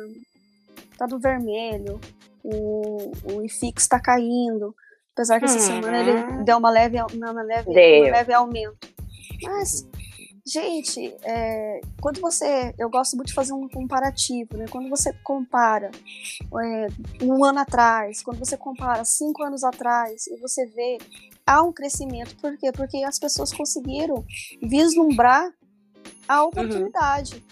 tá 0.98 1.06
do 1.06 1.20
vermelho, 1.20 2.00
o, 2.44 3.12
o 3.32 3.42
IFIX 3.44 3.82
está 3.82 4.00
caindo. 4.00 4.76
Apesar 5.14 5.40
que 5.40 5.46
essa 5.46 5.60
semana 5.60 5.98
ele 5.98 6.12
uhum. 6.12 6.44
deu 6.44 6.58
uma 6.58 6.70
leve, 6.70 6.98
uma 7.02 7.42
leve, 7.42 7.72
uma 7.72 8.12
leve 8.12 8.34
aumento. 8.34 8.88
Mas, 9.42 9.88
gente, 10.48 11.14
é, 11.24 11.82
quando 12.02 12.22
você. 12.22 12.74
Eu 12.78 12.90
gosto 12.90 13.16
muito 13.16 13.28
de 13.28 13.34
fazer 13.34 13.54
um 13.54 13.68
comparativo, 13.68 14.58
né? 14.58 14.66
Quando 14.70 14.90
você 14.90 15.12
compara 15.24 15.92
é, 15.92 16.88
um 17.24 17.44
ano 17.44 17.60
atrás, 17.60 18.24
quando 18.24 18.40
você 18.40 18.56
compara 18.56 19.04
cinco 19.04 19.44
anos 19.44 19.64
atrás, 19.64 20.28
e 20.28 20.38
você 20.38 20.66
vê 20.68 20.98
há 21.46 21.62
um 21.62 21.74
crescimento. 21.74 22.36
Por 22.38 22.58
quê? 22.58 22.72
Porque 22.72 23.04
as 23.04 23.20
pessoas 23.20 23.54
conseguiram 23.54 24.26
vislumbrar 24.62 25.52
a 26.28 26.44
oportunidade. 26.44 27.44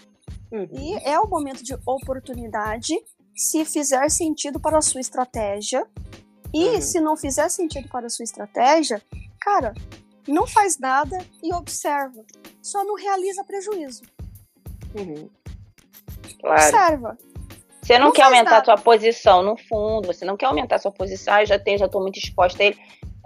Uhum. 0.50 0.60
Uhum. 0.60 0.68
E 0.72 0.94
é 1.04 1.18
o 1.18 1.28
momento 1.28 1.62
de 1.62 1.74
oportunidade 1.84 2.94
se 3.34 3.64
fizer 3.64 4.08
sentido 4.10 4.58
para 4.58 4.78
a 4.78 4.82
sua 4.82 5.00
estratégia. 5.00 5.86
E 6.54 6.68
uhum. 6.68 6.80
se 6.80 7.00
não 7.00 7.16
fizer 7.16 7.48
sentido 7.48 7.88
para 7.88 8.06
a 8.06 8.10
sua 8.10 8.24
estratégia, 8.24 9.02
cara, 9.40 9.74
não 10.26 10.46
faz 10.46 10.78
nada 10.78 11.18
e 11.42 11.54
observa. 11.54 12.24
Só 12.62 12.84
não 12.84 12.94
realiza 12.94 13.44
prejuízo. 13.44 14.02
Uhum. 14.94 15.28
Claro. 16.40 16.62
Observa. 16.62 17.18
Você 17.82 17.98
não, 17.98 18.06
não 18.06 18.12
quer 18.12 18.22
aumentar 18.22 18.50
nada. 18.50 18.62
a 18.62 18.64
sua 18.64 18.76
posição 18.76 19.42
no 19.44 19.56
fundo, 19.56 20.08
você 20.08 20.24
não 20.24 20.36
quer 20.36 20.46
aumentar 20.46 20.76
a 20.76 20.78
sua 20.80 20.90
posição, 20.90 21.34
ah, 21.34 21.42
eu 21.42 21.46
já 21.46 21.56
tenho, 21.56 21.78
já 21.78 21.86
estou 21.86 22.00
muito 22.00 22.18
exposta 22.18 22.60
a 22.60 22.66
ele. 22.66 22.78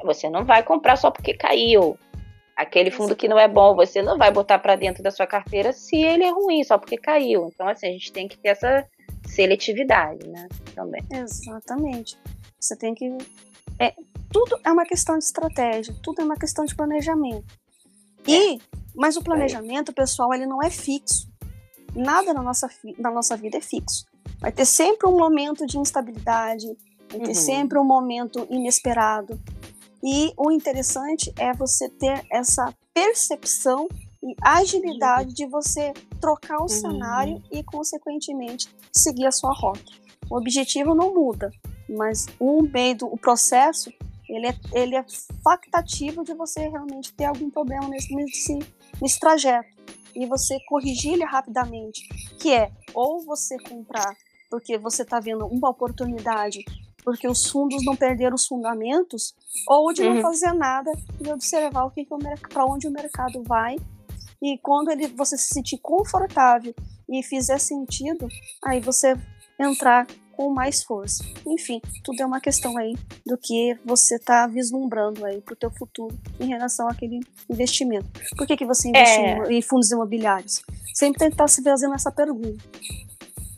Você 0.05 0.29
não 0.29 0.45
vai 0.45 0.63
comprar 0.63 0.97
só 0.97 1.11
porque 1.11 1.35
caiu. 1.35 1.99
Aquele 2.55 2.91
fundo 2.91 3.17
que 3.17 3.27
não 3.27 3.39
é 3.39 3.49
bom, 3.49 3.75
você 3.75 4.03
não 4.03 4.19
vai 4.19 4.31
botar 4.31 4.59
para 4.59 4.77
dentro 4.77 5.03
da 5.03 5.11
sua 5.11 5.27
carteira 5.27 5.73
se 5.73 5.97
ele 5.97 6.25
é 6.25 6.31
ruim, 6.31 6.63
só 6.63 6.77
porque 6.77 6.99
caiu. 6.99 7.49
Então, 7.53 7.67
assim, 7.67 7.87
a 7.87 7.93
gente 7.93 8.13
tem 8.13 8.29
que 8.29 8.37
ter 8.37 8.51
essa 8.51 8.87
seletividade, 9.27 10.29
né? 10.29 10.47
Também. 10.75 11.01
Exatamente. 11.11 12.19
Você 12.61 12.77
tem 12.77 12.95
que. 12.95 13.17
É, 13.81 13.95
tudo 14.31 14.61
é 14.63 14.71
uma 14.71 14.85
questão 14.85 15.17
de 15.17 15.25
estratégia, 15.25 15.95
tudo 16.03 16.21
é 16.21 16.25
uma 16.25 16.37
questão 16.37 16.67
de 16.67 16.75
planejamento. 16.75 17.59
É. 18.29 18.31
E, 18.31 18.61
mas 18.95 19.17
o 19.17 19.23
planejamento, 19.23 19.93
pessoal, 19.93 20.35
ele 20.35 20.45
não 20.45 20.63
é 20.63 20.69
fixo. 20.69 21.27
Nada 21.95 22.35
na 22.35 22.43
nossa, 22.43 22.69
na 22.99 23.11
nossa 23.11 23.37
vida 23.37 23.57
é 23.57 23.61
fixo. 23.61 24.05
Vai 24.39 24.53
ter 24.53 24.67
sempre 24.67 25.09
um 25.09 25.17
momento 25.17 25.67
de 25.67 25.79
instabilidade, 25.79 26.67
vai 27.11 27.21
ter 27.21 27.29
uhum. 27.29 27.35
sempre 27.35 27.79
um 27.79 27.85
momento 27.85 28.47
inesperado. 28.51 29.41
E 30.03 30.33
o 30.37 30.51
interessante 30.51 31.33
é 31.39 31.53
você 31.55 31.89
ter 31.89 32.25
essa 32.31 32.75
percepção 32.95 33.89
e 34.23 34.35
agilidade 34.43 35.35
de 35.35 35.47
você 35.47 35.93
trocar 36.21 36.59
o 36.59 36.63
uhum. 36.63 36.69
cenário 36.69 37.43
e, 37.51 37.63
consequentemente, 37.63 38.69
seguir 38.93 39.27
a 39.27 39.33
sua 39.33 39.53
rota. 39.53 39.93
O 40.31 40.37
objetivo 40.37 40.95
não 40.95 41.15
muda, 41.15 41.51
mas 41.97 42.27
o 42.39 42.63
meio 42.63 42.97
do 42.97 43.07
o 43.07 43.19
processo 43.19 43.93
ele 44.29 44.47
é, 44.47 44.55
ele 44.73 44.97
é 44.97 45.05
factativo 45.43 46.23
de 46.25 46.35
você 46.35 46.69
realmente 46.69 47.13
ter 47.13 47.25
algum 47.25 47.51
problema 47.51 47.89
nesse, 47.89 48.15
nesse, 48.15 48.59
nesse 49.03 49.19
trajeto 49.19 49.69
e 50.15 50.27
você 50.27 50.59
corrigir 50.69 51.15
ele 51.15 51.25
rapidamente, 51.25 52.07
que 52.39 52.53
é 52.53 52.71
ou 52.95 53.21
você 53.25 53.59
comprar 53.59 54.17
porque 54.49 54.77
você 54.79 55.03
está 55.03 55.21
vendo 55.21 55.47
uma 55.47 55.71
oportunidade 55.71 56.65
porque 57.03 57.27
os 57.27 57.47
fundos 57.47 57.83
não 57.85 57.97
perderam 57.97 58.35
os 58.35 58.47
fundamentos, 58.47 59.35
ou 59.67 59.91
de 59.93 60.03
uhum. 60.03 60.15
não 60.15 60.23
fazer 60.23 60.53
nada 60.53 60.93
e 61.19 61.33
observar 61.33 61.85
o 61.85 61.91
que, 61.91 62.05
que 62.05 62.49
para 62.49 62.67
onde 62.67 62.87
o 62.87 62.91
mercado 62.91 63.43
vai 63.43 63.77
e 64.43 64.59
quando 64.59 64.91
ele, 64.91 65.07
você 65.09 65.37
se 65.37 65.55
sentir 65.55 65.79
confortável 65.79 66.75
e 67.09 67.23
fizer 67.23 67.59
sentido, 67.59 68.29
aí 68.63 68.81
você 68.81 69.17
entrar 69.59 70.07
com 70.41 70.49
mais 70.49 70.83
força. 70.83 71.23
Enfim, 71.47 71.83
tudo 72.03 72.23
é 72.23 72.25
uma 72.25 72.41
questão 72.41 72.79
aí 72.79 72.95
do 73.27 73.37
que 73.37 73.77
você 73.85 74.15
está 74.15 74.47
vislumbrando 74.47 75.23
aí 75.27 75.39
para 75.43 75.53
o 75.53 75.57
teu 75.57 75.71
futuro 75.71 76.19
em 76.41 76.47
relação 76.47 76.89
àquele 76.89 77.21
investimento. 77.51 78.09
Por 78.39 78.47
que, 78.47 78.57
que 78.57 78.65
você 78.65 78.89
investiu 78.89 79.23
é. 79.23 79.53
em 79.53 79.61
fundos 79.61 79.91
imobiliários? 79.91 80.63
Sempre 80.95 81.19
tem 81.19 81.29
que 81.29 81.35
estar 81.35 81.47
se 81.47 81.63
fazendo 81.63 81.95
essa 81.95 82.11
pergunta. 82.11 82.65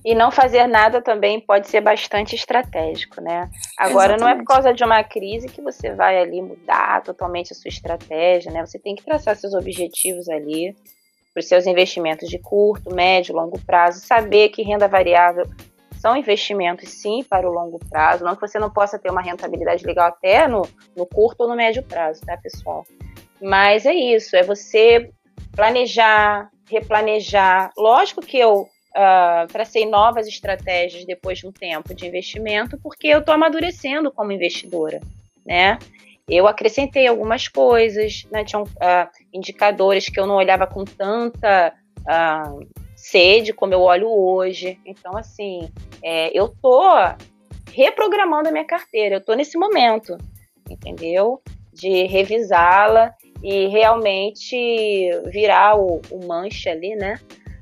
E 0.04 0.12
não 0.12 0.32
fazer 0.32 0.66
nada 0.66 1.00
também 1.00 1.40
pode 1.40 1.68
ser 1.68 1.80
bastante 1.80 2.34
estratégico, 2.34 3.20
né? 3.20 3.48
Agora, 3.78 4.14
Exatamente. 4.14 4.20
não 4.20 4.28
é 4.28 4.34
por 4.34 4.44
causa 4.44 4.74
de 4.74 4.82
uma 4.82 5.04
crise 5.04 5.46
que 5.46 5.62
você 5.62 5.94
vai 5.94 6.20
ali 6.20 6.42
mudar 6.42 7.00
totalmente 7.04 7.52
a 7.52 7.54
sua 7.54 7.68
estratégia, 7.68 8.50
né? 8.50 8.66
Você 8.66 8.80
tem 8.80 8.96
que 8.96 9.04
traçar 9.04 9.36
seus 9.36 9.54
objetivos 9.54 10.28
ali 10.28 10.74
para 11.32 11.40
os 11.40 11.46
seus 11.46 11.64
investimentos 11.64 12.28
de 12.28 12.40
curto, 12.40 12.92
médio, 12.92 13.36
longo 13.36 13.56
prazo, 13.60 14.04
saber 14.04 14.48
que 14.48 14.62
renda 14.62 14.88
variável 14.88 15.46
são 16.02 16.16
investimentos 16.16 16.88
sim 16.88 17.22
para 17.22 17.48
o 17.48 17.52
longo 17.52 17.78
prazo, 17.78 18.24
não 18.24 18.34
que 18.34 18.40
você 18.40 18.58
não 18.58 18.68
possa 18.68 18.98
ter 18.98 19.08
uma 19.08 19.22
rentabilidade 19.22 19.86
legal 19.86 20.08
até 20.08 20.48
no, 20.48 20.68
no 20.96 21.06
curto 21.06 21.42
ou 21.42 21.48
no 21.48 21.54
médio 21.54 21.80
prazo, 21.84 22.22
tá, 22.22 22.36
pessoal? 22.36 22.84
Mas 23.40 23.86
é 23.86 23.94
isso, 23.94 24.34
é 24.34 24.42
você 24.42 25.10
planejar, 25.54 26.50
replanejar. 26.68 27.70
Lógico 27.78 28.20
que 28.20 28.36
eu 28.36 28.62
uh, 28.62 29.46
tracei 29.46 29.86
novas 29.86 30.26
estratégias 30.26 31.04
depois 31.04 31.38
de 31.38 31.46
um 31.46 31.52
tempo 31.52 31.94
de 31.94 32.04
investimento, 32.04 32.76
porque 32.82 33.06
eu 33.06 33.20
estou 33.20 33.34
amadurecendo 33.34 34.10
como 34.10 34.32
investidora, 34.32 35.00
né? 35.46 35.78
Eu 36.28 36.48
acrescentei 36.48 37.06
algumas 37.06 37.46
coisas, 37.46 38.26
né? 38.28 38.42
Tinham 38.44 38.64
uh, 38.64 39.08
indicadores 39.32 40.08
que 40.08 40.18
eu 40.18 40.26
não 40.26 40.34
olhava 40.34 40.66
com 40.66 40.84
tanta 40.84 41.72
uh, 42.00 42.81
sede 43.02 43.52
como 43.52 43.74
eu 43.74 43.80
olho 43.80 44.08
hoje. 44.08 44.78
Então, 44.86 45.16
assim, 45.16 45.68
é, 46.02 46.30
eu 46.38 46.48
tô 46.48 46.80
reprogramando 47.72 48.48
a 48.48 48.52
minha 48.52 48.64
carteira, 48.64 49.16
eu 49.16 49.24
tô 49.24 49.34
nesse 49.34 49.58
momento, 49.58 50.16
entendeu? 50.70 51.42
De 51.72 52.04
revisá-la 52.04 53.12
e 53.42 53.66
realmente 53.66 55.10
virar 55.32 55.76
o, 55.76 56.00
o 56.10 56.26
mancha 56.26 56.70
ali, 56.70 56.94
né? 56.94 57.18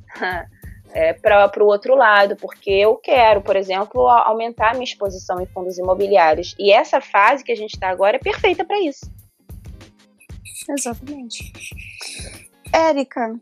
é, 0.92 1.14
para 1.14 1.64
o 1.64 1.66
outro 1.66 1.94
lado, 1.94 2.36
porque 2.36 2.70
eu 2.70 2.96
quero, 2.96 3.40
por 3.40 3.56
exemplo, 3.56 4.08
aumentar 4.08 4.70
a 4.70 4.74
minha 4.74 4.84
exposição 4.84 5.40
em 5.40 5.46
fundos 5.46 5.78
imobiliários. 5.78 6.54
E 6.58 6.70
essa 6.70 7.00
fase 7.00 7.42
que 7.42 7.52
a 7.52 7.56
gente 7.56 7.74
está 7.74 7.88
agora 7.88 8.16
é 8.16 8.20
perfeita 8.20 8.62
para 8.62 8.78
isso. 8.80 9.10
Exatamente. 10.68 11.50
Érica, 12.72 13.34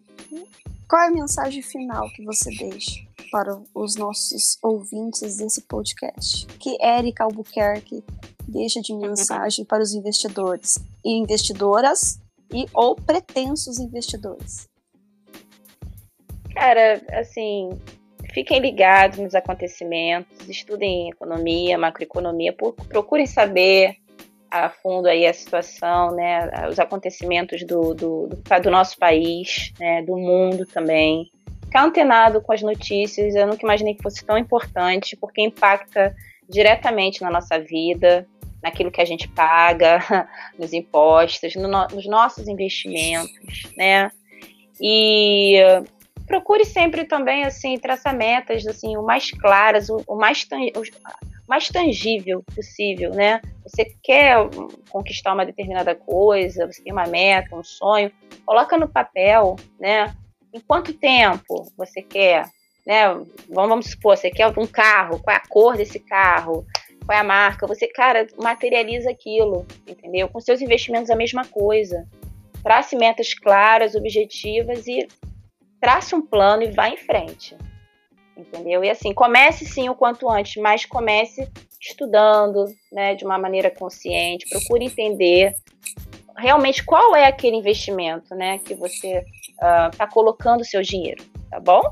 qual 0.88 1.02
é 1.02 1.08
a 1.08 1.10
mensagem 1.10 1.60
final 1.60 2.08
que 2.10 2.24
você 2.24 2.50
deixa 2.56 3.06
para 3.30 3.60
os 3.74 3.94
nossos 3.94 4.56
ouvintes 4.62 5.36
desse 5.36 5.60
podcast? 5.62 6.46
Que 6.58 6.78
Érica 6.80 7.24
Albuquerque 7.24 8.02
deixa 8.48 8.80
de 8.80 8.94
mensagem 8.94 9.66
para 9.66 9.82
os 9.82 9.92
investidores 9.92 10.78
e 11.04 11.12
investidoras 11.18 12.18
e 12.52 12.64
ou 12.72 12.96
pretensos 12.96 13.78
investidores? 13.78 14.66
Cara, 16.54 17.02
assim, 17.12 17.68
fiquem 18.32 18.58
ligados 18.58 19.18
nos 19.18 19.34
acontecimentos, 19.34 20.48
estudem 20.48 21.10
economia, 21.10 21.76
macroeconomia, 21.76 22.56
procurem 22.88 23.26
saber 23.26 23.96
a 24.50 24.68
fundo 24.68 25.08
aí 25.08 25.26
a 25.26 25.32
situação, 25.32 26.14
né, 26.14 26.68
os 26.68 26.78
acontecimentos 26.78 27.64
do, 27.64 27.94
do, 27.94 28.26
do, 28.28 28.60
do 28.62 28.70
nosso 28.70 28.98
país, 28.98 29.72
né, 29.78 30.02
do 30.02 30.16
mundo 30.16 30.66
também. 30.66 31.30
Ficar 31.64 31.84
antenado 31.84 32.40
com 32.40 32.52
as 32.52 32.62
notícias, 32.62 33.34
eu 33.34 33.46
nunca 33.46 33.62
imaginei 33.62 33.94
que 33.94 34.02
fosse 34.02 34.24
tão 34.24 34.38
importante, 34.38 35.16
porque 35.16 35.42
impacta 35.42 36.14
diretamente 36.48 37.20
na 37.20 37.30
nossa 37.30 37.58
vida, 37.58 38.26
naquilo 38.62 38.90
que 38.90 39.00
a 39.00 39.04
gente 39.04 39.28
paga, 39.28 40.00
nos 40.58 40.72
impostos, 40.72 41.54
no, 41.54 41.68
nos 41.68 42.06
nossos 42.06 42.48
investimentos, 42.48 43.70
né? 43.76 44.10
E 44.80 45.56
procure 46.26 46.64
sempre 46.64 47.04
também 47.04 47.44
assim 47.44 47.78
traçar 47.78 48.14
metas 48.14 48.66
assim 48.66 48.96
o 48.96 49.02
mais 49.02 49.30
claras, 49.30 49.88
o, 49.88 50.02
o 50.06 50.16
mais 50.16 50.46
o 50.74 51.48
mais 51.48 51.68
tangível 51.68 52.44
possível, 52.54 53.10
né? 53.10 53.40
Você 53.68 53.84
quer 54.02 54.36
conquistar 54.90 55.34
uma 55.34 55.46
determinada 55.46 55.94
coisa, 55.94 56.66
você 56.66 56.82
tem 56.82 56.92
uma 56.92 57.06
meta, 57.06 57.54
um 57.54 57.62
sonho, 57.62 58.10
coloca 58.44 58.76
no 58.76 58.88
papel, 58.88 59.56
né? 59.78 60.14
Em 60.52 60.60
quanto 60.60 60.92
tempo 60.92 61.70
você 61.76 62.02
quer, 62.02 62.44
né? 62.86 63.08
Vamos, 63.48 63.68
vamos 63.68 63.90
supor, 63.90 64.16
você 64.16 64.30
quer 64.30 64.46
um 64.58 64.66
carro, 64.66 65.20
qual 65.22 65.36
é 65.36 65.38
a 65.38 65.48
cor 65.48 65.76
desse 65.76 66.00
carro? 66.00 66.66
qual 67.08 67.16
é 67.16 67.22
a 67.22 67.24
marca, 67.24 67.66
você, 67.66 67.88
cara, 67.88 68.26
materializa 68.36 69.10
aquilo, 69.10 69.66
entendeu? 69.86 70.28
Com 70.28 70.38
seus 70.40 70.60
investimentos 70.60 71.08
a 71.08 71.16
mesma 71.16 71.42
coisa. 71.42 72.06
Trace 72.62 72.94
metas 72.96 73.32
claras, 73.32 73.94
objetivas 73.94 74.86
e 74.86 75.08
trace 75.80 76.14
um 76.14 76.20
plano 76.20 76.64
e 76.64 76.70
vá 76.70 76.90
em 76.90 76.98
frente. 76.98 77.56
Entendeu? 78.36 78.84
E 78.84 78.90
assim, 78.90 79.14
comece 79.14 79.64
sim 79.64 79.88
o 79.88 79.94
quanto 79.94 80.28
antes, 80.28 80.60
mas 80.62 80.84
comece 80.84 81.50
estudando, 81.80 82.66
né, 82.92 83.14
de 83.14 83.24
uma 83.24 83.38
maneira 83.38 83.70
consciente, 83.70 84.48
procure 84.48 84.84
entender 84.84 85.54
realmente 86.36 86.84
qual 86.84 87.14
é 87.14 87.26
aquele 87.26 87.56
investimento, 87.56 88.34
né, 88.34 88.58
que 88.58 88.74
você 88.74 89.24
está 89.52 90.04
uh, 90.04 90.10
colocando 90.12 90.60
o 90.60 90.64
seu 90.64 90.82
dinheiro, 90.82 91.24
tá 91.50 91.60
bom? 91.60 91.82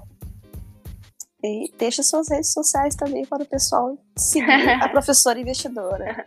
E 1.42 1.70
deixa 1.78 2.02
suas 2.02 2.28
redes 2.28 2.52
sociais 2.52 2.94
também 2.96 3.24
para 3.24 3.42
o 3.42 3.46
pessoal 3.46 3.96
seguir 4.16 4.70
a 4.82 4.88
professora 4.88 5.38
investidora. 5.38 6.26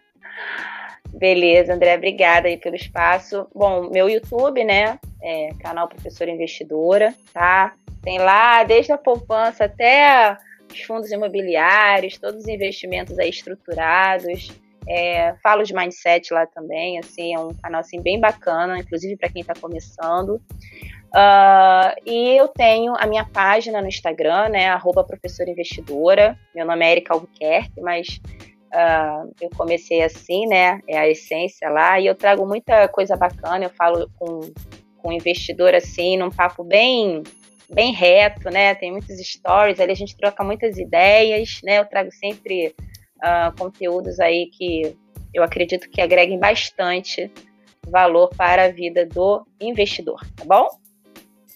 Beleza, 1.10 1.74
André, 1.74 1.96
obrigada 1.96 2.48
aí 2.48 2.58
pelo 2.58 2.76
espaço. 2.76 3.48
Bom, 3.54 3.90
meu 3.90 4.10
YouTube, 4.10 4.64
né, 4.64 5.00
é 5.22 5.50
canal 5.60 5.88
Professora 5.88 6.32
Investidora, 6.32 7.14
tá? 7.34 7.74
Tem 8.02 8.20
lá 8.20 8.64
desde 8.64 8.92
a 8.92 8.98
poupança 8.98 9.66
até 9.66 10.38
os 10.72 10.82
fundos 10.82 11.12
imobiliários, 11.12 12.18
todos 12.18 12.44
os 12.44 12.48
investimentos 12.48 13.18
aí 13.18 13.30
estruturados. 13.30 14.52
É, 14.88 15.36
falo 15.44 15.64
de 15.64 15.74
mindset 15.74 16.34
lá 16.34 16.48
também, 16.48 16.98
assim, 16.98 17.36
é 17.36 17.40
um 17.40 17.54
canal 17.54 17.82
assim 17.82 18.02
bem 18.02 18.20
bacana, 18.20 18.80
inclusive 18.80 19.16
para 19.18 19.30
quem 19.30 19.42
está 19.42 19.54
começando. 19.54 20.42
Uh, 21.10 21.94
e 22.06 22.38
eu 22.38 22.48
tenho 22.48 22.94
a 22.98 23.06
minha 23.08 23.26
página 23.26 23.82
no 23.82 23.88
Instagram, 23.88 24.50
né, 24.50 24.68
arroba 24.68 25.04
professora 25.04 25.50
investidora. 25.50 26.38
Meu 26.56 26.66
nome 26.66 26.86
é 26.86 26.92
Erika 26.92 27.14
Albuquerque, 27.14 27.82
mas 27.82 28.20
uh, 28.74 29.32
eu 29.42 29.50
comecei 29.56 30.02
assim, 30.02 30.48
né, 30.48 30.80
é 30.88 30.98
a 30.98 31.08
essência 31.08 31.70
lá. 31.70 32.00
E 32.00 32.06
eu 32.06 32.16
trago 32.16 32.46
muita 32.48 32.88
coisa 32.88 33.16
bacana, 33.16 33.66
eu 33.66 33.70
falo 33.70 34.10
com, 34.18 34.40
com 34.98 35.12
investidor 35.12 35.74
assim, 35.74 36.18
num 36.18 36.30
papo 36.30 36.64
bem 36.64 37.24
bem 37.70 37.94
reto, 37.94 38.50
né? 38.50 38.76
Tem 38.76 38.92
muitos 38.92 39.18
stories, 39.18 39.80
ali 39.80 39.92
a 39.92 39.96
gente 39.96 40.18
troca 40.18 40.44
muitas 40.44 40.78
ideias, 40.78 41.60
né? 41.64 41.80
Eu 41.80 41.86
trago 41.86 42.12
sempre 42.12 42.76
uh, 43.18 43.56
conteúdos 43.58 44.20
aí 44.20 44.50
que 44.52 44.96
eu 45.34 45.44
acredito 45.44 45.90
que 45.90 46.02
agreguem 46.02 46.40
bastante 46.40 47.32
valor 47.88 48.30
para 48.36 48.66
a 48.66 48.72
vida 48.72 49.06
do 49.06 49.46
investidor, 49.60 50.20
tá 50.36 50.46
bom? 50.46 50.68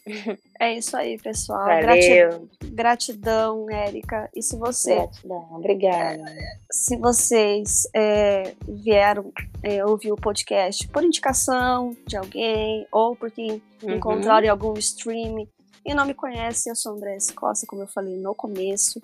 É 0.59 0.78
isso 0.78 0.95
aí, 0.95 1.18
pessoal. 1.18 1.66
Valeu. 1.66 2.47
Gratidão, 2.64 3.70
Érica. 3.70 4.30
E 4.34 4.41
se 4.41 4.55
você. 4.55 4.95
Gratidão, 4.95 5.47
obrigada. 5.51 6.24
Se 6.72 6.95
vocês 6.95 7.86
é, 7.93 8.53
vieram 8.66 9.34
é, 9.61 9.84
ouvir 9.84 10.14
o 10.14 10.16
podcast 10.16 10.88
por 10.88 11.03
indicação 11.03 11.93
de 12.07 12.16
alguém 12.16 12.88
ou 12.93 13.14
porque 13.14 13.61
uhum. 13.82 13.95
encontraram 13.95 14.45
em 14.45 14.49
algum 14.49 14.74
stream 14.76 15.45
e 15.86 15.94
não 15.94 16.06
me 16.06 16.14
conhece, 16.14 16.70
eu 16.70 16.76
sou 16.76 16.94
André 16.94 17.18
Costa, 17.36 17.66
como 17.68 17.82
eu 17.84 17.88
falei 17.88 18.18
no 18.18 18.34
começo. 18.34 19.00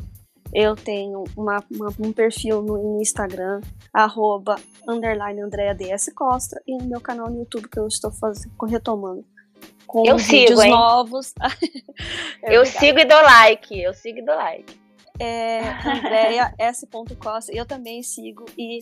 Eu 0.53 0.75
tenho 0.75 1.23
uma, 1.37 1.63
uma, 1.69 1.93
um 1.99 2.11
perfil 2.11 2.61
no 2.61 3.01
Instagram, 3.01 3.61
arroba, 3.93 4.55
underline 4.87 5.41
Andrea 5.41 5.75
DS 5.75 6.11
Costa, 6.15 6.59
e 6.65 6.75
no 6.77 6.85
meu 6.85 6.99
canal 6.99 7.29
no 7.29 7.39
YouTube 7.39 7.69
que 7.69 7.79
eu 7.79 7.87
estou 7.87 8.11
fazendo, 8.11 8.51
retomando. 8.65 9.23
Com 9.85 10.05
eu 10.05 10.17
vídeos 10.17 10.59
sigo, 10.59 10.71
novos. 10.71 11.33
eu 12.43 12.65
sigo 12.65 12.99
e 12.99 13.05
dou 13.05 13.21
like, 13.21 13.79
eu 13.79 13.93
sigo 13.93 14.19
e 14.19 14.25
dou 14.25 14.35
like. 14.35 14.79
É 15.19 15.61
Andrea 15.85 16.53
S. 16.57 16.87
Costa, 17.21 17.51
eu 17.53 17.65
também 17.65 18.01
sigo 18.01 18.45
e, 18.57 18.79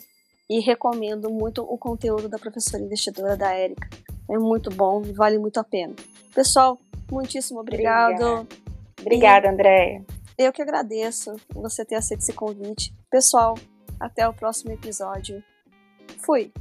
e 0.49 0.59
recomendo 0.59 1.29
muito 1.29 1.63
o 1.63 1.77
conteúdo 1.77 2.29
da 2.29 2.37
professora 2.37 2.83
investidora 2.83 3.35
da 3.35 3.51
Érica. 3.51 3.89
É 4.29 4.37
muito 4.37 4.69
bom, 4.69 5.01
vale 5.01 5.37
muito 5.39 5.59
a 5.59 5.63
pena. 5.63 5.95
Pessoal, 6.35 6.77
muitíssimo 7.11 7.59
obrigado. 7.59 8.13
Obrigada, 8.13 8.47
Obrigada 8.99 9.49
Andréia. 9.51 10.05
Eu 10.37 10.53
que 10.53 10.61
agradeço 10.61 11.35
você 11.53 11.83
ter 11.83 11.95
aceito 11.95 12.21
esse 12.21 12.33
convite. 12.33 12.93
Pessoal, 13.09 13.55
até 13.99 14.27
o 14.27 14.33
próximo 14.33 14.71
episódio. 14.71 15.43
Fui! 16.25 16.51